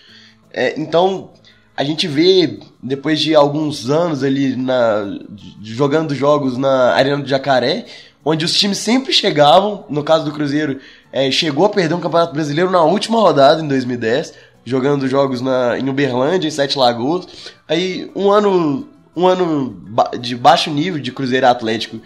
É, 0.53 0.79
então, 0.79 1.31
a 1.77 1.85
gente 1.85 2.09
vê, 2.09 2.59
depois 2.83 3.21
de 3.21 3.35
alguns 3.35 3.91
anos 3.91 4.25
ali 4.25 4.57
na, 4.57 5.19
jogando 5.63 6.15
jogos 6.15 6.57
na 6.57 6.95
Arena 6.95 7.23
do 7.23 7.29
Jacaré, 7.29 7.85
onde 8.25 8.45
os 8.45 8.59
times 8.59 8.79
sempre 8.79 9.13
chegavam, 9.13 9.85
no 9.89 10.03
caso 10.03 10.25
do 10.25 10.33
Cruzeiro, 10.33 10.81
é, 11.13 11.31
chegou 11.31 11.67
a 11.67 11.69
perder 11.69 11.95
um 11.95 12.01
Campeonato 12.01 12.33
Brasileiro 12.33 12.71
na 12.71 12.83
última 12.83 13.21
rodada, 13.21 13.63
em 13.63 13.69
2010, 13.69 14.33
jogando 14.65 15.07
jogos 15.07 15.41
na, 15.41 15.79
em 15.79 15.89
Uberlândia, 15.89 16.49
em 16.49 16.51
Sete 16.51 16.79
Lagoas. 16.79 17.29
Aí, 17.69 18.11
um 18.17 18.31
ano, 18.31 18.89
um 19.15 19.27
ano 19.27 19.81
de 20.19 20.35
baixo 20.35 20.71
nível 20.71 21.01
de 21.01 21.13
Cruzeiro 21.13 21.47
Atlético, 21.47 22.01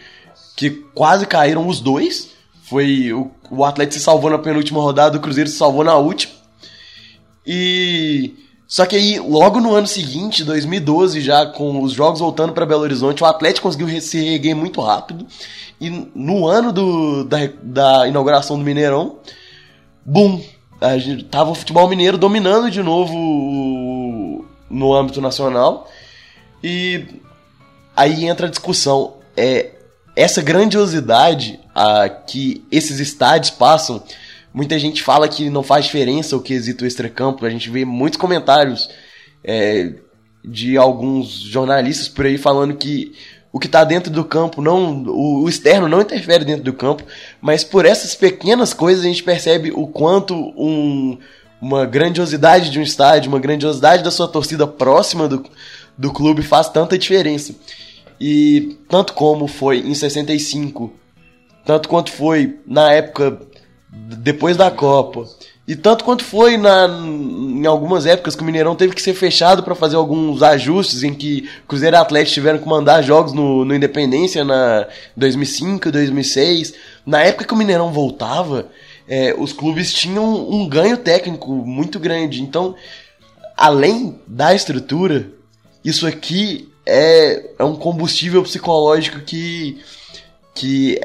que 0.57 0.71
quase 0.95 1.27
caíram 1.27 1.67
os 1.67 1.81
dois. 1.81 2.31
Foi 2.71 3.13
o, 3.13 3.29
o 3.51 3.65
Atlético 3.65 3.99
se 3.99 4.05
salvou 4.05 4.31
na 4.31 4.39
penúltima 4.39 4.81
rodada, 4.81 5.19
o 5.19 5.21
Cruzeiro 5.21 5.51
se 5.51 5.57
salvou 5.57 5.83
na 5.83 5.97
última. 5.97 6.33
E 7.45 8.33
só 8.65 8.87
que 8.87 8.95
aí, 8.95 9.19
logo 9.19 9.61
no 9.61 9.75
ano 9.75 9.89
seguinte, 9.89 10.45
2012, 10.45 11.21
já 11.21 11.45
com 11.45 11.83
os 11.83 11.93
jogos 11.93 12.21
voltando 12.21 12.53
para 12.53 12.65
Belo 12.65 12.83
Horizonte, 12.83 13.25
o 13.25 13.27
Atlético 13.27 13.67
conseguiu 13.67 14.01
se 14.01 14.21
reerguer 14.21 14.55
muito 14.55 14.81
rápido. 14.81 15.27
E 15.81 15.91
no 16.15 16.47
ano 16.47 16.73
do, 16.73 17.25
da, 17.25 17.39
da 17.61 18.07
inauguração 18.07 18.57
do 18.57 18.65
Mineirão, 18.65 19.17
bum! 20.07 20.41
A 20.81 20.97
gente, 20.97 21.25
tava 21.25 21.51
o 21.51 21.55
futebol 21.57 21.89
mineiro 21.89 22.17
dominando 22.17 22.71
de 22.71 22.83
novo 22.85 24.45
no 24.71 24.95
âmbito 24.95 25.21
nacional. 25.21 25.91
E 26.63 27.05
aí 27.97 28.27
entra 28.27 28.47
a 28.47 28.51
discussão. 28.51 29.15
É, 29.37 29.73
essa 30.15 30.43
grandiosidade 30.43 31.61
a, 31.75 32.09
que 32.09 32.65
esses 32.71 33.01
estádios 33.01 33.51
passam, 33.51 34.03
muita 34.53 34.79
gente 34.79 35.03
fala 35.03 35.29
que 35.29 35.49
não 35.49 35.63
faz 35.63 35.85
diferença 35.85 36.37
o 36.37 36.43
quesito 36.43 36.85
extracampo. 36.85 37.47
A 37.47 37.51
gente 37.51 37.71
vê 37.71 37.85
muitos 37.85 38.19
comentários 38.19 38.89
é, 39.45 39.95
de 40.45 40.77
alguns 40.77 41.29
jornalistas 41.29 42.09
por 42.09 42.27
aí 42.27 42.39
falando 42.39 42.75
que 42.75 43.13
o 43.53 43.59
que 43.59 43.67
está 43.67 43.83
dentro 43.85 44.13
do 44.13 44.25
campo 44.25 44.63
não 44.63 45.03
o, 45.05 45.43
o, 45.43 45.49
externo 45.49 45.89
não 45.89 46.01
interfere 46.01 46.45
dentro 46.45 46.63
do 46.63 46.73
campo 46.73 47.03
mas 47.41 47.65
por 47.65 47.85
essas 47.85 48.15
pequenas 48.15 48.73
coisas 48.73 49.05
a 49.05 49.09
gente 49.09 49.23
percebe 49.23 49.73
o 49.75 49.87
quanto 49.87 50.35
um, 50.35 51.19
uma 51.61 51.85
grandiosidade 51.85 52.71
de 52.71 52.79
um 52.79 52.83
estádio 52.83 53.29
uma 53.29 53.41
grandiosidade 53.41 54.05
da 54.05 54.11
sua 54.11 54.29
torcida 54.29 54.67
próxima 54.67 55.27
do, 55.27 55.45
do 55.99 56.13
clube 56.13 56.43
faz 56.43 56.69
tanta 56.69 56.97
diferença 56.97 57.55
e 58.21 58.79
tanto 58.89 59.15
como 59.15 59.47
foi 59.47 59.79
em 59.79 59.95
65 59.95 60.93
tanto 61.65 61.89
quanto 61.89 62.13
foi 62.13 62.59
na 62.67 62.93
época 62.93 63.41
depois 63.91 64.57
da 64.57 64.71
Copa 64.71 65.27
e 65.71 65.77
tanto 65.77 66.05
quanto 66.05 66.25
foi 66.25 66.57
na, 66.57 66.89
em 66.89 67.65
algumas 67.65 68.05
épocas 68.05 68.35
que 68.35 68.43
o 68.43 68.45
Mineirão 68.45 68.75
teve 68.75 68.93
que 68.93 69.01
ser 69.01 69.15
fechado 69.15 69.63
para 69.63 69.77
fazer 69.77 69.95
alguns 69.95 70.43
ajustes 70.43 71.05
em 71.05 71.15
que 71.15 71.49
Cruzeiro 71.69 71.95
e 71.95 71.97
Atlético 71.97 72.35
tiveram 72.35 72.59
que 72.59 72.69
mandar 72.69 73.03
jogos 73.03 73.33
no, 73.33 73.65
no 73.65 73.73
Independência 73.73 74.45
na 74.45 74.89
2005, 75.17 75.93
2006. 75.93 76.75
Na 77.07 77.21
época 77.23 77.45
que 77.45 77.55
o 77.55 77.57
Mineirão 77.57 77.93
voltava, 77.93 78.67
é, 79.07 79.33
os 79.39 79.53
clubes 79.53 79.93
tinham 79.93 80.51
um 80.51 80.69
ganho 80.69 80.97
técnico 80.97 81.53
muito 81.53 82.01
grande. 82.01 82.43
Então, 82.43 82.75
além 83.57 84.19
da 84.27 84.53
estrutura, 84.53 85.29
isso 85.85 86.05
aqui 86.05 86.69
é, 86.87 87.51
é 87.59 87.65
um 87.65 87.77
combustível 87.77 88.43
psicológico 88.43 89.21
que, 89.21 89.81
que 90.55 91.01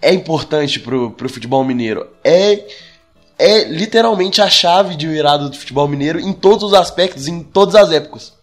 é 0.00 0.12
importante 0.12 0.80
pro, 0.80 1.10
pro 1.10 1.28
futebol 1.28 1.64
mineiro. 1.64 2.08
É 2.24 2.64
é 3.40 3.64
literalmente 3.64 4.42
a 4.42 4.50
chave 4.50 4.94
de 4.94 5.08
virada 5.08 5.48
do 5.48 5.56
futebol 5.56 5.88
mineiro 5.88 6.20
em 6.20 6.30
todos 6.30 6.62
os 6.62 6.74
aspectos, 6.74 7.26
em 7.26 7.42
todas 7.42 7.74
as 7.74 7.90
épocas. 7.90 8.38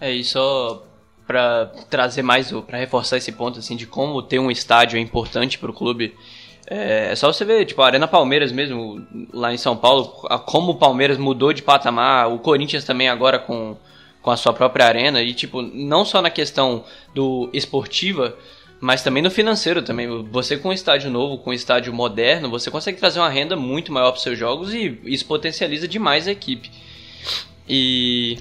É 0.00 0.12
isso 0.12 0.82
para 1.26 1.66
trazer 1.90 2.22
mais, 2.22 2.52
para 2.52 2.78
reforçar 2.78 3.16
esse 3.16 3.32
ponto 3.32 3.58
assim 3.58 3.74
de 3.74 3.84
como 3.86 4.22
ter 4.22 4.38
um 4.38 4.52
estádio 4.52 4.98
é 4.98 5.00
importante 5.00 5.58
para 5.58 5.70
o 5.70 5.74
clube. 5.74 6.14
É, 6.64 7.10
é, 7.10 7.16
só 7.16 7.32
você 7.32 7.44
ver, 7.44 7.64
tipo, 7.64 7.82
a 7.82 7.86
Arena 7.86 8.06
Palmeiras 8.06 8.52
mesmo, 8.52 9.04
lá 9.32 9.52
em 9.52 9.56
São 9.56 9.76
Paulo, 9.76 10.04
como 10.46 10.72
o 10.72 10.76
Palmeiras 10.76 11.18
mudou 11.18 11.52
de 11.52 11.60
patamar, 11.60 12.32
o 12.32 12.38
Corinthians 12.38 12.84
também 12.84 13.08
agora 13.08 13.38
com, 13.40 13.76
com 14.22 14.30
a 14.30 14.36
sua 14.36 14.52
própria 14.52 14.86
arena, 14.86 15.20
e 15.20 15.34
tipo, 15.34 15.60
não 15.60 16.04
só 16.04 16.22
na 16.22 16.30
questão 16.30 16.84
do 17.14 17.50
esportiva, 17.52 18.36
mas 18.80 19.02
também 19.02 19.22
no 19.22 19.30
financeiro 19.30 19.82
também. 19.82 20.08
Você 20.30 20.56
com 20.56 20.70
um 20.70 20.72
estádio 20.72 21.10
novo, 21.10 21.38
com 21.38 21.50
um 21.50 21.52
estádio 21.52 21.92
moderno, 21.92 22.48
você 22.48 22.70
consegue 22.70 22.98
trazer 22.98 23.20
uma 23.20 23.28
renda 23.28 23.56
muito 23.56 23.92
maior 23.92 24.12
para 24.12 24.20
seus 24.20 24.38
jogos 24.38 24.72
e 24.72 24.98
isso 25.04 25.26
potencializa 25.26 25.86
demais 25.86 26.26
a 26.26 26.32
equipe. 26.32 26.70
E 27.68 28.38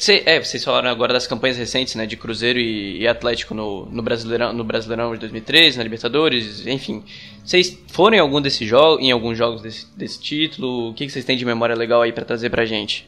Cê, 0.00 0.22
é, 0.24 0.42
vocês 0.42 0.64
falaram 0.64 0.88
agora 0.88 1.12
das 1.12 1.26
campanhas 1.26 1.58
recentes, 1.58 1.94
né, 1.94 2.06
de 2.06 2.16
Cruzeiro 2.16 2.58
e, 2.58 3.02
e, 3.02 3.06
Atlético 3.06 3.52
no, 3.52 3.84
no, 3.84 4.02
Brasileirão, 4.02 4.50
no 4.50 4.64
Brasileirão 4.64 5.12
de 5.12 5.20
2013, 5.20 5.76
na 5.76 5.82
Libertadores, 5.82 6.66
enfim. 6.66 7.04
Vocês 7.44 7.78
foram 7.88 8.16
em 8.16 8.20
algum 8.20 8.40
desses 8.40 8.66
jogos, 8.66 9.04
em 9.04 9.10
alguns 9.10 9.36
jogos 9.36 9.60
desse, 9.60 9.86
desse 9.94 10.18
título? 10.18 10.88
O 10.88 10.94
que, 10.94 11.06
vocês 11.06 11.22
têm 11.22 11.36
de 11.36 11.44
memória 11.44 11.76
legal 11.76 12.00
aí 12.00 12.14
para 12.14 12.24
trazer 12.24 12.48
pra 12.48 12.64
gente? 12.64 13.06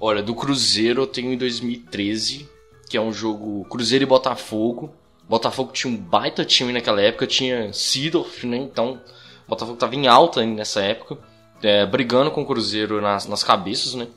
Olha, 0.00 0.22
do 0.22 0.34
Cruzeiro 0.34 1.02
eu 1.02 1.06
tenho 1.06 1.30
em 1.30 1.36
2013, 1.36 2.48
que 2.88 2.96
é 2.96 3.00
um 3.00 3.12
jogo 3.12 3.66
Cruzeiro 3.66 4.02
e 4.02 4.06
Botafogo. 4.06 4.94
Botafogo 5.28 5.72
tinha 5.72 5.92
um 5.92 5.96
baita 5.96 6.42
time 6.42 6.72
naquela 6.72 7.02
época, 7.02 7.26
tinha 7.26 7.70
Sidorf, 7.72 8.46
né? 8.46 8.56
Então, 8.56 8.98
o 9.46 9.50
Botafogo 9.50 9.76
tava 9.76 9.94
em 9.94 10.08
alta 10.08 10.44
nessa 10.46 10.80
época, 10.80 11.18
é, 11.62 11.84
brigando 11.84 12.30
com 12.30 12.40
o 12.40 12.46
Cruzeiro 12.46 13.00
nas, 13.02 13.26
nas 13.26 13.44
cabeças, 13.44 13.94
né? 13.94 14.08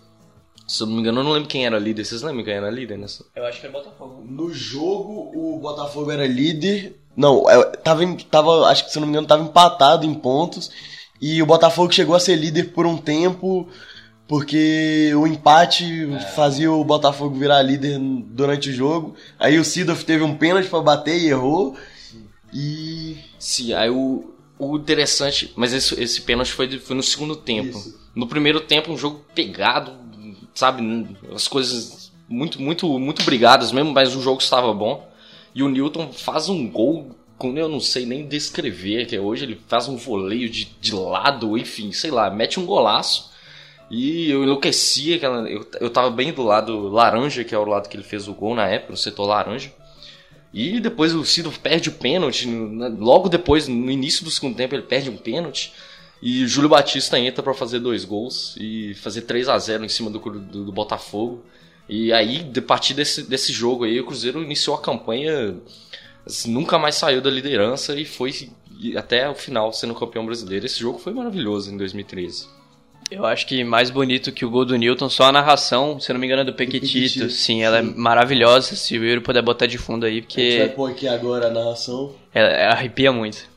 Se 0.65 0.81
eu 0.81 0.87
não 0.87 0.93
me 0.93 1.01
engano, 1.01 1.19
eu 1.19 1.23
não 1.25 1.33
lembro 1.33 1.49
quem 1.49 1.65
era 1.65 1.77
líder. 1.77 2.05
Vocês 2.05 2.21
lembram 2.21 2.45
quem 2.45 2.53
era 2.53 2.69
líder 2.69 2.97
nessa? 2.97 3.25
Eu 3.35 3.45
acho 3.45 3.59
que 3.59 3.65
era 3.65 3.77
Botafogo. 3.77 4.23
No 4.25 4.53
jogo, 4.53 5.31
o 5.35 5.59
Botafogo 5.59 6.09
era 6.09 6.25
líder. 6.25 6.97
Não, 7.17 7.49
é, 7.49 7.61
tava, 7.75 8.01
tava, 8.31 8.67
acho 8.67 8.85
que 8.85 8.91
se 8.91 8.97
eu 8.97 9.01
não 9.01 9.07
me 9.07 9.11
engano, 9.11 9.27
tava 9.27 9.43
empatado 9.43 10.05
em 10.05 10.13
pontos. 10.13 10.71
E 11.21 11.43
o 11.43 11.45
Botafogo 11.45 11.91
chegou 11.91 12.15
a 12.15 12.19
ser 12.19 12.37
líder 12.37 12.71
por 12.71 12.85
um 12.85 12.97
tempo 12.97 13.67
porque 14.27 15.11
o 15.15 15.27
empate 15.27 16.09
é. 16.13 16.19
fazia 16.19 16.71
o 16.71 16.83
Botafogo 16.83 17.35
virar 17.35 17.61
líder 17.61 17.99
durante 17.99 18.69
o 18.69 18.73
jogo. 18.73 19.15
Aí 19.39 19.59
o 19.59 19.65
Sidorf 19.65 20.05
teve 20.05 20.23
um 20.23 20.35
pênalti 20.35 20.69
para 20.69 20.81
bater 20.81 21.17
e 21.17 21.27
errou. 21.27 21.75
E. 22.53 23.17
Sim, 23.37 23.73
aí 23.73 23.89
o, 23.89 24.33
o 24.57 24.77
interessante. 24.77 25.51
Mas 25.55 25.73
esse, 25.73 26.01
esse 26.01 26.21
pênalti 26.21 26.51
foi, 26.51 26.79
foi 26.79 26.95
no 26.95 27.03
segundo 27.03 27.35
tempo. 27.35 27.77
Isso. 27.77 27.99
No 28.15 28.27
primeiro 28.27 28.61
tempo, 28.61 28.91
um 28.91 28.97
jogo 28.97 29.25
pegado, 29.33 29.91
sabe? 30.53 31.07
As 31.33 31.47
coisas 31.47 32.11
muito, 32.29 32.61
muito, 32.61 32.99
muito 32.99 33.23
brigadas 33.23 33.71
mesmo, 33.71 33.91
mas 33.91 34.15
o 34.15 34.21
jogo 34.21 34.41
estava 34.41 34.73
bom. 34.73 35.09
E 35.53 35.61
o 35.61 35.69
Newton 35.69 36.11
faz 36.11 36.49
um 36.49 36.69
gol 36.69 37.15
eu 37.57 37.67
não 37.67 37.79
sei 37.79 38.05
nem 38.05 38.25
descrever, 38.25 39.05
que 39.05 39.19
hoje 39.19 39.43
ele 39.43 39.59
faz 39.67 39.89
um 39.89 39.97
voleio 39.97 40.49
de, 40.49 40.65
de 40.79 40.95
lado, 40.95 41.57
enfim, 41.57 41.91
sei 41.91 42.09
lá, 42.09 42.29
mete 42.29 42.57
um 42.57 42.65
golaço. 42.65 43.32
E 43.95 44.31
eu 44.31 44.41
enlouquecia, 44.41 45.17
aquela, 45.17 45.47
eu, 45.47 45.63
eu 45.79 45.87
tava 45.87 46.09
bem 46.09 46.33
do 46.33 46.41
lado 46.41 46.89
laranja, 46.89 47.43
que 47.43 47.53
é 47.53 47.57
o 47.59 47.63
lado 47.63 47.87
que 47.87 47.95
ele 47.95 48.03
fez 48.03 48.27
o 48.27 48.33
gol 48.33 48.55
na 48.55 48.67
época, 48.67 48.91
no 48.91 48.97
setor 48.97 49.27
laranja. 49.27 49.71
E 50.51 50.79
depois 50.79 51.13
o 51.13 51.23
Cido 51.23 51.51
perde 51.51 51.89
o 51.89 51.91
pênalti, 51.91 52.47
logo 52.97 53.29
depois, 53.29 53.67
no 53.67 53.91
início 53.91 54.25
do 54.25 54.31
segundo 54.31 54.55
tempo, 54.55 54.73
ele 54.73 54.81
perde 54.81 55.11
um 55.11 55.17
pênalti. 55.17 55.71
E 56.19 56.47
Júlio 56.47 56.69
Batista 56.69 57.19
entra 57.19 57.43
para 57.43 57.53
fazer 57.53 57.81
dois 57.81 58.03
gols 58.03 58.55
e 58.59 58.95
fazer 58.95 59.23
3 59.23 59.47
a 59.47 59.59
0 59.59 59.85
em 59.85 59.89
cima 59.89 60.09
do, 60.09 60.17
do, 60.17 60.65
do 60.65 60.71
Botafogo. 60.71 61.45
E 61.87 62.11
aí, 62.11 62.39
de 62.39 62.61
partir 62.61 62.95
desse, 62.95 63.21
desse 63.21 63.53
jogo 63.53 63.83
aí, 63.83 63.99
o 63.99 64.05
Cruzeiro 64.07 64.41
iniciou 64.41 64.75
a 64.75 64.81
campanha, 64.81 65.55
assim, 66.25 66.51
nunca 66.51 66.79
mais 66.79 66.95
saiu 66.95 67.21
da 67.21 67.29
liderança 67.29 67.95
e 67.95 68.05
foi 68.05 68.49
até 68.97 69.29
o 69.29 69.35
final 69.35 69.71
sendo 69.71 69.93
campeão 69.93 70.25
brasileiro. 70.25 70.65
Esse 70.65 70.79
jogo 70.79 70.97
foi 70.97 71.13
maravilhoso 71.13 71.71
em 71.71 71.77
2013. 71.77 72.62
Eu 73.13 73.25
acho 73.27 73.45
que 73.45 73.63
mais 73.63 73.91
bonito 73.91 74.31
que 74.31 74.43
o 74.43 74.49
gol 74.49 74.65
do 74.65 74.75
Newton, 74.75 75.07
só 75.07 75.25
a 75.25 75.31
narração, 75.31 75.99
se 75.99 76.09
eu 76.09 76.15
não 76.15 76.19
me 76.19 76.25
engano, 76.25 76.41
é 76.41 76.45
do 76.45 76.53
Pequetito. 76.53 77.29
Sim, 77.29 77.61
ela 77.61 77.79
sim. 77.79 77.89
é 77.89 77.95
maravilhosa. 77.95 78.75
Se 78.75 78.97
o 78.97 79.03
Yuri 79.05 79.21
puder 79.21 79.43
botar 79.43 79.67
de 79.67 79.77
fundo 79.77 80.03
aí, 80.03 80.21
porque. 80.23 80.41
A 80.41 80.43
gente 80.43 80.59
vai 80.59 80.69
pôr 80.69 80.91
aqui 80.91 81.07
agora 81.07 81.47
a 81.47 81.49
narração. 81.51 82.15
Ela, 82.33 82.49
ela 82.49 82.73
arrepia 82.73 83.11
muito. 83.11 83.47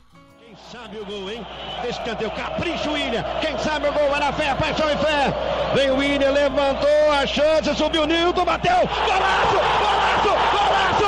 Quem 0.45 0.55
sabe 0.71 0.99
o 0.99 1.05
gol, 1.05 1.31
hein? 1.31 1.41
Escanteio, 1.89 2.29
capricho, 2.31 2.91
William. 2.91 3.23
Quem 3.41 3.57
sabe 3.57 3.87
o 3.87 3.93
gol, 3.93 4.09
vai 4.09 4.19
na 4.19 4.31
fé, 4.31 4.53
paixão 4.53 4.87
e 4.91 4.97
fé. 4.97 5.33
Vem 5.73 5.89
o 5.89 5.97
William, 5.97 6.31
levantou 6.31 7.11
a 7.11 7.25
chance, 7.25 7.73
subiu 7.75 8.03
o 8.03 8.05
Newton, 8.05 8.45
bateu. 8.45 8.75
Golaço, 8.75 9.55
golaço, 9.55 10.29
golaço, 10.51 11.06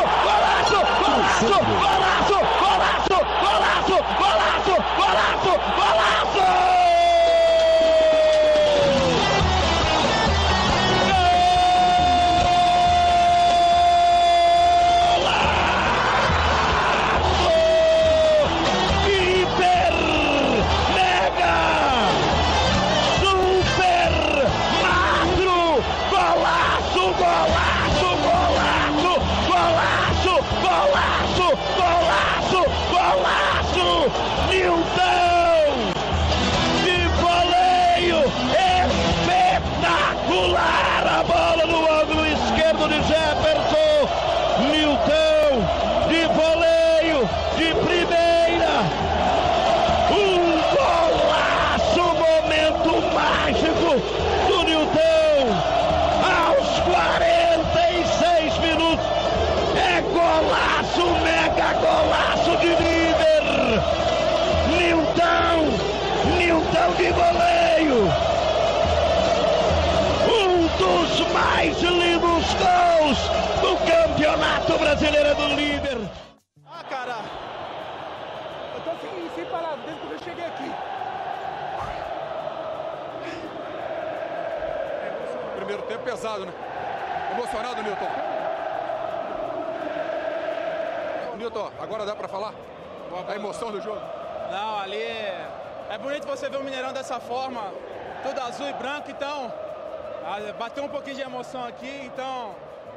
aqui, 101.57 101.89
então 102.05 102.55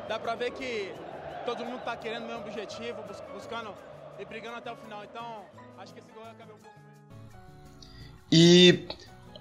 dá 0.08 0.18
pra 0.18 0.34
ver 0.34 0.50
que 0.52 0.92
todo 1.46 1.64
mundo 1.64 1.80
tá 1.84 1.96
querendo 1.96 2.24
o 2.24 2.26
mesmo 2.26 2.42
objetivo, 2.42 3.02
bus- 3.06 3.22
buscando 3.32 3.70
e 4.18 4.24
brigando 4.24 4.56
até 4.56 4.70
o 4.70 4.76
final. 4.76 5.02
Então, 5.04 5.22
acho 5.78 5.92
que 5.92 6.00
esse 6.00 6.10
gol 6.12 6.22
acabou 6.24 6.56
um 6.56 6.58
pouco. 6.58 6.76
E 8.30 8.86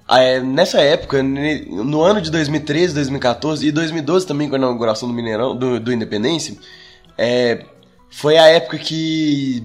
é, 0.09 0.39
nessa 0.39 0.81
época, 0.81 1.21
no 1.23 2.01
ano 2.01 2.21
de 2.21 2.29
2013, 2.31 2.93
2014 2.93 3.65
e 3.67 3.71
2012 3.71 4.27
também, 4.27 4.49
com 4.49 4.55
a 4.55 4.57
inauguração 4.57 5.07
do 5.07 5.13
Mineirão, 5.13 5.55
do, 5.55 5.79
do 5.79 5.93
Independência, 5.93 6.57
é, 7.17 7.65
foi 8.09 8.37
a 8.37 8.47
época 8.47 8.77
que, 8.77 9.63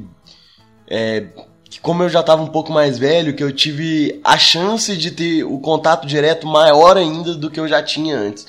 é, 0.89 1.27
que, 1.65 1.81
como 1.81 2.03
eu 2.05 2.09
já 2.09 2.21
estava 2.21 2.43
um 2.43 2.47
pouco 2.49 2.73
mais 2.73 2.99
velho, 2.99 3.35
que 3.35 3.43
eu 3.43 3.51
tive 3.53 4.21
a 4.23 4.39
chance 4.39 4.97
de 4.97 5.11
ter 5.11 5.43
o 5.45 5.59
contato 5.59 6.07
direto 6.07 6.47
maior 6.47 6.97
ainda 6.97 7.35
do 7.35 7.51
que 7.51 7.59
eu 7.59 7.67
já 7.67 7.83
tinha 7.83 8.17
antes. 8.17 8.47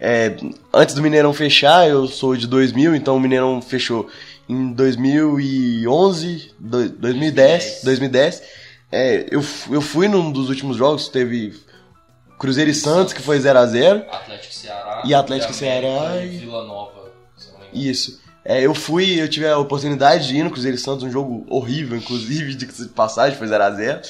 É, 0.00 0.34
antes 0.72 0.94
do 0.94 1.02
Mineirão 1.02 1.32
fechar, 1.34 1.86
eu 1.88 2.06
sou 2.08 2.34
de 2.34 2.46
2000, 2.46 2.94
então 2.94 3.16
o 3.16 3.20
Mineirão 3.20 3.60
fechou 3.60 4.08
em 4.48 4.72
2011, 4.72 6.52
do- 6.58 6.88
2010, 6.88 7.80
2010. 7.84 8.42
É, 8.90 9.26
eu, 9.30 9.44
eu 9.70 9.80
fui 9.80 10.08
num 10.08 10.32
dos 10.32 10.48
últimos 10.48 10.76
jogos, 10.76 11.08
teve 11.08 11.54
Cruzeiro 12.38 12.70
e 12.70 12.74
Santos, 12.74 13.12
que 13.12 13.20
foi 13.20 13.38
0x0. 13.38 14.04
Atlético 14.10 14.54
Ceará. 14.54 15.02
E 15.04 15.14
Atlético 15.14 15.52
Ceará 15.52 16.24
E 16.24 16.38
Vila 16.38 16.64
Nova. 16.64 17.12
se 17.36 17.52
não 17.52 17.60
me 17.60 17.66
engano. 17.66 17.90
Isso. 17.90 18.20
É, 18.42 18.64
eu 18.64 18.74
fui, 18.74 19.20
eu 19.20 19.28
tive 19.28 19.46
a 19.46 19.58
oportunidade 19.58 20.26
de 20.28 20.36
ir 20.38 20.42
no 20.42 20.50
Cruzeiro 20.50 20.76
e 20.76 20.80
Santos, 20.80 21.04
um 21.04 21.10
jogo 21.10 21.44
horrível, 21.48 21.96
inclusive, 21.96 22.54
de 22.54 22.66
passagem, 22.88 23.38
foi 23.38 23.46
0x0. 23.46 24.00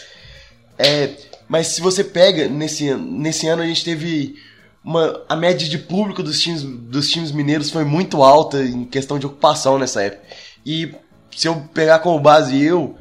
É, 0.79 1.11
mas 1.49 1.67
se 1.67 1.81
você 1.81 2.05
pega, 2.05 2.47
nesse, 2.49 2.95
nesse 2.95 3.49
ano 3.49 3.61
a 3.63 3.67
gente 3.67 3.85
teve 3.85 4.37
uma, 4.83 5.23
a 5.29 5.37
média 5.37 5.69
de 5.69 5.79
público 5.79 6.23
dos 6.23 6.41
times, 6.41 6.63
dos 6.63 7.11
times 7.11 7.33
mineiros 7.33 7.71
foi 7.71 7.85
muito 7.85 8.23
alta 8.23 8.63
em 8.63 8.85
questão 8.85 9.19
de 9.19 9.27
ocupação 9.27 9.79
nessa 9.79 10.03
época. 10.03 10.23
E 10.65 10.95
se 11.37 11.49
eu 11.49 11.57
pegar 11.75 11.99
como 12.01 12.19
base 12.19 12.61
eu, 12.61 12.97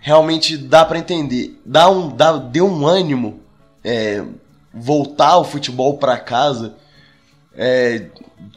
realmente 0.00 0.56
dá 0.56 0.84
pra 0.84 0.98
entender. 0.98 1.60
Dá 1.64 1.88
um, 1.88 2.14
dá, 2.14 2.36
deu 2.36 2.66
um 2.66 2.86
ânimo 2.86 3.40
é, 3.84 4.22
voltar 4.72 5.38
o 5.38 5.44
futebol 5.44 5.98
pra 5.98 6.18
casa 6.18 6.74
é, 7.56 8.06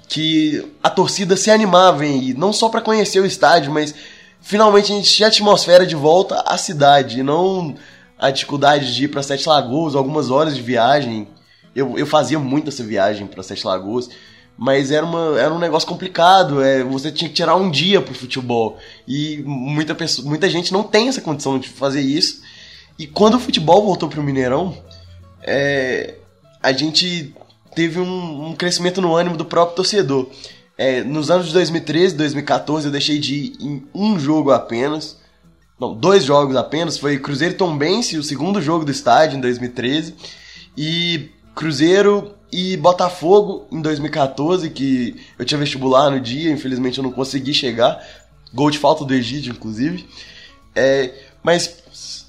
que 0.08 0.64
a 0.84 0.90
torcida 0.90 1.36
se 1.36 1.50
animava 1.50 2.06
em 2.06 2.22
ir, 2.30 2.38
não 2.38 2.54
só 2.54 2.70
pra 2.70 2.82
conhecer 2.82 3.20
o 3.20 3.26
estádio, 3.26 3.72
mas 3.72 3.96
finalmente 4.40 4.92
a 4.92 4.96
gente 4.96 5.12
tinha 5.12 5.28
atmosfera 5.28 5.86
de 5.86 5.96
volta 5.96 6.44
à 6.46 6.58
cidade, 6.58 7.20
e 7.20 7.24
não 7.24 7.76
a 8.20 8.30
dificuldade 8.30 8.94
de 8.94 9.06
ir 9.06 9.08
pra 9.08 9.24
Sete 9.24 9.50
Lagoas, 9.50 9.96
algumas 9.96 10.30
horas 10.30 10.56
de 10.56 10.62
viagem. 10.62 11.28
Eu, 11.76 11.98
eu 11.98 12.06
fazia 12.06 12.40
muito 12.40 12.70
essa 12.70 12.84
viagem 12.84 13.28
pra 13.28 13.44
Sete 13.44 13.66
Lagoas, 13.66 14.10
mas 14.58 14.92
era, 14.92 15.06
uma, 15.06 15.40
era 15.40 15.54
um 15.54 15.60
negócio 15.60 15.88
complicado, 15.88 16.62
é, 16.62 16.84
você 16.84 17.12
tinha 17.12 17.30
que 17.30 17.36
tirar 17.36 17.56
um 17.56 17.72
dia 17.72 18.02
pro 18.02 18.14
futebol, 18.14 18.78
e 19.08 19.42
muita, 19.46 19.96
pessoa, 19.96 20.28
muita 20.28 20.50
gente 20.50 20.74
não 20.74 20.84
tem 20.84 21.08
essa 21.08 21.22
condição 21.22 21.58
de 21.58 21.70
fazer 21.70 22.02
isso. 22.02 22.42
E 23.00 23.08
quando 23.08 23.36
o 23.36 23.40
futebol 23.40 23.84
voltou 23.84 24.10
pro 24.10 24.22
Mineirão, 24.22 24.78
é, 25.42 26.16
a 26.62 26.72
gente 26.72 27.34
teve 27.74 28.00
um, 28.00 28.50
um 28.50 28.56
crescimento 28.56 29.02
no 29.02 29.16
ânimo 29.16 29.38
do 29.38 29.46
próprio 29.46 29.78
torcedor. 29.78 30.30
É, 30.78 31.04
nos 31.04 31.30
anos 31.30 31.48
de 31.48 31.54
2013 31.54 32.16
2014 32.16 32.88
eu 32.88 32.92
deixei 32.92 33.20
de 33.20 33.36
ir 33.36 33.58
em 33.60 33.84
um 33.94 34.20
jogo 34.20 34.52
apenas. 34.52 35.18
Não, 35.80 35.96
dois 35.96 36.24
jogos 36.24 36.56
apenas. 36.56 36.98
Foi 36.98 37.18
Cruzeiro 37.18 37.56
Tombense, 37.56 38.18
o 38.18 38.24
segundo 38.24 38.62
jogo 38.62 38.86
do 38.86 38.92
estádio 38.92 39.38
em 39.38 39.42
2013. 39.42 40.16
E 40.78 41.30
Cruzeiro 41.66 42.34
e 42.52 42.76
Botafogo 42.76 43.68
em 43.72 43.80
2014, 43.84 44.68
que 44.72 45.16
eu 45.38 45.46
tinha 45.46 45.60
vestibular 45.60 46.10
no 46.10 46.20
dia, 46.20 46.52
infelizmente 46.52 46.98
eu 46.98 47.04
não 47.04 47.12
consegui 47.12 47.54
chegar. 47.54 48.04
Gol 48.52 48.72
de 48.72 48.80
falta 48.80 49.06
do 49.06 49.14
Egídio, 49.14 49.54
inclusive. 49.54 50.10
É, 50.76 51.14
mas 51.44 52.26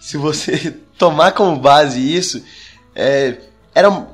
se 0.00 0.16
você 0.16 0.76
tomar 0.96 1.32
como 1.32 1.56
base 1.58 1.98
isso, 2.00 2.40
é, 2.94 3.38
era, 3.74 4.08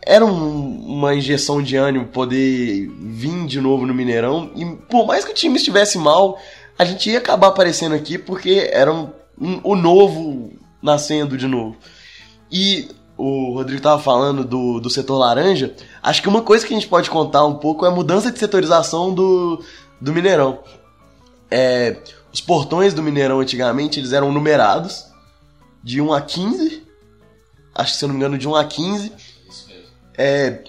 era 0.00 0.24
um- 0.24 0.86
uma 0.86 1.12
injeção 1.12 1.60
de 1.60 1.74
ânimo 1.74 2.06
poder 2.06 2.88
vir 3.00 3.46
de 3.46 3.60
novo 3.60 3.84
no 3.84 3.92
Mineirão. 3.92 4.52
E 4.54 4.64
por 4.88 5.06
mais 5.08 5.24
que 5.24 5.32
o 5.32 5.34
time 5.34 5.56
estivesse 5.56 5.98
mal, 5.98 6.38
a 6.78 6.84
gente 6.84 7.10
ia 7.10 7.18
acabar 7.18 7.48
aparecendo 7.48 7.96
aqui 7.96 8.16
porque 8.16 8.70
era 8.72 8.94
um, 8.94 9.10
um- 9.36 9.60
o 9.64 9.74
novo 9.74 10.52
nascendo 10.80 11.36
de 11.36 11.48
novo. 11.48 11.76
E 12.48 12.88
o 13.16 13.54
Rodrigo 13.54 13.82
tava 13.82 14.02
falando 14.02 14.44
do, 14.44 14.80
do 14.80 14.90
setor 14.90 15.18
laranja. 15.18 15.74
Acho 16.02 16.22
que 16.22 16.28
uma 16.28 16.42
coisa 16.42 16.66
que 16.66 16.74
a 16.74 16.76
gente 16.76 16.88
pode 16.88 17.08
contar 17.10 17.44
um 17.44 17.54
pouco 17.54 17.84
é 17.84 17.88
a 17.88 17.92
mudança 17.92 18.30
de 18.30 18.38
setorização 18.38 19.14
do, 19.14 19.62
do 20.00 20.12
Mineirão. 20.12 20.58
É, 21.50 21.98
os 22.32 22.40
portões 22.40 22.92
do 22.92 23.02
Mineirão 23.02 23.40
antigamente 23.40 24.00
eles 24.00 24.12
eram 24.12 24.32
numerados 24.32 25.06
de 25.82 26.00
1 26.00 26.12
a 26.12 26.20
15. 26.20 26.82
Acho 27.74 27.92
que 27.92 27.98
se 27.98 28.04
eu 28.04 28.08
não 28.08 28.14
me 28.14 28.20
engano, 28.20 28.38
de 28.38 28.48
1 28.48 28.54
a 28.56 28.64
15. 28.64 29.12
Isso 29.48 29.68
mesmo. 29.68 29.86
É, 30.16 30.64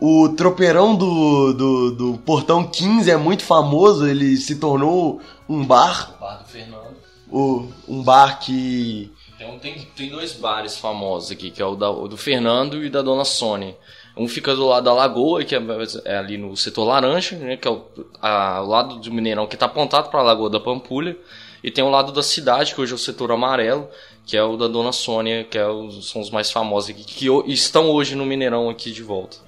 o 0.00 0.30
tropeirão 0.30 0.94
do, 0.96 1.52
do, 1.52 1.90
do 1.90 2.18
portão 2.18 2.66
15 2.66 3.10
é 3.10 3.16
muito 3.18 3.42
famoso, 3.44 4.06
ele 4.06 4.36
se 4.38 4.56
tornou 4.56 5.20
um 5.46 5.64
bar. 5.64 6.14
O 6.16 6.20
bar 6.20 6.38
do 6.38 6.48
Fernando. 6.48 6.96
O, 7.30 7.68
um 7.86 8.02
bar 8.02 8.40
que. 8.40 9.12
Tem, 9.40 9.48
um- 9.50 9.58
tem, 9.58 9.88
tem 9.96 10.10
dois 10.10 10.34
bares 10.34 10.76
famosos 10.76 11.30
aqui, 11.32 11.50
que 11.50 11.62
é 11.62 11.64
o, 11.64 11.74
da- 11.74 11.90
o 11.90 12.06
do 12.06 12.14
Fernando 12.18 12.84
e 12.84 12.90
da 12.90 13.00
Dona 13.00 13.24
Sônia. 13.24 13.74
Um 14.14 14.28
fica 14.28 14.54
do 14.54 14.66
lado 14.66 14.84
da 14.84 14.92
Lagoa, 14.92 15.42
que 15.44 15.54
é, 15.56 15.62
é 16.04 16.18
ali 16.18 16.36
no 16.36 16.54
setor 16.58 16.84
laranja, 16.84 17.36
né, 17.36 17.56
que 17.56 17.66
é 17.66 17.70
o, 17.70 17.82
a- 18.20 18.60
o 18.62 18.66
lado 18.66 18.96
do 18.96 19.10
Mineirão 19.10 19.46
que 19.46 19.54
está 19.56 19.64
apontado 19.64 20.10
para 20.10 20.20
a 20.20 20.22
Lagoa 20.22 20.50
da 20.50 20.60
Pampulha. 20.60 21.16
E 21.64 21.70
tem 21.70 21.82
o 21.82 21.88
lado 21.88 22.12
da 22.12 22.22
cidade, 22.22 22.74
que 22.74 22.80
hoje 22.82 22.92
é 22.92 22.94
o 22.94 22.98
setor 22.98 23.32
amarelo, 23.32 23.88
que 24.26 24.36
é 24.36 24.42
o 24.42 24.58
da 24.58 24.68
Dona 24.68 24.92
Sônia, 24.92 25.42
que 25.44 25.56
é 25.56 25.66
os- 25.66 26.10
são 26.10 26.20
os 26.20 26.28
mais 26.28 26.50
famosos 26.50 26.90
aqui, 26.90 27.02
que 27.02 27.30
o- 27.30 27.42
estão 27.46 27.88
hoje 27.88 28.14
no 28.14 28.26
Mineirão 28.26 28.68
aqui 28.68 28.90
de 28.92 29.02
volta. 29.02 29.38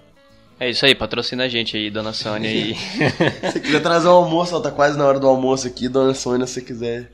É 0.59 0.71
isso 0.71 0.87
aí, 0.87 0.95
patrocina 0.95 1.45
a 1.45 1.49
gente 1.49 1.77
aí, 1.77 1.91
dona 1.91 2.15
Sônia. 2.15 2.49
E... 2.49 2.75
Se 3.53 3.61
quiser 3.61 3.83
trazer 3.83 4.09
um 4.09 4.13
almoço, 4.13 4.57
ó, 4.57 4.61
tá 4.61 4.71
quase 4.71 4.97
na 4.97 5.05
hora 5.05 5.21
do 5.21 5.27
almoço 5.27 5.67
aqui, 5.67 5.87
dona 5.87 6.15
Sônia, 6.15 6.47
se 6.47 6.55
você 6.55 6.63
quiser. 6.63 7.11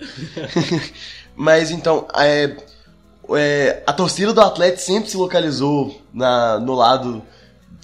Mas 1.34 1.70
então, 1.70 2.06
é, 2.14 2.56
é, 3.36 3.82
a 3.86 3.92
torcida 3.92 4.32
do 4.32 4.40
Atlético 4.40 4.82
sempre 4.82 5.10
se 5.10 5.16
localizou 5.16 6.00
na, 6.12 6.58
no 6.58 6.74
lado 6.74 7.22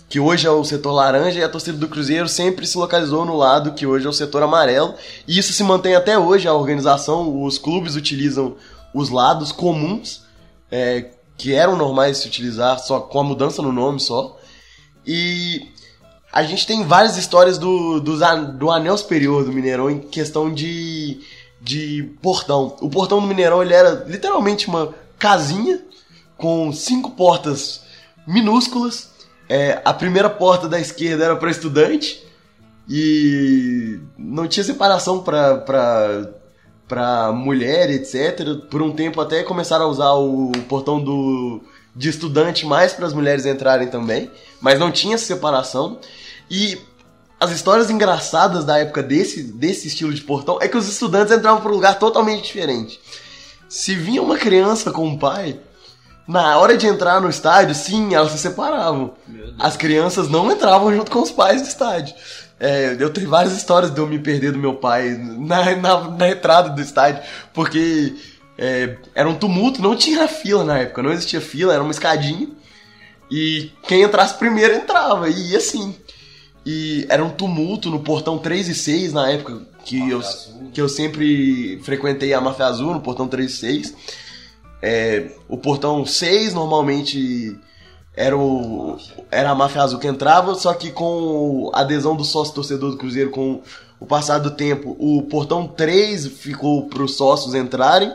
que 0.09 0.20
hoje 0.20 0.47
é 0.47 0.51
o 0.51 0.62
setor 0.62 0.92
laranja, 0.92 1.40
e 1.40 1.42
a 1.42 1.49
torcida 1.49 1.76
do 1.76 1.88
Cruzeiro 1.88 2.28
sempre 2.28 2.66
se 2.66 2.78
localizou 2.78 3.24
no 3.24 3.36
lado 3.36 3.72
que 3.72 3.84
hoje 3.86 4.07
é 4.07 4.09
o 4.09 4.12
setor 4.12 4.42
amarelo. 4.42 4.95
E 5.26 5.38
isso 5.38 5.53
se 5.53 5.64
mantém 5.64 5.97
até 5.97 6.16
hoje, 6.16 6.47
a 6.47 6.55
organização, 6.55 7.42
os 7.42 7.59
clubes 7.59 7.97
utilizam 7.97 8.55
os 8.95 9.11
lados 9.11 9.51
comuns, 9.51 10.22
é, 10.70 11.11
que 11.36 11.53
eram 11.53 11.76
normais 11.76 12.16
de 12.16 12.22
se 12.22 12.28
utilizar, 12.28 12.78
só 12.78 13.01
com 13.01 13.18
a 13.18 13.24
mudança 13.24 13.61
no 13.61 13.72
nome 13.72 13.99
só. 13.99 14.38
E 15.05 15.68
a 16.32 16.45
gente 16.45 16.64
tem 16.64 16.84
várias 16.84 17.16
histórias 17.16 17.59
do, 17.59 18.01
an- 18.22 18.57
do 18.57 18.70
anel 18.70 18.97
superior 18.97 19.45
do 19.45 19.53
Mineirão 19.53 19.90
em 19.90 19.99
questão 19.99 20.53
de, 20.53 21.20
de 21.61 22.14
portão. 22.22 22.76
O 22.80 22.88
portão 22.88 23.20
do 23.20 23.26
Mineirão 23.26 23.62
ele 23.62 23.74
era 23.74 24.05
literalmente 24.07 24.68
uma 24.68 24.95
casinha 25.25 25.81
com 26.37 26.70
cinco 26.70 27.12
portas 27.12 27.81
minúsculas. 28.27 29.09
É, 29.49 29.81
a 29.83 29.95
primeira 29.95 30.29
porta 30.29 30.68
da 30.68 30.79
esquerda 30.79 31.25
era 31.25 31.37
para 31.37 31.51
estudante 31.51 32.22
e 32.87 33.99
não 34.18 34.47
tinha 34.47 34.62
separação 34.62 35.22
para 35.22 36.31
para 36.87 37.33
mulher, 37.33 37.89
etc. 37.91 38.68
Por 38.70 38.83
um 38.83 38.93
tempo 38.93 39.18
até 39.18 39.43
começaram 39.43 39.87
a 39.87 39.89
usar 39.89 40.12
o 40.12 40.53
portão 40.68 41.03
do 41.03 41.62
de 41.97 42.11
estudante 42.11 42.66
mais 42.66 42.93
para 42.93 43.07
as 43.07 43.14
mulheres 43.14 43.47
entrarem 43.47 43.89
também, 43.89 44.31
mas 44.61 44.79
não 44.79 44.93
tinha 44.93 45.16
separação. 45.16 45.99
E 46.51 46.79
as 47.41 47.51
histórias 47.51 47.89
engraçadas 47.89 48.66
da 48.66 48.79
época 48.79 49.03
desse, 49.03 49.43
desse 49.43 49.89
estilo 49.89 50.12
de 50.12 50.20
portão 50.20 50.59
é 50.61 50.68
que 50.68 50.77
os 50.77 50.87
estudantes 50.87 51.35
entravam 51.35 51.62
para 51.62 51.70
um 51.70 51.77
lugar 51.77 51.99
totalmente 51.99 52.45
diferente. 52.45 53.01
Se 53.75 53.93
vinha 53.93 54.22
uma 54.22 54.39
criança 54.39 54.93
com 54.93 55.05
um 55.05 55.18
pai, 55.18 55.59
na 56.29 56.57
hora 56.59 56.77
de 56.77 56.87
entrar 56.87 57.20
no 57.20 57.29
estádio, 57.29 57.75
sim, 57.75 58.14
elas 58.14 58.31
se 58.31 58.39
separavam. 58.39 59.14
As 59.59 59.77
crianças 59.77 60.29
não 60.29 60.49
entravam 60.53 60.95
junto 60.95 61.11
com 61.11 61.20
os 61.20 61.33
pais 61.33 61.61
do 61.61 61.66
estádio. 61.66 62.14
É, 62.61 62.97
eu 62.97 63.12
tenho 63.12 63.29
várias 63.29 63.53
histórias 63.53 63.91
de 63.91 63.99
eu 63.99 64.07
me 64.07 64.20
perder 64.20 64.53
do 64.53 64.61
meu 64.61 64.75
pai 64.75 65.18
na, 65.18 65.75
na, 65.75 66.09
na 66.09 66.29
entrada 66.29 66.68
do 66.68 66.81
estádio, 66.81 67.25
porque 67.53 68.14
é, 68.57 68.97
era 69.12 69.29
um 69.29 69.35
tumulto, 69.35 69.83
não 69.83 69.97
tinha 69.97 70.29
fila 70.29 70.62
na 70.62 70.79
época, 70.79 71.03
não 71.03 71.11
existia 71.11 71.41
fila, 71.41 71.75
era 71.75 71.83
uma 71.83 71.91
escadinha. 71.91 72.49
E 73.29 73.72
quem 73.89 74.03
entrasse 74.03 74.35
primeiro 74.35 74.72
entrava, 74.72 75.29
e 75.29 75.51
ia 75.51 75.59
assim. 75.59 75.97
E 76.66 77.06
era 77.10 77.22
um 77.22 77.30
tumulto 77.30 77.90
no 77.90 78.00
portão 78.00 78.38
3 78.38 78.68
e 78.68 78.74
6 78.74 79.12
na 79.12 79.30
época 79.30 79.62
que 79.84 80.08
eu, 80.08 80.22
que 80.72 80.80
eu 80.80 80.88
sempre 80.88 81.78
frequentei 81.82 82.32
a 82.32 82.40
Máfia 82.40 82.66
Azul, 82.66 82.94
no 82.94 83.00
portão 83.00 83.28
3 83.28 83.50
e 83.50 83.54
6. 83.54 83.94
É, 84.80 85.30
o 85.48 85.58
portão 85.58 86.06
6 86.06 86.54
normalmente 86.54 87.58
era, 88.16 88.36
o, 88.36 88.96
era 89.30 89.50
a 89.50 89.54
Máfia 89.54 89.82
Azul 89.82 89.98
que 89.98 90.06
entrava, 90.06 90.54
só 90.54 90.72
que 90.72 90.90
com 90.90 91.70
a 91.74 91.80
adesão 91.80 92.16
do 92.16 92.24
sócio 92.24 92.54
torcedor 92.54 92.92
do 92.92 92.96
Cruzeiro 92.96 93.30
com 93.30 93.60
o 94.00 94.06
passar 94.06 94.38
do 94.38 94.50
tempo, 94.50 94.96
o 94.98 95.22
portão 95.22 95.66
3 95.66 96.26
ficou 96.28 96.88
para 96.88 97.02
os 97.02 97.16
sócios 97.16 97.54
entrarem 97.54 98.12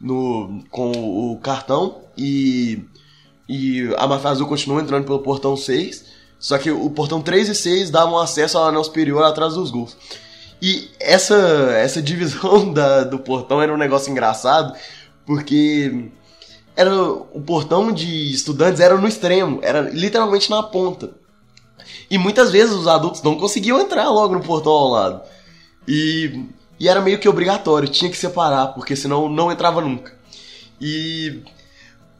no, 0.00 0.62
com 0.70 1.32
o 1.32 1.38
cartão 1.38 2.02
e, 2.16 2.84
e 3.48 3.92
a 3.96 4.06
Máfia 4.06 4.30
Azul 4.30 4.46
continuou 4.46 4.80
entrando 4.80 5.04
pelo 5.04 5.20
portão 5.20 5.56
6. 5.56 6.13
Só 6.44 6.58
que 6.58 6.70
o 6.70 6.90
portão 6.90 7.22
3 7.22 7.48
e 7.48 7.54
6 7.54 7.88
davam 7.88 8.18
acesso 8.18 8.58
ao 8.58 8.66
anel 8.66 8.84
superior 8.84 9.24
atrás 9.24 9.54
dos 9.54 9.70
gols. 9.70 9.96
E 10.60 10.90
essa, 11.00 11.34
essa 11.74 12.02
divisão 12.02 12.68
da, 12.70 13.02
do 13.02 13.18
portão 13.18 13.62
era 13.62 13.72
um 13.72 13.78
negócio 13.78 14.10
engraçado, 14.10 14.76
porque 15.24 16.10
era 16.76 16.94
o 17.02 17.40
portão 17.40 17.90
de 17.90 18.30
estudantes 18.30 18.78
era 18.78 18.94
no 18.94 19.08
extremo, 19.08 19.58
era 19.62 19.80
literalmente 19.80 20.50
na 20.50 20.62
ponta. 20.62 21.12
E 22.10 22.18
muitas 22.18 22.50
vezes 22.50 22.74
os 22.74 22.86
adultos 22.86 23.22
não 23.22 23.38
conseguiam 23.38 23.80
entrar 23.80 24.10
logo 24.10 24.34
no 24.34 24.42
portão 24.42 24.72
ao 24.72 24.90
lado. 24.90 25.22
E, 25.88 26.44
e 26.78 26.90
era 26.90 27.00
meio 27.00 27.18
que 27.18 27.26
obrigatório, 27.26 27.88
tinha 27.88 28.10
que 28.10 28.18
separar, 28.18 28.74
porque 28.74 28.94
senão 28.94 29.30
não 29.30 29.50
entrava 29.50 29.80
nunca. 29.80 30.12
E 30.78 31.42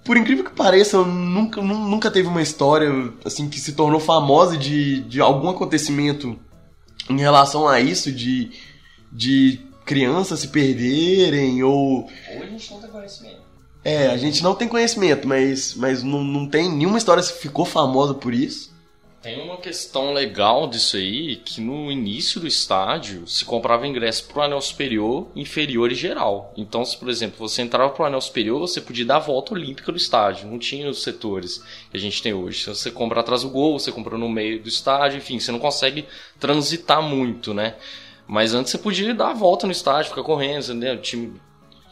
por 0.04 0.16
incrível 0.18 0.44
que 0.44 0.52
pareça, 0.52 1.02
nunca, 1.02 1.62
nunca 1.62 2.10
teve 2.10 2.28
uma 2.28 2.42
história 2.42 2.90
assim 3.24 3.48
que 3.48 3.58
se 3.58 3.72
tornou 3.72 3.98
famosa 3.98 4.56
de, 4.56 5.00
de 5.00 5.20
algum 5.20 5.48
acontecimento 5.48 6.38
em 7.08 7.18
relação 7.18 7.66
a 7.66 7.80
isso, 7.80 8.12
de, 8.12 8.50
de 9.10 9.60
crianças 9.84 10.40
se 10.40 10.48
perderem 10.48 11.62
ou. 11.62 12.06
Ou 12.34 12.42
a 12.42 12.46
gente 12.46 12.70
não 12.70 12.80
tem 12.80 12.90
conhecimento. 12.90 13.44
É, 13.82 14.06
a 14.08 14.16
gente 14.16 14.42
não 14.42 14.54
tem 14.54 14.68
conhecimento, 14.68 15.28
mas, 15.28 15.74
mas 15.74 16.02
não, 16.02 16.22
não 16.22 16.48
tem 16.48 16.70
nenhuma 16.70 16.98
história 16.98 17.22
que 17.22 17.32
ficou 17.32 17.64
famosa 17.64 18.14
por 18.14 18.32
isso. 18.32 18.73
Tem 19.24 19.40
uma 19.40 19.56
questão 19.56 20.12
legal 20.12 20.66
disso 20.66 20.98
aí, 20.98 21.36
que 21.36 21.58
no 21.58 21.90
início 21.90 22.38
do 22.38 22.46
estádio 22.46 23.26
se 23.26 23.42
comprava 23.42 23.86
ingresso 23.86 24.26
pro 24.26 24.42
anel 24.42 24.60
superior, 24.60 25.28
inferior 25.34 25.90
e 25.90 25.94
geral. 25.94 26.52
Então, 26.58 26.84
se 26.84 26.94
por 26.94 27.08
exemplo 27.08 27.38
você 27.38 27.62
entrava 27.62 27.88
pro 27.88 28.04
anel 28.04 28.20
superior, 28.20 28.60
você 28.60 28.82
podia 28.82 29.06
dar 29.06 29.16
a 29.16 29.20
volta 29.20 29.54
olímpica 29.54 29.90
do 29.90 29.96
estádio. 29.96 30.46
Não 30.46 30.58
tinha 30.58 30.90
os 30.90 31.02
setores 31.02 31.64
que 31.90 31.96
a 31.96 31.98
gente 31.98 32.22
tem 32.22 32.34
hoje. 32.34 32.64
Se 32.64 32.68
você 32.68 32.90
compra 32.90 33.20
atrás 33.20 33.40
do 33.40 33.48
gol, 33.48 33.78
você 33.78 33.90
compra 33.90 34.18
no 34.18 34.28
meio 34.28 34.62
do 34.62 34.68
estádio, 34.68 35.16
enfim, 35.16 35.40
você 35.40 35.50
não 35.50 35.58
consegue 35.58 36.06
transitar 36.38 37.00
muito, 37.00 37.54
né? 37.54 37.76
Mas 38.26 38.52
antes 38.52 38.72
você 38.72 38.76
podia 38.76 39.14
dar 39.14 39.30
a 39.30 39.34
volta 39.34 39.64
no 39.64 39.72
estádio, 39.72 40.10
ficar 40.10 40.22
correndo, 40.22 40.64
entendeu? 40.64 40.96
O 40.96 40.98
time 40.98 41.40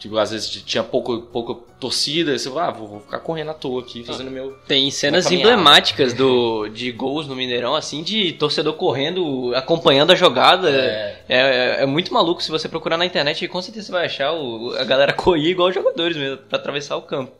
Tipo, 0.03 0.17
às 0.17 0.31
vezes 0.31 0.49
tinha 0.49 0.83
pouco, 0.83 1.21
pouca 1.21 1.55
torcida, 1.79 2.37
você 2.37 2.49
ah, 2.59 2.69
vou, 2.71 2.89
vou 2.89 2.99
ficar 2.99 3.19
correndo 3.19 3.51
à 3.51 3.53
toa 3.53 3.79
aqui, 3.79 4.03
fazendo 4.03 4.29
meu. 4.29 4.51
Tem 4.67 4.91
cenas 4.91 5.31
emblemáticas 5.31 6.11
do, 6.11 6.67
de 6.75 6.91
gols 6.91 7.25
no 7.25 7.33
Mineirão, 7.33 7.73
assim, 7.73 8.03
de 8.03 8.33
torcedor 8.33 8.73
correndo, 8.73 9.55
acompanhando 9.55 10.11
a 10.11 10.15
jogada. 10.15 10.69
É, 10.69 11.23
é, 11.29 11.83
é 11.83 11.85
muito 11.85 12.13
maluco 12.13 12.43
se 12.43 12.51
você 12.51 12.67
procurar 12.67 12.97
na 12.97 13.05
internet, 13.05 13.47
com 13.47 13.61
certeza 13.61 13.85
você 13.85 13.91
vai 13.93 14.05
achar 14.05 14.33
o, 14.33 14.75
a 14.75 14.83
galera 14.83 15.13
correr 15.15 15.51
igual 15.51 15.69
os 15.69 15.73
jogadores 15.73 16.17
mesmo, 16.17 16.35
pra 16.35 16.59
atravessar 16.59 16.97
o 16.97 17.03
campo. 17.03 17.31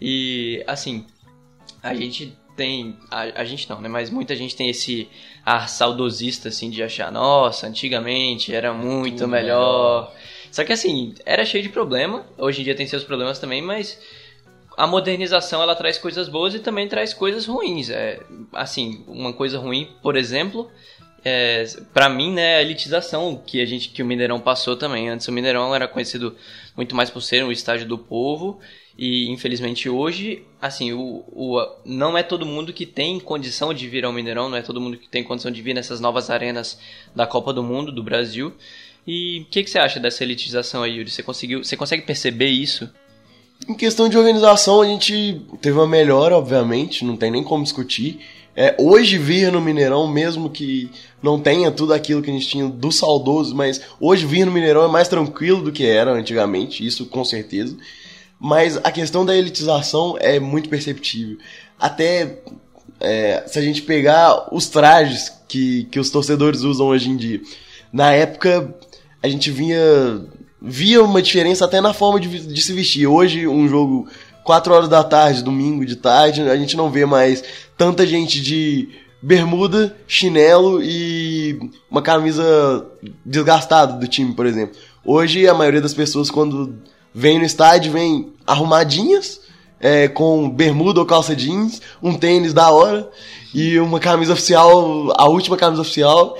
E, 0.00 0.62
assim, 0.68 1.04
a 1.82 1.96
gente 1.96 2.32
tem. 2.56 2.96
A, 3.10 3.40
a, 3.40 3.44
gente 3.44 3.68
não, 3.68 3.80
né? 3.80 3.88
Mas 3.88 4.08
muita 4.08 4.36
gente 4.36 4.54
tem 4.54 4.70
esse 4.70 5.08
ar 5.44 5.68
saudosista, 5.68 6.48
assim, 6.48 6.70
de 6.70 6.80
achar, 6.80 7.10
nossa, 7.10 7.66
antigamente 7.66 8.54
era 8.54 8.72
muito 8.72 9.18
Tudo 9.18 9.30
melhor. 9.30 10.12
melhor. 10.12 10.33
Só 10.54 10.62
que 10.62 10.72
assim, 10.72 11.16
era 11.26 11.44
cheio 11.44 11.64
de 11.64 11.68
problema. 11.68 12.24
Hoje 12.38 12.60
em 12.60 12.64
dia 12.64 12.76
tem 12.76 12.86
seus 12.86 13.02
problemas 13.02 13.40
também, 13.40 13.60
mas 13.60 14.00
a 14.76 14.86
modernização 14.86 15.60
ela 15.60 15.74
traz 15.74 15.98
coisas 15.98 16.28
boas 16.28 16.54
e 16.54 16.60
também 16.60 16.86
traz 16.86 17.12
coisas 17.12 17.44
ruins. 17.44 17.90
É, 17.90 18.20
assim, 18.52 19.02
uma 19.08 19.32
coisa 19.32 19.58
ruim, 19.58 19.88
por 20.00 20.14
exemplo, 20.14 20.70
é, 21.24 21.64
para 21.92 22.08
mim, 22.08 22.32
né, 22.32 22.58
a 22.58 22.62
elitização 22.62 23.42
que 23.44 23.60
a 23.60 23.66
gente 23.66 23.88
que 23.88 24.00
o 24.00 24.06
Mineirão 24.06 24.38
passou 24.38 24.76
também. 24.76 25.08
Antes 25.08 25.26
o 25.26 25.32
Mineirão 25.32 25.74
era 25.74 25.88
conhecido 25.88 26.36
muito 26.76 26.94
mais 26.94 27.10
por 27.10 27.20
ser 27.20 27.44
um 27.44 27.50
estádio 27.50 27.88
do 27.88 27.98
povo 27.98 28.60
e 28.96 29.28
infelizmente 29.32 29.88
hoje, 29.88 30.44
assim, 30.62 30.92
o, 30.92 31.24
o 31.32 31.66
não 31.84 32.16
é 32.16 32.22
todo 32.22 32.46
mundo 32.46 32.72
que 32.72 32.86
tem 32.86 33.18
condição 33.18 33.74
de 33.74 33.88
vir 33.88 34.04
ao 34.04 34.12
Mineirão, 34.12 34.48
não 34.48 34.56
é 34.56 34.62
todo 34.62 34.80
mundo 34.80 34.98
que 34.98 35.08
tem 35.08 35.24
condição 35.24 35.50
de 35.50 35.60
vir 35.60 35.74
nessas 35.74 35.98
novas 35.98 36.30
arenas 36.30 36.78
da 37.12 37.26
Copa 37.26 37.52
do 37.52 37.60
Mundo 37.60 37.90
do 37.90 38.04
Brasil. 38.04 38.54
E 39.06 39.40
o 39.40 39.44
que, 39.46 39.62
que, 39.64 39.70
você 39.70 39.78
acha 39.78 40.00
dessa 40.00 40.24
elitização 40.24 40.82
aí, 40.82 40.96
Yuri? 40.96 41.10
Você, 41.10 41.22
conseguiu, 41.22 41.62
você 41.62 41.76
consegue 41.76 42.02
perceber 42.02 42.48
isso? 42.48 42.88
Em 43.68 43.74
questão 43.74 44.08
de 44.08 44.16
organização, 44.16 44.80
a 44.80 44.86
gente 44.86 45.42
teve 45.60 45.76
uma 45.76 45.86
melhora, 45.86 46.36
obviamente, 46.36 47.04
não 47.04 47.16
tem 47.16 47.30
nem 47.30 47.42
como 47.42 47.62
discutir. 47.62 48.20
É, 48.56 48.74
hoje 48.78 49.18
vir 49.18 49.50
no 49.50 49.60
Mineirão, 49.60 50.06
mesmo 50.06 50.48
que 50.48 50.90
não 51.22 51.40
tenha 51.40 51.70
tudo 51.70 51.92
aquilo 51.92 52.22
que 52.22 52.30
a 52.30 52.32
gente 52.32 52.46
tinha 52.46 52.68
do 52.68 52.92
saudoso, 52.92 53.54
mas 53.54 53.80
hoje 54.00 54.26
vir 54.26 54.46
no 54.46 54.52
Mineirão 54.52 54.84
é 54.84 54.88
mais 54.88 55.08
tranquilo 55.08 55.62
do 55.62 55.72
que 55.72 55.84
era 55.84 56.12
antigamente, 56.12 56.86
isso 56.86 57.06
com 57.06 57.24
certeza. 57.24 57.76
Mas 58.38 58.76
a 58.76 58.92
questão 58.92 59.24
da 59.24 59.36
elitização 59.36 60.16
é 60.20 60.38
muito 60.38 60.68
perceptível. 60.68 61.38
Até 61.78 62.38
é, 63.00 63.44
se 63.46 63.58
a 63.58 63.62
gente 63.62 63.82
pegar 63.82 64.54
os 64.54 64.68
trajes 64.68 65.32
que, 65.48 65.84
que 65.84 65.98
os 65.98 66.10
torcedores 66.10 66.60
usam 66.60 66.86
hoje 66.86 67.10
em 67.10 67.16
dia. 67.16 67.40
Na 67.92 68.12
época, 68.12 68.74
a 69.24 69.28
gente 69.28 69.50
vinha 69.50 70.20
via 70.60 71.02
uma 71.02 71.22
diferença 71.22 71.64
até 71.64 71.80
na 71.80 71.94
forma 71.94 72.20
de, 72.20 72.40
de 72.40 72.60
se 72.60 72.74
vestir. 72.74 73.06
Hoje, 73.06 73.48
um 73.48 73.66
jogo 73.66 74.06
4 74.44 74.74
horas 74.74 74.88
da 74.88 75.02
tarde, 75.02 75.42
domingo 75.42 75.86
de 75.86 75.96
tarde, 75.96 76.42
a 76.42 76.56
gente 76.58 76.76
não 76.76 76.90
vê 76.90 77.06
mais 77.06 77.42
tanta 77.74 78.06
gente 78.06 78.38
de 78.38 78.90
bermuda, 79.22 79.96
chinelo 80.06 80.82
e 80.82 81.58
uma 81.90 82.02
camisa 82.02 82.86
desgastada 83.24 83.94
do 83.94 84.06
time, 84.06 84.34
por 84.34 84.44
exemplo. 84.44 84.76
Hoje, 85.02 85.48
a 85.48 85.54
maioria 85.54 85.80
das 85.80 85.94
pessoas, 85.94 86.30
quando 86.30 86.74
vem 87.14 87.38
no 87.38 87.46
estádio, 87.46 87.92
vem 87.92 88.30
arrumadinhas, 88.46 89.40
é, 89.80 90.06
com 90.06 90.50
bermuda 90.50 91.00
ou 91.00 91.06
calça 91.06 91.34
jeans, 91.34 91.80
um 92.02 92.12
tênis 92.12 92.52
da 92.52 92.70
hora 92.70 93.08
e 93.54 93.78
uma 93.78 93.98
camisa 93.98 94.34
oficial, 94.34 95.14
a 95.16 95.26
última 95.30 95.56
camisa 95.56 95.80
oficial 95.80 96.36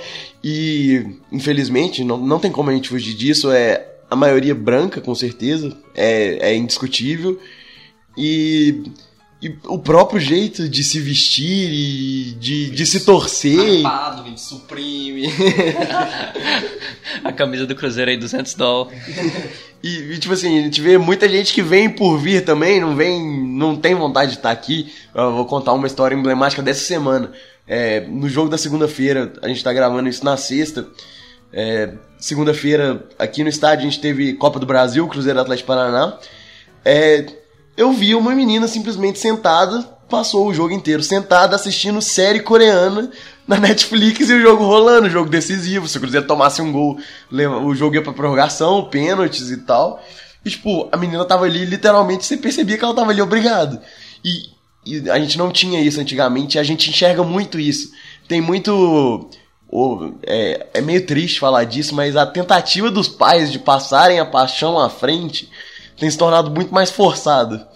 e, 0.47 1.03
infelizmente, 1.31 2.03
não, 2.03 2.19
não 2.19 2.37
tem 2.37 2.51
como 2.51 2.69
a 2.69 2.73
gente 2.73 2.89
fugir 2.89 3.15
disso. 3.15 3.51
É 3.51 3.83
a 4.07 4.15
maioria 4.15 4.53
branca, 4.53 5.01
com 5.01 5.15
certeza. 5.15 5.75
É, 5.95 6.51
é 6.51 6.55
indiscutível. 6.55 7.39
E, 8.15 8.83
e 9.45 9.55
o 9.65 9.77
próprio 9.77 10.19
jeito 10.19 10.67
de 10.67 10.83
se 10.83 10.99
vestir 10.99 11.69
e 11.71 12.31
de, 12.31 12.71
de 12.71 12.83
se 12.83 13.05
torcer. 13.05 13.85
Arpado, 13.85 14.23
de 14.23 14.41
suprime. 14.41 15.29
a 17.23 17.31
camisa 17.31 17.67
do 17.67 17.75
Cruzeiro 17.75 18.09
aí, 18.09 18.17
200 18.17 18.55
dólares. 18.55 18.99
E, 19.83 20.13
e, 20.13 20.17
tipo 20.17 20.33
assim, 20.33 20.57
a 20.57 20.61
gente 20.63 20.81
vê 20.81 20.97
muita 20.97 21.29
gente 21.29 21.53
que 21.53 21.61
vem 21.61 21.87
por 21.87 22.17
vir 22.17 22.43
também, 22.43 22.81
não 22.81 22.95
vem, 22.95 23.23
não 23.23 23.75
tem 23.75 23.93
vontade 23.93 24.31
de 24.31 24.37
estar 24.37 24.49
aqui. 24.49 24.91
Eu 25.13 25.31
vou 25.33 25.45
contar 25.45 25.73
uma 25.73 25.85
história 25.85 26.15
emblemática 26.15 26.63
dessa 26.63 26.83
semana. 26.83 27.31
É, 27.67 27.99
no 27.99 28.27
jogo 28.27 28.49
da 28.49 28.57
segunda-feira, 28.57 29.31
a 29.43 29.47
gente 29.47 29.63
tá 29.63 29.71
gravando 29.71 30.09
isso 30.09 30.25
na 30.25 30.37
sexta. 30.37 30.87
É, 31.53 31.93
segunda-feira, 32.17 33.07
aqui 33.19 33.43
no 33.43 33.49
estádio, 33.49 33.85
a 33.85 33.89
gente 33.91 34.01
teve 34.01 34.33
Copa 34.33 34.59
do 34.59 34.65
Brasil, 34.65 35.07
Cruzeiro 35.07 35.39
Atlético 35.39 35.67
Paraná. 35.67 36.17
É, 36.83 37.44
eu 37.77 37.91
vi 37.91 38.15
uma 38.15 38.33
menina 38.35 38.67
simplesmente 38.67 39.19
sentada, 39.19 39.81
passou 40.09 40.47
o 40.47 40.53
jogo 40.53 40.73
inteiro 40.73 41.03
sentada 41.03 41.55
assistindo 41.55 42.01
série 42.01 42.39
coreana 42.39 43.11
na 43.47 43.57
Netflix 43.57 44.29
e 44.29 44.33
o 44.33 44.41
jogo 44.41 44.63
rolando, 44.65 45.09
jogo 45.09 45.29
decisivo. 45.29 45.87
Se 45.87 45.97
o 45.97 46.01
Cruzeiro 46.01 46.27
tomasse 46.27 46.61
um 46.61 46.71
gol, 46.71 46.97
o 47.63 47.75
jogo 47.75 47.95
ia 47.95 48.01
pra 48.01 48.13
prorrogação, 48.13 48.85
pênaltis 48.85 49.49
e 49.49 49.57
tal. 49.57 50.03
E, 50.43 50.49
tipo, 50.49 50.87
a 50.91 50.97
menina 50.97 51.25
tava 51.25 51.45
ali, 51.45 51.65
literalmente, 51.65 52.25
você 52.25 52.37
percebia 52.37 52.77
que 52.77 52.85
ela 52.85 52.93
tava 52.93 53.11
ali 53.11 53.21
obrigado. 53.21 53.79
E 54.23 54.55
e 54.85 55.09
a 55.09 55.17
gente 55.17 55.37
não 55.37 55.51
tinha 55.51 55.81
isso 55.81 55.99
antigamente, 55.99 56.59
a 56.59 56.63
gente 56.63 56.89
enxerga 56.89 57.23
muito 57.23 57.59
isso. 57.59 57.91
Tem 58.27 58.39
muito. 58.39 59.29
É, 60.23 60.67
é 60.75 60.81
meio 60.81 61.05
triste 61.05 61.39
falar 61.39 61.63
disso, 61.63 61.95
mas 61.95 62.15
a 62.15 62.25
tentativa 62.25 62.91
dos 62.91 63.07
pais 63.07 63.51
de 63.51 63.57
passarem 63.57 64.19
a 64.19 64.25
paixão 64.25 64.79
à 64.79 64.89
frente 64.89 65.49
tem 65.97 66.09
se 66.09 66.17
tornado 66.17 66.51
muito 66.51 66.73
mais 66.73 66.89
forçada. 66.91 67.67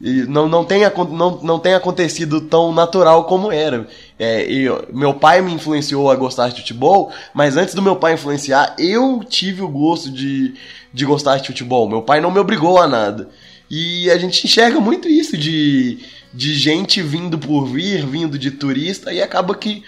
e 0.00 0.22
não, 0.24 0.48
não, 0.48 0.64
tem, 0.64 0.82
não, 1.10 1.40
não 1.42 1.58
tem 1.60 1.74
acontecido 1.74 2.40
tão 2.40 2.72
natural 2.72 3.24
como 3.24 3.52
era. 3.52 3.86
É, 4.18 4.42
eu- 4.50 4.88
meu 4.92 5.14
pai 5.14 5.40
me 5.40 5.52
influenciou 5.52 6.10
a 6.10 6.16
gostar 6.16 6.48
de 6.48 6.60
futebol, 6.60 7.12
mas 7.32 7.56
antes 7.56 7.74
do 7.74 7.82
meu 7.82 7.94
pai 7.96 8.14
influenciar, 8.14 8.74
eu 8.78 9.20
tive 9.28 9.62
o 9.62 9.68
gosto 9.68 10.10
de, 10.10 10.54
de 10.92 11.04
gostar 11.04 11.36
de 11.38 11.46
futebol. 11.46 11.88
Meu 11.88 12.02
pai 12.02 12.20
não 12.20 12.30
me 12.32 12.40
obrigou 12.40 12.80
a 12.80 12.88
nada. 12.88 13.28
E 13.70 14.10
a 14.10 14.18
gente 14.18 14.44
enxerga 14.44 14.80
muito 14.80 15.08
isso 15.08 15.36
de, 15.38 16.00
de 16.34 16.54
gente 16.54 17.00
vindo 17.00 17.38
por 17.38 17.66
vir, 17.66 18.04
vindo 18.04 18.36
de 18.38 18.50
turista, 18.50 19.12
e 19.12 19.22
acaba 19.22 19.54
que 19.54 19.82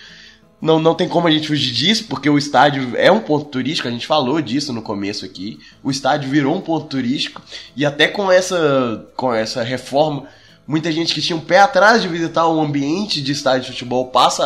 não, 0.65 0.79
não 0.81 0.95
tem 0.95 1.07
como 1.07 1.29
a 1.29 1.31
gente 1.31 1.47
fugir 1.47 1.75
disso, 1.75 2.07
porque 2.09 2.29
o 2.31 2.39
estádio 2.39 2.97
é 2.97 3.13
um 3.13 3.21
ponto 3.21 3.45
turístico, 3.45 3.87
a 3.87 3.91
gente 3.91 4.07
falou 4.07 4.41
disso 4.41 4.73
no 4.73 4.81
começo 4.81 5.23
aqui. 5.23 5.61
O 5.83 5.91
estádio 5.91 6.31
virou 6.31 6.57
um 6.57 6.61
ponto 6.63 6.87
turístico, 6.87 7.43
e 7.77 7.85
até 7.85 8.09
com 8.09 8.33
essa, 8.33 9.07
com 9.15 9.33
essa 9.35 9.63
reforma, 9.63 10.25
muita 10.67 10.91
gente 10.91 11.13
que 11.13 11.21
tinha 11.21 11.37
um 11.37 11.41
pé 11.41 11.59
atrás 11.59 12.01
de 12.01 12.09
visitar 12.09 12.49
um 12.49 12.63
ambiente 12.63 13.21
de 13.21 13.31
estádio 13.31 13.67
de 13.67 13.73
futebol 13.73 14.07
passa 14.07 14.43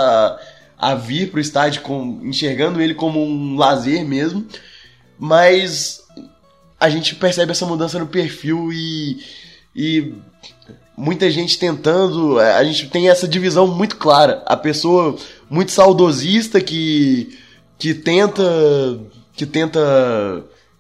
a, 0.77 0.91
a 0.91 0.95
vir 0.97 1.31
pro 1.31 1.39
estádio 1.39 1.83
com, 1.83 2.21
enxergando 2.25 2.83
ele 2.83 2.95
como 2.95 3.25
um 3.25 3.57
lazer 3.57 4.05
mesmo. 4.05 4.45
Mas 5.17 6.03
a 6.81 6.89
gente 6.91 7.15
percebe 7.15 7.53
essa 7.53 7.65
mudança 7.65 7.97
no 7.97 8.09
perfil 8.09 8.73
e, 8.73 9.23
e 9.75 10.15
muita 10.97 11.31
gente 11.31 11.57
tentando. 11.61 12.41
A 12.41 12.65
gente 12.65 12.89
tem 12.89 13.09
essa 13.09 13.29
divisão 13.29 13.69
muito 13.69 13.97
clara. 13.97 14.43
A 14.47 14.57
pessoa 14.57 15.17
muito 15.51 15.73
saudosista 15.73 16.61
que, 16.61 17.39
que 17.79 17.95
tenta. 17.95 18.43
que 19.35 19.47
tenta. 19.47 19.81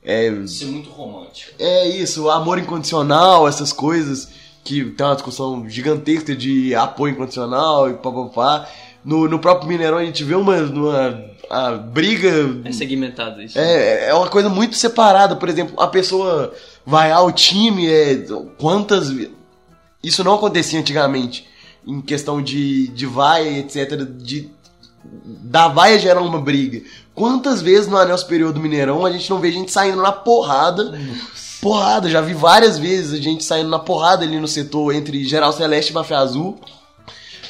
É, 0.02 0.32
Ser 0.46 0.66
muito 0.66 0.88
romântico. 0.90 1.52
é 1.58 1.88
isso, 1.88 2.30
amor 2.30 2.58
incondicional, 2.58 3.46
essas 3.46 3.72
coisas 3.72 4.28
que 4.64 4.84
tem 4.84 5.06
uma 5.06 5.14
discussão 5.14 5.68
gigantesca 5.68 6.34
de 6.34 6.74
apoio 6.74 7.12
incondicional 7.12 7.90
e 7.90 7.94
papapá. 7.94 8.68
No, 9.04 9.28
no 9.28 9.38
próprio 9.38 9.68
Mineirão 9.68 9.98
a 9.98 10.04
gente 10.04 10.24
vê 10.24 10.34
uma, 10.34 10.56
uma 10.56 11.24
a 11.48 11.72
briga 11.72 12.60
É 12.64 12.72
segmentado 12.72 13.40
isso. 13.42 13.58
é, 13.58 14.08
é 14.08 14.14
uma 14.14 14.28
coisa 14.28 14.48
muito 14.48 14.76
separada. 14.76 15.36
Por 15.36 15.48
exemplo, 15.48 15.80
a 15.80 15.86
pessoa 15.86 16.52
vai 16.84 17.10
ao 17.10 17.30
time, 17.32 17.86
é, 17.86 18.16
quantas. 18.58 19.10
Isso 20.02 20.22
não 20.22 20.34
acontecia 20.34 20.78
antigamente. 20.78 21.46
Em 21.86 22.00
questão 22.02 22.42
de, 22.42 22.88
de 22.88 23.06
vaia, 23.06 23.58
etc. 23.60 24.04
De, 24.04 24.50
da 25.24 25.68
vaia 25.68 25.98
gerar 25.98 26.20
uma 26.20 26.40
briga. 26.40 26.82
Quantas 27.14 27.60
vezes 27.60 27.88
no 27.88 27.96
anel 27.96 28.16
superior 28.18 28.52
do 28.52 28.60
Mineirão 28.60 29.04
a 29.04 29.10
gente 29.10 29.28
não 29.30 29.40
vê 29.40 29.50
gente 29.50 29.72
saindo 29.72 30.00
na 30.00 30.12
porrada? 30.12 30.98
Porrada, 31.60 32.08
já 32.08 32.20
vi 32.20 32.34
várias 32.34 32.78
vezes 32.78 33.18
a 33.18 33.22
gente 33.22 33.42
saindo 33.42 33.68
na 33.68 33.78
porrada 33.78 34.24
ali 34.24 34.38
no 34.38 34.46
setor 34.46 34.94
entre 34.94 35.24
Geral 35.24 35.52
Celeste 35.52 35.90
e 35.90 35.94
Mafia 35.94 36.18
Azul. 36.18 36.58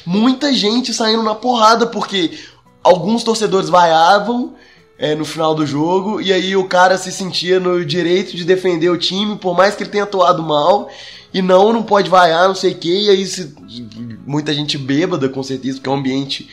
Muita 0.07 0.53
gente 0.55 0.95
saindo 0.95 1.23
na 1.23 1.35
porrada, 1.35 1.87
porque 1.87 2.39
alguns 2.83 3.23
torcedores 3.23 3.69
vaiavam 3.69 4.55
é, 4.99 5.15
no 5.15 5.25
final 5.27 5.55
do 5.55 5.67
jogo, 5.67 6.21
e 6.21 6.33
aí 6.33 6.57
o 6.57 6.65
cara 6.67 6.97
se 6.97 7.13
sentia 7.13 7.61
no 7.61 7.85
direito 7.85 8.35
de 8.35 8.45
defender 8.45 8.89
o 8.89 8.97
time, 8.97 9.37
por 9.37 9.55
mais 9.55 9.75
que 9.75 9.83
ele 9.83 9.91
tenha 9.91 10.05
atuado 10.05 10.43
mal, 10.43 10.89
e 11.33 11.43
não, 11.43 11.73
não 11.73 11.83
pode 11.83 12.09
vaiar, 12.09 12.49
não 12.49 12.55
sei 12.55 12.73
o 12.73 12.79
que, 12.79 13.05
e 13.07 13.11
aí 13.11 13.27
se- 13.27 13.55
muita 14.27 14.55
gente 14.55 14.79
bêbada, 14.79 15.29
com 15.29 15.43
certeza, 15.43 15.77
porque 15.77 15.91
o 15.91 15.93
ambiente 15.93 16.49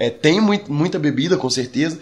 é, 0.00 0.10
tem 0.10 0.40
muito, 0.40 0.72
muita 0.72 0.98
bebida, 0.98 1.36
com 1.36 1.48
certeza, 1.48 2.00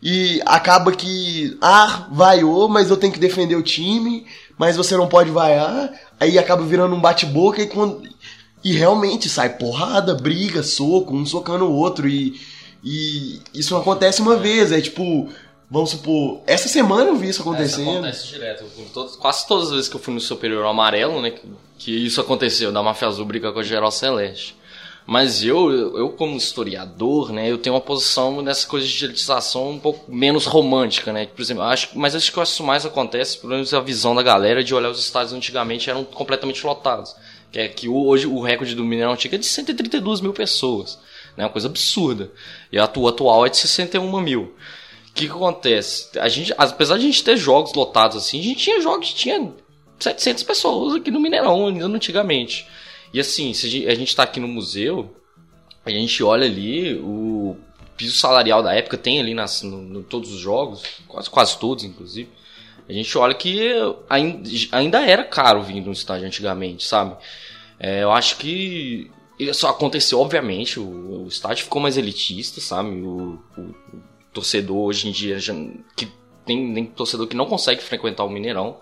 e 0.00 0.40
acaba 0.46 0.92
que, 0.92 1.56
ah, 1.60 2.06
vaiou, 2.12 2.68
mas 2.68 2.90
eu 2.90 2.96
tenho 2.96 3.12
que 3.12 3.18
defender 3.18 3.56
o 3.56 3.62
time, 3.62 4.24
mas 4.56 4.76
você 4.76 4.96
não 4.96 5.08
pode 5.08 5.30
vaiar, 5.30 5.90
aí 6.20 6.38
acaba 6.38 6.62
virando 6.64 6.94
um 6.94 7.00
bate-boca, 7.00 7.60
e 7.60 7.66
quando... 7.66 8.06
E 8.64 8.72
realmente 8.72 9.28
sai 9.28 9.50
porrada, 9.56 10.14
briga, 10.16 10.64
soco, 10.64 11.14
um 11.14 11.24
socando 11.24 11.64
o 11.66 11.72
outro. 11.72 12.08
E, 12.08 12.40
e 12.82 13.40
isso 13.54 13.72
não 13.72 13.80
acontece 13.80 14.20
uma 14.20 14.34
vez. 14.36 14.72
É 14.72 14.80
tipo, 14.80 15.28
vamos 15.70 15.90
supor, 15.90 16.40
essa 16.44 16.66
semana 16.68 17.04
eu 17.08 17.14
vi 17.16 17.28
isso 17.28 17.40
acontecendo. 17.40 17.88
acontece 17.88 18.26
direto. 18.26 18.64
Todas- 18.92 19.14
quase 19.14 19.46
todas 19.46 19.66
as 19.68 19.70
vezes 19.74 19.88
que 19.88 19.94
eu 19.94 20.00
fui 20.00 20.12
no 20.12 20.20
Superior 20.20 20.66
Amarelo, 20.66 21.22
né? 21.22 21.30
que- 21.30 21.48
Que 21.78 21.92
isso 22.04 22.20
aconteceu, 22.20 22.72
da 22.72 22.82
Mafia 22.82 23.06
Azul 23.06 23.24
brigar 23.24 23.52
com 23.52 23.60
a 23.60 23.62
Geral 23.62 23.92
Celeste. 23.92 24.56
Mas 25.10 25.42
eu, 25.42 25.96
eu 25.96 26.10
como 26.10 26.36
historiador, 26.36 27.32
né, 27.32 27.50
eu 27.50 27.56
tenho 27.56 27.74
uma 27.74 27.80
posição 27.80 28.42
nessa 28.42 28.68
coisa 28.68 28.86
de 28.86 29.04
elitização 29.06 29.70
um 29.70 29.78
pouco 29.78 30.04
menos 30.12 30.44
romântica, 30.44 31.14
né? 31.14 31.24
Por 31.24 31.40
exemplo, 31.40 31.62
acho, 31.62 31.88
mas 31.98 32.14
acho 32.14 32.30
que 32.30 32.38
isso 32.42 32.62
mais 32.62 32.84
acontece, 32.84 33.38
pelo 33.38 33.54
menos 33.54 33.72
a 33.72 33.80
visão 33.80 34.14
da 34.14 34.22
galera 34.22 34.62
de 34.62 34.74
olhar 34.74 34.90
os 34.90 35.00
estádios 35.00 35.32
antigamente 35.32 35.88
eram 35.88 36.04
completamente 36.04 36.66
lotados. 36.66 37.16
Que 37.50 37.58
é 37.58 37.68
que 37.68 37.88
hoje 37.88 38.26
o 38.26 38.42
recorde 38.42 38.74
do 38.74 38.84
Mineirão 38.84 39.12
Antigo 39.14 39.34
é 39.34 39.38
de 39.38 39.46
132 39.46 40.20
mil 40.20 40.34
pessoas. 40.34 40.98
Né, 41.34 41.44
uma 41.44 41.50
coisa 41.50 41.68
absurda. 41.68 42.30
E 42.70 42.78
a 42.78 42.84
atu- 42.84 43.08
atual 43.08 43.46
é 43.46 43.48
de 43.48 43.56
61 43.56 44.20
mil. 44.20 44.42
O 44.42 45.12
que, 45.14 45.24
que 45.26 45.32
acontece? 45.32 46.18
A 46.18 46.28
gente, 46.28 46.52
apesar 46.58 46.98
de 46.98 47.04
a 47.04 47.06
gente 47.06 47.24
ter 47.24 47.38
jogos 47.38 47.72
lotados 47.72 48.14
assim, 48.18 48.40
a 48.40 48.42
gente 48.42 48.60
tinha 48.62 48.82
jogos 48.82 49.08
que 49.08 49.14
tinha 49.14 49.54
700 49.98 50.42
pessoas 50.42 50.96
aqui 50.96 51.10
no 51.10 51.18
Mineirão, 51.18 51.68
ainda 51.68 51.86
antigamente. 51.86 52.66
E 53.12 53.20
assim, 53.20 53.52
se 53.54 53.66
a 53.66 53.70
gente, 53.70 53.88
a 53.88 53.94
gente 53.94 54.14
tá 54.16 54.22
aqui 54.22 54.38
no 54.40 54.48
museu, 54.48 55.14
a 55.84 55.90
gente 55.90 56.22
olha 56.22 56.46
ali 56.46 56.94
o 56.96 57.56
piso 57.96 58.16
salarial 58.16 58.62
da 58.62 58.74
época, 58.74 58.96
tem 58.96 59.18
ali 59.18 59.34
nas, 59.34 59.62
no, 59.62 59.78
no- 59.82 60.02
todos 60.02 60.32
os 60.32 60.38
jogos, 60.40 60.82
quase, 61.06 61.30
quase 61.30 61.58
todos, 61.58 61.84
inclusive. 61.84 62.28
A 62.88 62.92
gente 62.92 63.16
olha 63.18 63.34
que 63.34 63.70
ainda, 64.08 64.48
ainda 64.72 65.00
era 65.04 65.24
caro 65.24 65.62
vir 65.62 65.80
no 65.80 65.92
estádio 65.92 66.26
antigamente, 66.26 66.84
sabe? 66.86 67.16
É, 67.78 68.02
eu 68.02 68.10
acho 68.12 68.36
que 68.38 69.10
isso 69.38 69.66
aconteceu, 69.66 70.20
obviamente, 70.20 70.80
o, 70.80 71.24
o 71.24 71.28
estádio 71.28 71.64
ficou 71.64 71.80
mais 71.82 71.96
elitista, 71.96 72.60
sabe? 72.60 72.90
O, 73.00 73.38
o- 73.56 73.60
o 73.60 74.04
torcedor 74.32 74.76
hoje 74.86 75.08
em 75.08 75.12
dia 75.12 75.38
já, 75.38 75.52
que 75.96 76.06
tem, 76.46 76.72
tem 76.74 76.86
torcedor 76.86 77.26
que 77.26 77.36
não 77.36 77.46
consegue 77.46 77.82
frequentar 77.82 78.24
o 78.24 78.30
Mineirão, 78.30 78.78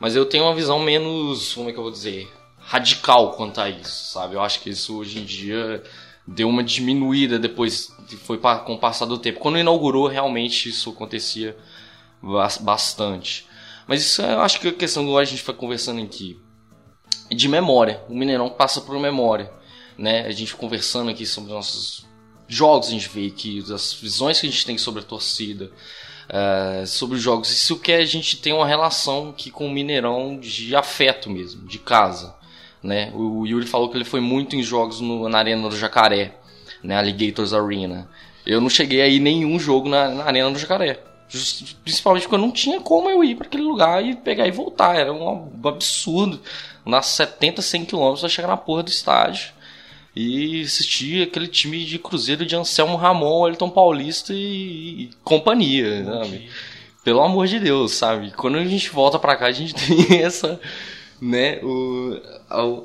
mas 0.00 0.14
eu 0.16 0.26
tenho 0.26 0.44
uma 0.44 0.54
visão 0.54 0.78
menos, 0.78 1.54
como 1.54 1.68
é 1.68 1.72
que 1.72 1.78
eu 1.78 1.82
vou 1.82 1.92
dizer, 1.92 2.28
radical 2.68 3.32
quanto 3.32 3.62
a 3.62 3.70
isso, 3.70 4.12
sabe? 4.12 4.34
Eu 4.34 4.42
acho 4.42 4.60
que 4.60 4.68
isso 4.68 4.98
hoje 4.98 5.18
em 5.18 5.24
dia 5.24 5.82
deu 6.26 6.46
uma 6.50 6.62
diminuída 6.62 7.38
depois, 7.38 7.90
foi 8.24 8.36
com 8.36 8.74
o 8.74 8.78
passar 8.78 9.06
do 9.06 9.16
tempo. 9.16 9.40
Quando 9.40 9.56
inaugurou, 9.56 10.06
realmente 10.06 10.68
isso 10.68 10.90
acontecia 10.90 11.56
bas- 12.22 12.58
bastante. 12.58 13.46
Mas 13.86 14.02
isso 14.02 14.20
eu 14.20 14.42
acho 14.42 14.60
que 14.60 14.68
é 14.68 14.70
a 14.70 14.74
questão 14.74 15.02
do 15.02 15.16
a 15.16 15.24
gente 15.24 15.42
foi 15.42 15.54
conversando 15.54 16.02
aqui 16.02 16.38
de 17.30 17.48
memória. 17.48 18.02
O 18.06 18.14
Mineirão 18.14 18.50
passa 18.50 18.82
por 18.82 19.00
memória, 19.00 19.50
né? 19.96 20.26
A 20.26 20.30
gente 20.30 20.54
conversando 20.54 21.10
aqui 21.10 21.24
sobre 21.24 21.50
nossos 21.50 22.06
jogos, 22.46 22.88
a 22.88 22.90
gente 22.90 23.08
vê 23.08 23.28
aqui 23.28 23.64
as 23.72 23.94
visões 23.94 24.38
que 24.38 24.46
a 24.46 24.50
gente 24.50 24.66
tem 24.66 24.76
sobre 24.76 25.00
a 25.00 25.04
torcida, 25.04 25.72
eh, 26.28 26.84
sobre 26.86 27.16
os 27.16 27.22
jogos. 27.22 27.50
Isso 27.50 27.78
que 27.78 27.92
a 27.92 28.04
gente 28.04 28.36
tem 28.36 28.52
uma 28.52 28.66
relação 28.66 29.30
aqui 29.30 29.50
com 29.50 29.66
o 29.66 29.70
Mineirão 29.70 30.38
de 30.38 30.76
afeto 30.76 31.30
mesmo, 31.30 31.66
de 31.66 31.78
casa, 31.78 32.36
né? 32.82 33.10
O 33.14 33.46
Yuri 33.46 33.66
falou 33.66 33.88
que 33.88 33.96
ele 33.96 34.04
foi 34.04 34.20
muito 34.20 34.54
em 34.56 34.62
jogos 34.62 35.00
no- 35.00 35.28
na 35.28 35.38
Arena 35.38 35.68
do 35.68 35.76
Jacaré, 35.76 36.32
né? 36.82 36.96
Alligators 36.96 37.52
Arena. 37.52 38.08
Eu 38.46 38.60
não 38.60 38.70
cheguei 38.70 39.00
a 39.02 39.08
ir 39.08 39.20
nenhum 39.20 39.58
jogo 39.58 39.88
na, 39.88 40.08
na 40.08 40.24
Arena 40.24 40.50
do 40.50 40.58
Jacaré. 40.58 41.00
Just- 41.28 41.74
principalmente 41.84 42.22
porque 42.22 42.34
eu 42.36 42.40
não 42.40 42.50
tinha 42.50 42.80
como 42.80 43.10
eu 43.10 43.22
ir 43.22 43.34
para 43.34 43.46
aquele 43.46 43.62
lugar 43.64 44.02
e 44.04 44.16
pegar 44.16 44.46
e 44.46 44.50
voltar. 44.50 44.96
Era 44.96 45.12
um 45.12 45.50
absurdo. 45.64 46.40
Nas 46.86 47.06
70, 47.06 47.60
100 47.60 47.84
quilômetros 47.84 48.20
pra 48.20 48.28
chegar 48.30 48.48
na 48.48 48.56
porra 48.56 48.82
do 48.82 48.88
estádio. 48.90 49.50
E 50.16 50.62
assistir 50.62 51.22
aquele 51.22 51.46
time 51.46 51.84
de 51.84 51.98
Cruzeiro 51.98 52.44
de 52.46 52.56
Anselmo 52.56 52.96
Ramon, 52.96 53.46
Elton 53.48 53.68
Paulista 53.70 54.32
e, 54.32 55.02
e 55.02 55.10
companhia, 55.22 56.04
sabe? 56.04 56.48
Pelo 57.04 57.20
amor 57.22 57.46
de 57.46 57.60
Deus, 57.60 57.92
sabe? 57.92 58.32
Quando 58.32 58.56
a 58.58 58.64
gente 58.64 58.88
volta 58.90 59.18
pra 59.18 59.36
cá, 59.36 59.46
a 59.46 59.52
gente 59.52 59.74
tem 60.08 60.22
essa, 60.22 60.58
né, 61.20 61.58
o, 61.62 62.20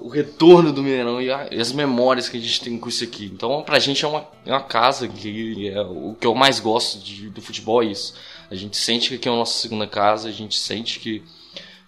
o 0.05 0.07
retorno 0.09 0.71
do 0.73 0.81
Mineirão 0.81 1.21
e, 1.21 1.31
a- 1.31 1.47
e 1.51 1.59
as 1.59 1.71
memórias 1.71 2.27
que 2.29 2.37
a 2.37 2.39
gente 2.39 2.61
tem 2.61 2.77
com 2.79 2.89
isso 2.89 3.03
aqui. 3.03 3.25
Então, 3.33 3.61
pra 3.63 3.79
gente 3.79 4.03
é 4.03 4.07
uma, 4.07 4.27
é 4.45 4.51
uma 4.51 4.63
casa 4.63 5.07
que 5.07 5.69
é 5.69 5.81
o 5.81 6.15
que 6.19 6.25
eu 6.25 6.33
mais 6.33 6.59
gosto 6.59 6.99
de, 6.99 7.29
do 7.29 7.41
futebol 7.41 7.83
é 7.83 7.87
isso. 7.87 8.15
A 8.49 8.55
gente 8.55 8.75
sente 8.77 9.09
que 9.09 9.15
aqui 9.15 9.27
é 9.29 9.31
a 9.31 9.35
nossa 9.35 9.59
segunda 9.59 9.87
casa, 9.87 10.29
a 10.29 10.31
gente 10.31 10.55
sente 10.57 10.99
que, 10.99 11.23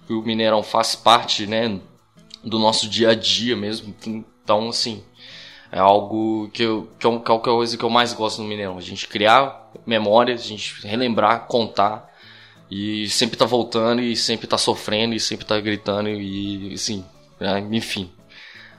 que 0.08 0.14
o 0.14 0.22
Mineirão 0.22 0.62
faz 0.64 0.96
parte, 0.96 1.46
né, 1.48 1.80
do 2.44 2.60
nosso 2.60 2.88
dia 2.88 3.10
a 3.10 3.16
dia 3.16 3.56
mesmo. 3.56 3.96
Então, 4.44 4.70
assim, 4.70 5.04
é 5.72 5.80
algo 5.80 6.50
que, 6.54 6.64
eu, 6.64 6.88
que, 7.00 7.08
é, 7.08 7.20
que 7.20 7.32
é 7.32 7.36
a 7.36 7.40
coisa 7.40 7.78
que 7.78 7.84
eu 7.84 7.90
mais 7.90 8.14
gosto 8.14 8.42
no 8.42 8.48
Mineirão. 8.48 8.78
A 8.78 8.82
gente 8.82 9.08
criar 9.08 9.72
memórias, 9.86 10.42
a 10.42 10.48
gente 10.48 10.86
relembrar, 10.88 11.48
contar. 11.48 12.14
E 12.70 13.08
sempre 13.10 13.38
tá 13.38 13.46
voltando, 13.46 14.02
e 14.02 14.16
sempre 14.16 14.48
tá 14.48 14.58
sofrendo, 14.58 15.14
e 15.14 15.20
sempre 15.20 15.46
tá 15.46 15.60
gritando, 15.60 16.10
e 16.10 16.74
assim, 16.74 17.06
enfim. 17.72 18.12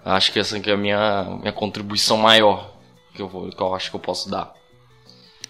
Acho 0.04 0.32
que 0.32 0.38
essa 0.38 0.58
que 0.60 0.70
é 0.70 0.74
a 0.74 0.76
minha, 0.76 1.38
minha 1.40 1.52
contribuição 1.52 2.16
maior 2.16 2.76
que 3.14 3.22
eu, 3.22 3.28
vou, 3.28 3.50
que 3.50 3.60
eu 3.60 3.74
acho 3.74 3.90
que 3.90 3.96
eu 3.96 4.00
posso 4.00 4.30
dar. 4.30 4.54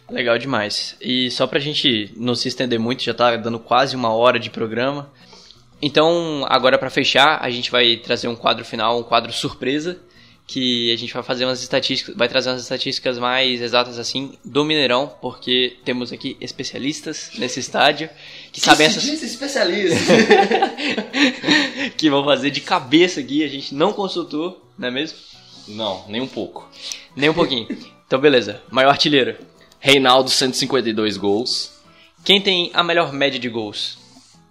Legal 0.08 0.38
demais. 0.38 0.96
E 1.00 1.30
só 1.30 1.46
pra 1.46 1.58
gente 1.58 2.12
não 2.16 2.34
se 2.34 2.48
estender 2.48 2.78
muito, 2.78 3.02
já 3.02 3.12
tá 3.12 3.36
dando 3.36 3.58
quase 3.58 3.96
uma 3.96 4.14
hora 4.14 4.38
de 4.38 4.50
programa. 4.50 5.10
Então, 5.82 6.46
agora 6.48 6.78
pra 6.78 6.88
fechar, 6.88 7.38
a 7.42 7.50
gente 7.50 7.70
vai 7.70 7.96
trazer 7.96 8.28
um 8.28 8.36
quadro 8.36 8.64
final, 8.64 8.98
um 8.98 9.02
quadro 9.02 9.32
surpresa, 9.32 10.00
que 10.46 10.92
a 10.92 10.96
gente 10.96 11.12
vai 11.12 11.22
fazer 11.22 11.44
umas 11.44 11.60
estatísticas, 11.60 12.14
vai 12.14 12.28
trazer 12.28 12.50
umas 12.50 12.62
estatísticas 12.62 13.18
mais 13.18 13.60
exatas 13.60 13.98
assim 13.98 14.32
do 14.44 14.64
Mineirão, 14.64 15.12
porque 15.20 15.76
temos 15.84 16.12
aqui 16.12 16.36
especialistas 16.40 17.32
nesse 17.36 17.58
estádio 17.58 18.08
que, 18.52 18.60
sabem 18.60 18.86
essas 18.86 19.04
especialista. 19.04 19.96
que 21.96 22.08
vão 22.08 22.24
fazer 22.24 22.50
de 22.50 22.60
cabeça 22.60 23.18
aqui, 23.20 23.42
a 23.42 23.48
gente 23.48 23.74
não 23.74 23.92
consultou, 23.92 24.70
não 24.78 24.86
é 24.86 24.90
mesmo? 24.90 25.18
Não, 25.68 26.04
nem 26.08 26.20
um 26.20 26.28
pouco. 26.28 26.70
Nem 27.16 27.28
um 27.28 27.34
pouquinho. 27.34 27.66
Então, 28.06 28.20
beleza. 28.20 28.62
Maior 28.70 28.90
artilheiro. 28.90 29.36
Reinaldo, 29.80 30.30
152 30.30 31.16
gols. 31.16 31.72
Quem 32.24 32.40
tem 32.40 32.70
a 32.72 32.84
melhor 32.84 33.12
média 33.12 33.38
de 33.38 33.48
gols? 33.48 33.98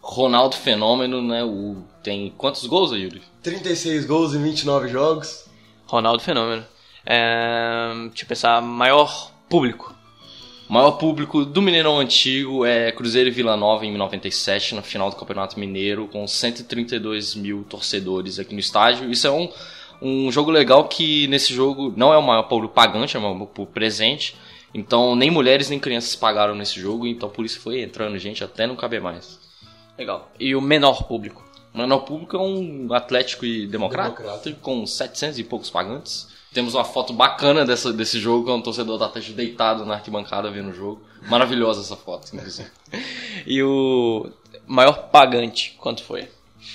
Ronaldo 0.02 0.58
Fenômeno, 0.58 1.22
né? 1.22 1.44
O... 1.44 1.78
Tem 2.04 2.34
quantos 2.38 2.66
gols, 2.66 2.92
Yuri? 2.92 3.22
36 3.42 4.06
gols 4.06 4.34
em 4.36 4.44
29 4.44 4.90
jogos. 4.90 5.45
Ronaldo 5.88 6.22
Fenômeno. 6.22 6.66
É... 7.06 7.94
Deixa 8.08 8.24
eu 8.24 8.28
pensar, 8.28 8.62
maior 8.62 9.32
público. 9.50 9.96
O 10.68 10.74
maior 10.74 10.94
público 10.94 11.46
do 11.46 11.62
Mineirão 11.62 12.00
Antigo 12.00 12.66
é 12.66 12.92
Cruzeiro 12.92 13.30
e 13.30 13.32
Vila 13.32 13.56
Nova 13.56 13.86
em 13.86 13.96
97, 13.96 14.74
na 14.74 14.82
final 14.82 15.12
do 15.12 15.16
Campeonato 15.16 15.60
Mineiro, 15.60 16.08
com 16.08 16.28
132 16.28 17.36
mil 17.36 17.64
torcedores 17.70 18.40
aqui 18.40 18.54
no 18.54 18.60
estádio. 18.60 19.12
Isso 19.12 19.28
é 19.28 19.32
um, 19.32 19.48
um 20.02 20.32
jogo 20.32 20.50
legal 20.50 20.88
que 20.88 21.28
nesse 21.28 21.54
jogo 21.54 21.94
não 21.96 22.12
é 22.12 22.18
o 22.18 22.24
maior 22.24 22.44
público 22.44 22.74
pagante, 22.74 23.16
é 23.16 23.20
o 23.20 23.22
maior 23.22 23.46
público 23.46 23.74
presente. 23.74 24.36
Então 24.74 25.16
nem 25.16 25.30
mulheres 25.30 25.70
nem 25.70 25.80
crianças 25.80 26.16
pagaram 26.16 26.56
nesse 26.56 26.80
jogo, 26.80 27.06
então 27.06 27.30
por 27.30 27.46
isso 27.46 27.60
foi 27.60 27.82
entrando 27.82 28.18
gente 28.18 28.44
até 28.44 28.66
não 28.66 28.76
caber 28.76 29.00
mais. 29.00 29.40
Legal. 29.96 30.32
E 30.40 30.56
o 30.56 30.62
menor 30.62 31.04
público? 31.04 31.45
O 31.76 31.78
menor 31.78 32.00
público 32.00 32.38
é 32.38 32.40
um 32.40 32.88
Atlético 32.94 33.46
e 33.46 33.68
Democrata, 33.68 34.24
Democrata. 34.24 34.58
com 34.62 34.88
700 34.88 35.40
e 35.40 35.44
poucos 35.44 35.70
pagantes. 35.70 36.30
Temos 36.54 36.74
uma 36.74 36.86
foto 36.86 37.12
bacana 37.12 37.66
dessa, 37.66 37.92
desse 37.92 38.18
jogo, 38.18 38.46
com 38.46 38.56
um 38.56 38.62
torcedor 38.62 38.98
do 38.98 39.04
Atlético 39.04 39.36
deitado 39.36 39.86
na 39.86 39.96
arquibancada 39.96 40.50
vendo 40.50 40.70
o 40.70 40.74
jogo. 40.74 41.02
Maravilhosa 41.24 41.82
essa 41.82 41.98
foto, 41.98 42.34
inclusive. 42.34 42.70
E 43.46 43.62
o 43.62 44.32
maior 44.66 45.10
pagante, 45.10 45.76
quanto 45.78 46.02
foi? 46.02 46.30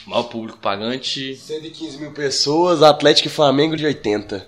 Maior 0.07 0.25
público 0.25 0.59
pagante. 0.59 1.35
115 1.35 1.97
mil 1.99 2.13
pessoas, 2.13 2.83
Atlético 2.83 3.29
e 3.29 3.31
Flamengo 3.31 3.79
de 3.79 3.87
80. 3.87 4.47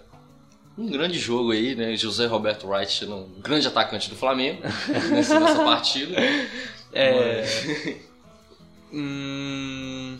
Um 0.76 0.86
grande 0.86 1.18
jogo 1.18 1.52
aí, 1.52 1.74
né? 1.74 1.96
José 1.96 2.26
Roberto 2.26 2.68
Wright 2.68 2.92
sendo 2.92 3.16
um 3.16 3.40
grande 3.40 3.66
atacante 3.66 4.10
do 4.10 4.16
Flamengo 4.16 4.60
nessa, 5.10 5.40
nessa 5.40 5.64
partida. 5.64 6.14
É... 6.94 7.46
Hum... 8.92 10.18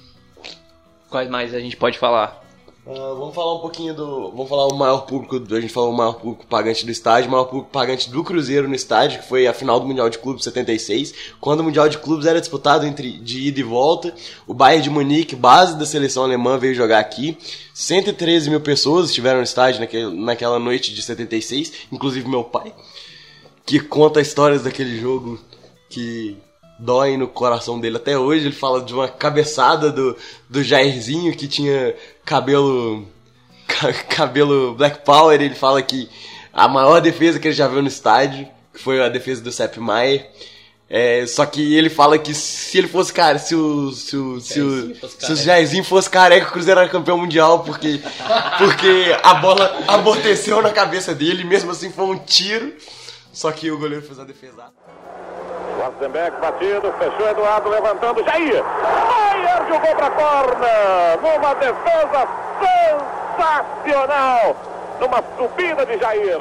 Quais 1.12 1.28
mais 1.28 1.54
a 1.54 1.60
gente 1.60 1.76
pode 1.76 1.98
falar? 1.98 2.42
Ah, 2.86 3.14
vamos 3.18 3.34
falar 3.34 3.56
um 3.56 3.58
pouquinho 3.58 3.92
do. 3.92 4.30
Vamos 4.30 4.48
falar 4.48 4.66
o 4.68 4.74
maior 4.74 5.00
público. 5.02 5.36
A 5.54 5.60
gente 5.60 5.70
falou 5.70 5.92
o 5.92 5.96
maior 5.96 6.14
público 6.14 6.46
pagante 6.46 6.86
do 6.86 6.90
estádio, 6.90 7.28
o 7.28 7.32
maior 7.32 7.44
público 7.44 7.70
pagante 7.70 8.08
do 8.08 8.24
Cruzeiro 8.24 8.66
no 8.66 8.74
estádio, 8.74 9.20
que 9.20 9.28
foi 9.28 9.46
a 9.46 9.52
final 9.52 9.78
do 9.78 9.86
Mundial 9.86 10.08
de 10.08 10.18
Clubes 10.18 10.42
76, 10.42 11.14
quando 11.38 11.60
o 11.60 11.64
Mundial 11.64 11.86
de 11.86 11.98
Clubes 11.98 12.24
era 12.24 12.40
disputado 12.40 12.86
entre 12.86 13.12
de 13.12 13.46
ida 13.46 13.60
e 13.60 13.62
volta. 13.62 14.14
O 14.46 14.54
Bayern 14.54 14.84
de 14.84 14.88
Munique, 14.88 15.36
base 15.36 15.76
da 15.76 15.84
seleção 15.84 16.24
alemã, 16.24 16.56
veio 16.56 16.74
jogar 16.74 16.98
aqui. 16.98 17.36
113 17.74 18.48
mil 18.48 18.62
pessoas 18.62 19.10
estiveram 19.10 19.36
no 19.40 19.44
estádio 19.44 19.80
naquele, 19.80 20.16
naquela 20.16 20.58
noite 20.58 20.94
de 20.94 21.02
76, 21.02 21.88
inclusive 21.92 22.26
meu 22.26 22.42
pai, 22.42 22.74
que 23.66 23.78
conta 23.78 24.18
histórias 24.18 24.62
daquele 24.62 24.98
jogo 24.98 25.38
que 25.90 26.38
doem 26.82 27.16
no 27.16 27.28
coração 27.28 27.78
dele 27.80 27.96
até 27.96 28.18
hoje. 28.18 28.46
Ele 28.46 28.54
fala 28.54 28.82
de 28.82 28.92
uma 28.92 29.08
cabeçada 29.08 29.90
do, 29.90 30.16
do 30.48 30.62
Jairzinho 30.62 31.34
que 31.36 31.46
tinha 31.46 31.94
cabelo 32.24 33.06
ca- 33.66 33.92
cabelo 34.14 34.74
Black 34.74 35.04
Power. 35.04 35.40
Ele 35.40 35.54
fala 35.54 35.80
que 35.82 36.08
a 36.52 36.68
maior 36.68 37.00
defesa 37.00 37.38
que 37.38 37.48
ele 37.48 37.54
já 37.54 37.68
viu 37.68 37.80
no 37.82 37.88
estádio 37.88 38.46
que 38.72 38.80
foi 38.80 39.02
a 39.02 39.08
defesa 39.08 39.42
do 39.42 39.52
Sepp 39.52 39.76
Maier. 39.78 40.30
É, 40.94 41.24
só 41.26 41.46
que 41.46 41.74
ele 41.74 41.88
fala 41.88 42.18
que 42.18 42.34
se 42.34 42.76
ele 42.76 42.86
fosse 42.88 43.10
cara, 43.14 43.38
se 43.38 43.54
o 43.54 43.92
se 43.92 44.14
o 44.14 44.38
se 44.40 44.60
o, 44.60 44.68
Jairzinho 44.70 44.94
fosse 45.00 45.26
se 45.26 45.32
o 45.32 45.36
Jairzinho 45.36 45.84
fosse 45.84 46.10
careca, 46.10 46.48
o 46.48 46.52
Cruzeiro 46.52 46.80
era 46.80 46.88
campeão 46.88 47.16
mundial 47.16 47.60
porque 47.60 47.98
porque 48.58 49.16
a 49.22 49.34
bola 49.34 49.74
amorteceu 49.88 50.60
na 50.60 50.70
cabeça 50.70 51.14
dele, 51.14 51.44
mesmo 51.44 51.70
assim 51.70 51.90
foi 51.90 52.04
um 52.04 52.18
tiro. 52.18 52.74
Só 53.32 53.50
que 53.50 53.70
o 53.70 53.78
goleiro 53.78 54.04
fez 54.04 54.18
a 54.20 54.24
defesa. 54.24 54.64
Schwarzenbeck 55.82 56.40
batido, 56.40 56.94
fechou 56.96 57.28
Eduardo 57.28 57.68
levantando, 57.68 58.22
Jair! 58.24 58.62
Maier 58.62 59.66
jogou 59.68 59.96
pra 59.96 60.10
corner, 60.10 61.20
numa 61.20 61.54
defesa 61.54 62.28
sensacional, 63.82 64.56
numa 65.00 65.24
subida 65.36 65.84
de 65.84 65.98
Jair. 65.98 66.40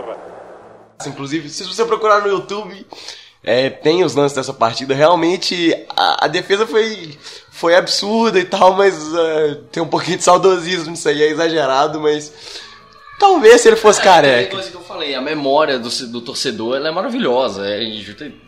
Inclusive, 1.08 1.50
se 1.50 1.64
você 1.64 1.84
procurar 1.84 2.22
no 2.22 2.28
YouTube, 2.28 2.86
é, 3.44 3.72
tem 3.72 4.04
os 4.04 4.14
lances 4.14 4.36
dessa 4.36 4.54
partida. 4.54 4.94
Realmente, 4.94 5.74
a, 5.98 6.26
a 6.26 6.28
defesa 6.28 6.68
foi, 6.68 7.18
foi 7.50 7.76
absurda 7.76 8.40
e 8.40 8.46
tal, 8.46 8.74
mas 8.74 8.94
é, 9.16 9.58
tem 9.72 9.82
um 9.82 9.88
pouquinho 9.88 10.18
de 10.18 10.24
saudosismo 10.24 10.92
nisso 10.92 11.10
aí, 11.10 11.24
é 11.24 11.28
exagerado, 11.32 12.00
mas 12.00 12.32
talvez 13.22 13.62
se 13.62 13.70
ele 13.70 13.76
fosse 13.78 14.02
É 14.02 14.04
careca. 14.04 14.52
coisa 14.56 14.70
que 14.72 14.76
eu 14.76 14.82
falei, 14.82 15.14
a 15.16 15.22
memória 15.22 15.78
do, 15.80 15.90
do 16.08 16.22
torcedor 16.22 16.76
ela 16.76 16.90
é 16.90 16.92
maravilhosa. 16.92 17.66
É 17.66 17.86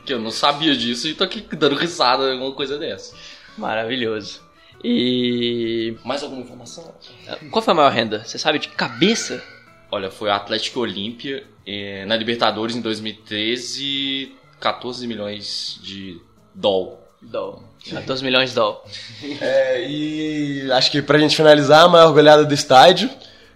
que 0.06 0.14
eu 0.14 0.20
não 0.20 0.32
sabia 0.32 0.76
disso 0.76 1.08
e 1.08 1.14
tô 1.14 1.24
aqui 1.24 1.40
dando 1.56 1.76
risada 1.76 2.32
alguma 2.32 2.52
coisa 2.52 2.78
dessa. 2.78 3.16
Maravilhoso. 3.58 4.42
E. 4.84 5.96
Mais 6.04 6.24
alguma 6.24 6.42
informação? 6.42 6.94
Qual 7.52 7.62
foi 7.64 7.72
a 7.72 7.76
maior 7.76 7.92
renda? 7.92 8.24
Você 8.26 8.38
sabe 8.38 8.60
de 8.60 8.68
cabeça? 8.68 9.42
Olha, 9.90 10.10
foi 10.12 10.30
a 10.30 10.36
Atlético 10.36 10.80
Olímpia 10.82 11.44
eh, 11.66 12.04
na 12.06 12.16
Libertadores 12.18 12.76
em 12.76 12.82
2013, 12.82 14.34
14 14.60 15.08
milhões 15.08 15.80
de 15.82 16.20
doll. 16.54 17.00
Dó. 17.22 17.62
14 17.90 18.22
milhões 18.24 18.50
de 18.50 18.56
dólar. 18.56 18.82
É, 19.40 19.88
e 19.88 20.70
acho 20.74 20.92
que 20.92 21.02
pra 21.02 21.18
gente 21.18 21.36
finalizar, 21.38 21.86
a 21.86 21.88
maior 21.88 22.12
goleada 22.12 22.44
do 22.44 22.54
estádio: 22.54 23.10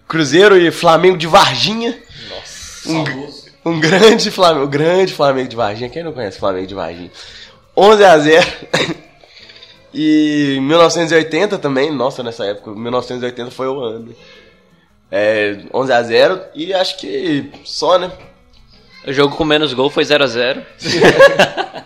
Cruzeiro 0.07 0.57
e 0.57 0.71
Flamengo 0.71 1.17
de 1.17 1.27
Varginha. 1.27 1.97
Nossa, 2.29 2.89
Um, 2.89 3.05
saudoso. 3.05 3.45
um 3.65 3.79
grande 3.79 4.31
Flamengo, 4.31 4.65
um 4.65 4.69
grande 4.69 5.13
Flamengo 5.13 5.49
de 5.49 5.55
Varginha. 5.55 5.89
Quem 5.89 6.03
não 6.03 6.13
conhece 6.13 6.39
Flamengo 6.39 6.67
de 6.67 6.75
Varginha? 6.75 7.11
11 7.75 8.03
a 8.05 8.17
0. 8.17 8.47
e 9.93 10.57
1980 10.61 11.57
também, 11.57 11.91
nossa, 11.91 12.23
nessa 12.23 12.45
época, 12.45 12.71
1980 12.71 13.51
foi 13.51 13.67
o 13.67 13.79
ano. 13.79 14.15
É, 15.11 15.59
11 15.73 15.91
a 15.93 16.03
0 16.03 16.41
e 16.53 16.73
acho 16.73 16.97
que 16.97 17.49
só, 17.63 17.97
né? 17.97 18.11
O 19.05 19.13
jogo 19.13 19.35
com 19.37 19.45
menos 19.45 19.73
gol 19.73 19.89
foi 19.89 20.03
0 20.03 20.23
a 20.23 20.27
0 20.27 20.65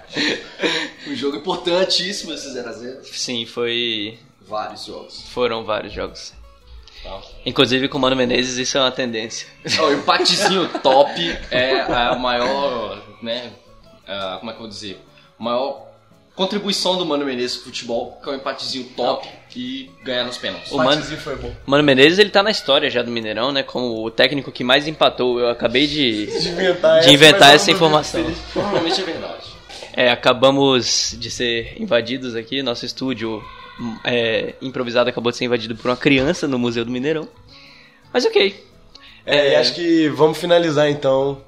Um 1.07 1.15
jogo 1.15 1.37
importantíssimo 1.37 2.33
esse 2.33 2.47
0x0. 2.49 3.03
Sim, 3.11 3.45
foi. 3.45 4.17
Vários 4.47 4.85
jogos. 4.85 5.23
Foram 5.29 5.63
vários 5.65 5.91
jogos. 5.93 6.33
Inclusive 7.45 7.87
com 7.87 7.97
o 7.97 8.01
Mano 8.01 8.15
Menezes, 8.15 8.57
isso 8.57 8.77
é 8.77 8.81
uma 8.81 8.91
tendência. 8.91 9.47
O 9.81 9.91
empatezinho 9.91 10.67
top 10.81 11.37
é 11.49 11.81
a 11.81 12.15
maior, 12.15 13.01
né? 13.21 13.51
como 14.39 14.51
é 14.51 14.53
que 14.53 14.57
eu 14.57 14.63
vou 14.63 14.67
dizer? 14.67 14.99
A 15.39 15.43
maior 15.43 15.91
contribuição 16.35 16.97
do 16.97 17.05
Mano 17.05 17.25
Menezes 17.25 17.57
pro 17.57 17.65
futebol, 17.65 18.19
que 18.21 18.29
é 18.29 18.33
o 18.33 18.35
empatezinho 18.35 18.85
top 18.95 19.27
e 19.55 19.89
ganhar 20.03 20.23
nos 20.23 20.37
pênaltis. 20.37 20.71
O 20.71 20.77
Mano, 20.77 21.03
foi 21.03 21.35
bom. 21.35 21.51
Mano 21.65 21.83
Menezes, 21.83 22.19
ele 22.19 22.29
tá 22.29 22.41
na 22.41 22.51
história 22.51 22.89
já 22.89 23.01
do 23.01 23.11
Mineirão, 23.11 23.51
né? 23.51 23.63
Como 23.63 24.05
o 24.05 24.11
técnico 24.11 24.51
que 24.51 24.63
mais 24.63 24.87
empatou. 24.87 25.39
Eu 25.39 25.49
acabei 25.49 25.87
de, 25.87 26.27
De 26.27 26.49
inventar, 26.49 27.01
de 27.01 27.09
inventar 27.11 27.55
essa 27.55 27.67
não 27.67 27.75
informação. 27.75 28.35
Provavelmente 28.53 29.01
é 29.01 29.03
verdade. 29.03 29.51
É, 29.93 30.09
acabamos 30.09 31.15
de 31.19 31.29
ser 31.29 31.75
invadidos 31.81 32.35
aqui. 32.35 32.63
Nosso 32.63 32.85
estúdio 32.85 33.43
é, 34.03 34.55
improvisado 34.61 35.09
acabou 35.09 35.31
de 35.31 35.37
ser 35.37 35.45
invadido 35.45 35.75
por 35.75 35.89
uma 35.89 35.97
criança 35.97 36.47
no 36.47 36.59
Museu 36.59 36.85
do 36.85 36.91
Mineirão. 36.91 37.27
Mas 38.13 38.25
ok. 38.25 38.63
É, 39.25 39.51
e 39.51 39.55
acho 39.55 39.73
que 39.73 40.09
vamos 40.09 40.37
finalizar 40.37 40.89
então, 40.89 41.41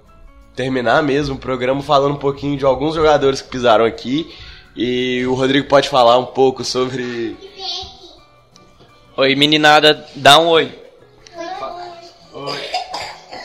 terminar 0.55 1.01
mesmo 1.01 1.35
o 1.35 1.39
programa 1.39 1.81
falando 1.81 2.13
um 2.13 2.19
pouquinho 2.19 2.57
de 2.57 2.65
alguns 2.65 2.95
jogadores 2.95 3.41
que 3.41 3.49
pisaram 3.49 3.85
aqui. 3.85 4.31
E 4.75 5.25
o 5.27 5.33
Rodrigo 5.35 5.67
pode 5.67 5.89
falar 5.89 6.17
um 6.17 6.25
pouco 6.25 6.63
sobre. 6.63 7.37
Oi, 9.15 9.35
meninada, 9.35 10.07
dá 10.15 10.39
um 10.39 10.47
oi. 10.47 10.71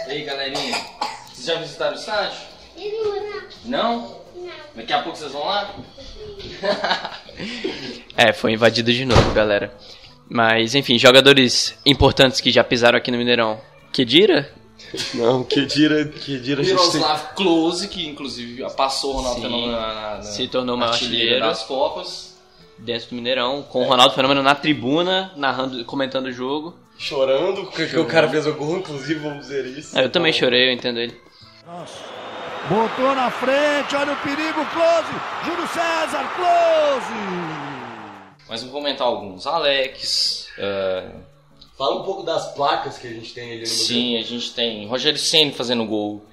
E 0.07 0.11
aí, 0.11 0.23
galerinha? 0.23 0.75
Vocês 1.27 1.47
já 1.47 1.55
visitaram 1.57 1.93
o 1.95 1.99
estádio? 1.99 2.39
Não? 3.67 4.19
Daqui 4.79 4.93
a 4.93 5.03
pouco 5.03 5.19
vocês 5.19 5.33
vão 5.33 5.45
lá? 5.45 5.75
É, 8.17 8.33
foi 8.33 8.53
invadido 8.53 8.93
de 8.93 9.05
novo, 9.05 9.33
galera. 9.33 9.73
Mas, 10.29 10.75
enfim, 10.75 10.99
jogadores 10.99 11.79
importantes 11.87 12.41
que 12.41 12.51
já 12.51 12.65
pisaram 12.65 12.99
aqui 12.99 13.13
no 13.13 13.17
Mineirão. 13.17 13.61
Kedira? 13.93 14.53
Não, 15.15 15.45
Kedira, 15.45 16.05
Kedira 16.05 16.63
a 16.63 16.65
gente 16.65 16.91
tem. 16.91 17.01
Klose, 17.37 17.87
que 17.87 18.09
inclusive 18.09 18.65
passou 18.77 19.15
o 19.15 19.17
Ronaldo 19.19 19.37
Sim. 19.37 19.47
Fenômeno 19.47 19.73
na, 19.73 20.17
na, 20.17 20.23
Se 20.23 20.49
tornou 20.49 20.77
maior 20.77 20.95
artilheiro 20.95 21.41
das 21.41 21.63
Copas. 21.63 22.37
dentro 22.77 23.11
do 23.11 23.15
Mineirão, 23.15 23.63
com 23.63 23.85
o 23.85 23.87
Ronaldo 23.87 24.15
Fenômeno 24.15 24.43
na 24.43 24.57
tribuna, 24.57 25.31
narrando, 25.37 25.85
comentando 25.85 26.27
o 26.27 26.33
jogo. 26.33 26.75
Chorando, 26.99 27.67
porque 27.67 27.97
o 27.97 28.05
cara 28.05 28.29
fez 28.29 28.49
o 28.49 28.55
gol, 28.55 28.79
inclusive, 28.79 29.21
vamos 29.21 29.47
dizer 29.47 29.65
isso. 29.65 29.97
É, 29.97 30.05
eu 30.05 30.11
também 30.11 30.33
chorei, 30.33 30.71
eu 30.71 30.73
entendo 30.73 30.99
ele. 30.99 31.17
Botou 32.69 33.15
na 33.15 33.31
frente, 33.31 33.97
olha 33.97 34.13
o 34.13 34.17
perigo, 34.17 34.65
close! 34.73 35.09
Júlio 35.45 35.69
César, 35.69 36.25
close! 36.35 37.15
Mas 38.49 38.63
vou 38.63 38.73
comentar 38.73 39.07
alguns. 39.07 39.47
Alex, 39.47 40.49
é, 40.59 41.11
Fala 41.79 42.01
um 42.01 42.03
pouco 42.03 42.25
das 42.25 42.53
placas 42.55 42.99
que 42.99 43.07
a 43.07 43.11
gente 43.11 43.33
tem 43.33 43.53
ali 43.53 43.61
no 43.61 43.67
sim, 43.67 44.17
a 44.17 44.23
gente 44.23 44.53
tem 44.53 44.85
Rogério 44.89 45.17
Ceni 45.17 45.53
fazendo 45.53 45.85
gol. 45.87 46.25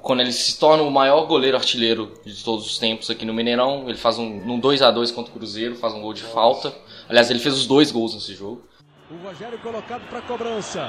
Quando 0.00 0.20
ele 0.20 0.30
se 0.30 0.56
torna 0.56 0.84
o 0.84 0.90
maior 0.90 1.26
goleiro 1.26 1.56
artilheiro 1.56 2.12
de 2.24 2.44
todos 2.44 2.64
os 2.64 2.78
tempos 2.78 3.10
aqui 3.10 3.24
no 3.24 3.34
Mineirão, 3.34 3.88
ele 3.88 3.98
faz 3.98 4.20
um, 4.20 4.38
num 4.46 4.60
2 4.60 4.80
a 4.82 4.92
2 4.92 5.10
contra 5.10 5.32
o 5.32 5.34
Cruzeiro, 5.34 5.74
faz 5.74 5.92
um 5.94 6.00
gol 6.00 6.14
de 6.14 6.22
falta. 6.22 6.72
Aliás, 7.08 7.28
ele 7.28 7.40
fez 7.40 7.56
os 7.56 7.66
dois 7.66 7.90
gols 7.90 8.14
nesse 8.14 8.34
jogo. 8.36 8.62
O 9.10 9.16
Rogério 9.26 9.58
colocado 9.58 10.08
para 10.08 10.22
cobrança. 10.22 10.88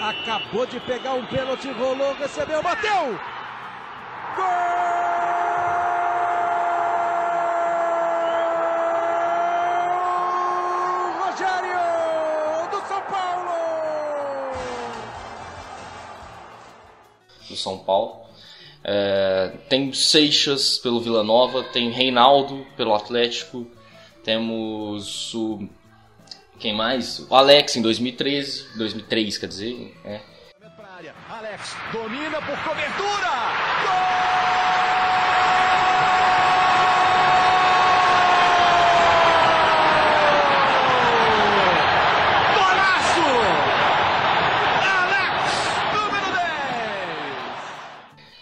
Acabou 0.00 0.66
de 0.66 0.78
pegar 0.80 1.14
um 1.14 1.24
pênalti, 1.26 1.70
rolou, 1.70 2.14
recebeu, 2.14 2.62
bateu! 2.62 3.18
Gol! 4.36 4.76
Rogério 11.18 12.70
do 12.70 12.86
São 12.86 13.02
Paulo! 13.02 13.66
do 17.48 17.56
São 17.56 17.78
Paulo. 17.78 18.26
É, 18.84 19.52
tem 19.68 19.92
Seixas 19.92 20.78
pelo 20.78 21.00
Vila 21.00 21.24
Nova, 21.24 21.64
tem 21.64 21.90
Reinaldo 21.90 22.64
pelo 22.76 22.94
Atlético, 22.94 23.66
temos 24.22 25.34
o. 25.34 25.68
Quem 26.58 26.74
mais? 26.74 27.18
O 27.30 27.34
Alex 27.34 27.76
em 27.76 27.82
2013, 27.82 28.66
2003 28.76 29.38
quer 29.38 29.46
dizer. 29.46 29.94
É. 30.04 30.20
Alex 31.28 31.76
domina 31.92 32.40
por 32.40 32.56
cobertura! 32.64 33.28
Gol! 33.82 34.16
Golaço! 42.54 43.26
Alex, 44.82 45.52
número 45.92 46.28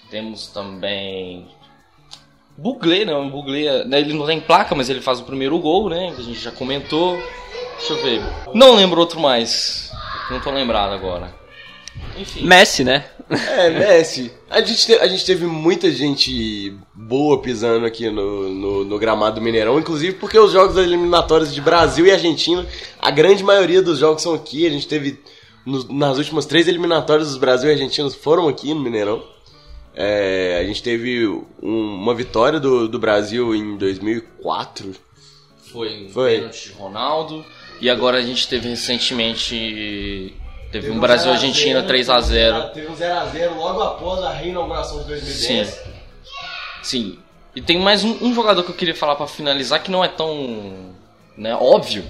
10! 0.02 0.10
Temos 0.10 0.46
também. 0.48 1.48
Buglé, 2.56 3.04
não, 3.04 3.28
Buglé, 3.28 3.84
né, 3.84 3.98
ele 3.98 4.12
não 4.12 4.26
tem 4.26 4.40
placa, 4.40 4.74
mas 4.76 4.88
ele 4.88 5.00
faz 5.00 5.18
o 5.18 5.24
primeiro 5.24 5.58
gol, 5.58 5.90
né? 5.90 6.12
Que 6.14 6.20
a 6.20 6.24
gente 6.24 6.38
já 6.38 6.52
comentou. 6.52 7.18
Deixa 7.78 7.92
eu 7.92 8.02
ver. 8.02 8.22
Não 8.54 8.74
lembro 8.74 9.00
outro 9.00 9.20
mais. 9.20 9.90
Não 10.30 10.40
tô 10.40 10.50
lembrado 10.50 10.92
agora. 10.92 11.34
Enfim. 12.16 12.44
Messi, 12.46 12.84
né? 12.84 13.04
É, 13.30 13.70
Messi. 13.70 14.32
A 14.50 14.60
gente, 14.60 14.86
te- 14.86 14.94
a 14.98 15.06
gente 15.08 15.24
teve 15.24 15.46
muita 15.46 15.90
gente 15.90 16.74
boa 16.94 17.40
pisando 17.40 17.84
aqui 17.86 18.08
no, 18.10 18.48
no, 18.50 18.84
no 18.84 18.98
gramado 18.98 19.36
do 19.36 19.40
Mineirão, 19.42 19.78
inclusive 19.78 20.14
porque 20.18 20.38
os 20.38 20.52
jogos 20.52 20.76
eliminatórios 20.76 21.52
de 21.54 21.60
Brasil 21.60 22.06
e 22.06 22.10
Argentina, 22.12 22.66
a 23.00 23.10
grande 23.10 23.42
maioria 23.42 23.82
dos 23.82 23.98
jogos 23.98 24.22
são 24.22 24.34
aqui. 24.34 24.66
A 24.66 24.70
gente 24.70 24.86
teve 24.86 25.20
no- 25.64 25.92
nas 25.92 26.18
últimas 26.18 26.46
três 26.46 26.68
eliminatórias 26.68 27.28
dos 27.28 27.36
Brasil 27.38 27.68
e 27.70 27.72
Argentinos 27.72 28.14
foram 28.14 28.48
aqui 28.48 28.72
no 28.74 28.80
Mineirão. 28.80 29.22
É, 29.96 30.58
a 30.60 30.64
gente 30.64 30.82
teve 30.82 31.26
um- 31.26 31.42
uma 31.62 32.14
vitória 32.14 32.58
do, 32.60 32.88
do 32.88 32.98
Brasil 32.98 33.54
em 33.54 33.76
2004. 33.76 34.92
Foi 35.72 36.04
um 36.06 36.08
Foi. 36.10 36.36
pênalti 36.36 36.68
de 36.68 36.72
Ronaldo. 36.74 37.44
E 37.80 37.90
agora 37.90 38.18
a 38.18 38.22
gente 38.22 38.48
teve 38.48 38.68
recentemente. 38.68 40.34
Teve 40.70 40.90
um 40.90 40.98
Brasil-Argentina 40.98 41.82
3x0. 41.82 42.70
Teve 42.72 42.88
um 42.88 42.96
0x0 42.96 43.56
logo 43.56 43.82
após 43.82 44.22
a 44.24 44.32
reinauguração 44.32 45.02
de 45.02 45.08
2010. 45.08 45.68
Sim. 45.68 45.80
Sim. 46.82 47.18
E 47.54 47.62
tem 47.62 47.78
mais 47.78 48.02
um, 48.02 48.16
um 48.20 48.34
jogador 48.34 48.62
que 48.64 48.70
eu 48.70 48.74
queria 48.74 48.94
falar 48.94 49.14
pra 49.14 49.26
finalizar 49.26 49.82
que 49.82 49.90
não 49.90 50.04
é 50.04 50.08
tão 50.08 50.94
né, 51.36 51.54
óbvio, 51.54 52.04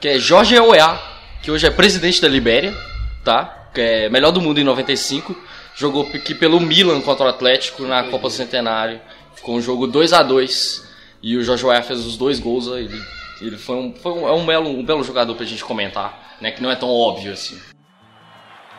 que 0.00 0.08
é 0.08 0.18
Jorge 0.18 0.58
Weah, 0.58 1.00
que 1.42 1.50
hoje 1.50 1.66
é 1.66 1.70
presidente 1.70 2.20
da 2.20 2.28
Libéria, 2.28 2.76
tá? 3.24 3.68
Que 3.72 3.80
é 3.80 4.08
melhor 4.08 4.30
do 4.30 4.40
mundo 4.40 4.58
em 4.60 4.64
95. 4.64 5.34
Jogou 5.76 6.08
aqui 6.14 6.34
pelo 6.34 6.60
Milan 6.60 7.00
contra 7.00 7.26
o 7.26 7.28
Atlético 7.28 7.84
na 7.84 8.04
Copa 8.04 8.30
Centenário. 8.30 9.00
Ficou 9.34 9.56
um 9.56 9.60
jogo 9.60 9.86
2 9.86 10.12
a 10.12 10.22
2 10.22 10.88
E 11.22 11.36
o 11.36 11.42
Jorge 11.42 11.66
Weah 11.66 11.82
fez 11.82 12.06
os 12.06 12.16
dois 12.16 12.38
gols. 12.38 12.68
Ele, 12.68 13.00
ele 13.40 13.58
foi, 13.58 13.76
um, 13.76 13.94
foi 13.94 14.12
um, 14.12 14.28
é 14.28 14.32
um, 14.32 14.46
belo, 14.46 14.70
um 14.70 14.84
belo 14.84 15.02
jogador 15.02 15.34
pra 15.34 15.44
gente 15.44 15.64
comentar, 15.64 16.36
né? 16.40 16.50
Que 16.52 16.62
não 16.62 16.70
é 16.70 16.76
tão 16.76 16.88
óbvio 16.88 17.32
assim. 17.32 17.60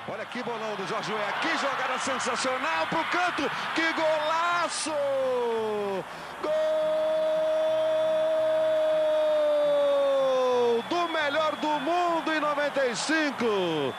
Olha 0.07 0.25
que 0.25 0.41
bolão 0.43 0.75
do 0.75 0.87
Jorge 0.87 1.11
Weah, 1.11 1.33
que 1.41 1.57
jogada 1.57 1.97
sensacional 1.99 2.85
pro 2.87 3.03
canto, 3.05 3.49
que 3.73 3.93
golaço! 3.93 4.93
Gol 6.43 6.51
do 10.89 11.07
melhor 11.11 11.55
do 11.55 11.67
mundo 11.79 12.31
em 12.33 12.39
95! 12.39 13.93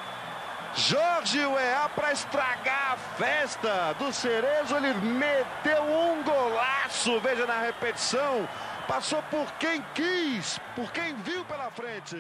Jorge 0.76 1.44
Weah 1.44 1.88
para 1.88 2.12
estragar 2.12 2.92
a 2.92 2.96
festa 3.16 3.94
do 3.98 4.12
Cerezo, 4.12 4.76
ele 4.76 4.92
meteu 4.94 5.82
um 5.82 6.22
golaço, 6.22 7.18
veja 7.20 7.46
na 7.46 7.60
repetição, 7.60 8.46
passou 8.86 9.22
por 9.30 9.50
quem 9.58 9.82
quis, 9.94 10.58
por 10.74 10.90
quem 10.92 11.14
viu 11.24 11.44
pela 11.44 11.70
frente. 11.70 12.16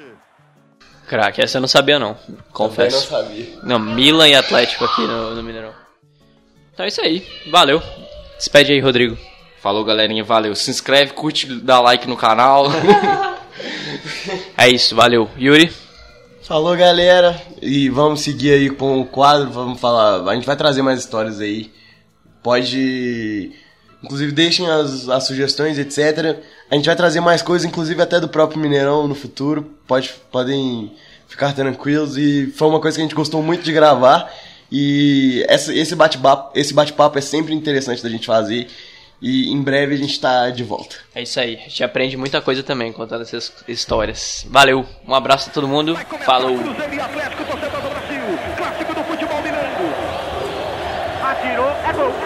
Craque, 1.08 1.40
essa 1.40 1.58
eu 1.58 1.60
não 1.60 1.68
sabia 1.68 1.98
não, 1.98 2.14
Também 2.14 2.36
não 2.36 2.44
confesso. 2.52 3.08
sabia. 3.08 3.58
Não, 3.62 3.78
Milan 3.78 4.28
e 4.28 4.34
Atlético 4.34 4.84
aqui 4.84 5.02
no, 5.02 5.34
no 5.34 5.42
Mineirão. 5.42 5.72
Então 6.72 6.84
é 6.84 6.88
isso 6.88 7.00
aí, 7.00 7.26
valeu. 7.50 7.80
Despede 8.36 8.72
aí, 8.72 8.80
Rodrigo. 8.80 9.16
Falou, 9.62 9.84
galerinha. 9.84 10.22
Valeu. 10.22 10.54
Se 10.54 10.70
inscreve, 10.70 11.12
curte, 11.12 11.46
dá 11.60 11.80
like 11.80 12.06
no 12.08 12.16
canal. 12.16 12.66
É 14.58 14.68
isso, 14.68 14.94
valeu. 14.94 15.30
Yuri, 15.38 15.72
Falou, 16.42 16.76
galera. 16.76 17.40
E 17.60 17.88
vamos 17.88 18.20
seguir 18.20 18.52
aí 18.52 18.70
com 18.70 19.00
o 19.00 19.06
quadro. 19.06 19.50
Vamos 19.50 19.80
falar. 19.80 20.28
A 20.28 20.34
gente 20.34 20.46
vai 20.46 20.56
trazer 20.56 20.80
mais 20.82 21.00
histórias 21.00 21.40
aí. 21.40 21.72
Pode. 22.42 23.52
Inclusive, 24.06 24.32
deixem 24.32 24.70
as, 24.70 25.08
as 25.08 25.24
sugestões, 25.24 25.78
etc. 25.78 26.38
A 26.70 26.76
gente 26.76 26.86
vai 26.86 26.96
trazer 26.96 27.20
mais 27.20 27.42
coisas, 27.42 27.68
inclusive 27.68 28.00
até 28.00 28.20
do 28.20 28.28
próprio 28.28 28.60
Mineirão 28.60 29.06
no 29.06 29.14
futuro. 29.14 29.68
Pode, 29.86 30.14
podem 30.30 30.92
ficar 31.28 31.52
tranquilos. 31.52 32.16
E 32.16 32.52
foi 32.56 32.68
uma 32.68 32.80
coisa 32.80 32.96
que 32.96 33.02
a 33.02 33.04
gente 33.04 33.14
gostou 33.14 33.42
muito 33.42 33.64
de 33.64 33.72
gravar. 33.72 34.32
E 34.70 35.44
essa, 35.48 35.74
esse 35.74 35.94
bate-papo 35.94 36.56
esse 36.58 36.72
bate 36.72 36.94
é 37.14 37.20
sempre 37.20 37.52
interessante 37.52 38.02
da 38.02 38.08
gente 38.08 38.26
fazer. 38.26 38.68
E 39.20 39.50
em 39.50 39.60
breve 39.62 39.94
a 39.94 39.98
gente 39.98 40.20
tá 40.20 40.50
de 40.50 40.62
volta. 40.62 40.96
é 41.14 41.22
isso 41.22 41.40
aí. 41.40 41.56
A 41.56 41.68
gente 41.68 41.82
aprende 41.82 42.16
muita 42.16 42.40
coisa 42.40 42.62
também 42.62 42.92
contando 42.92 43.22
essas 43.22 43.52
histórias. 43.66 44.46
Valeu, 44.48 44.86
um 45.06 45.14
abraço 45.14 45.50
a 45.50 45.52
todo 45.52 45.66
mundo. 45.66 45.96
Falou. 46.24 46.56
Atirou, 51.22 51.70
é 51.70 51.92
gol. 51.92 52.25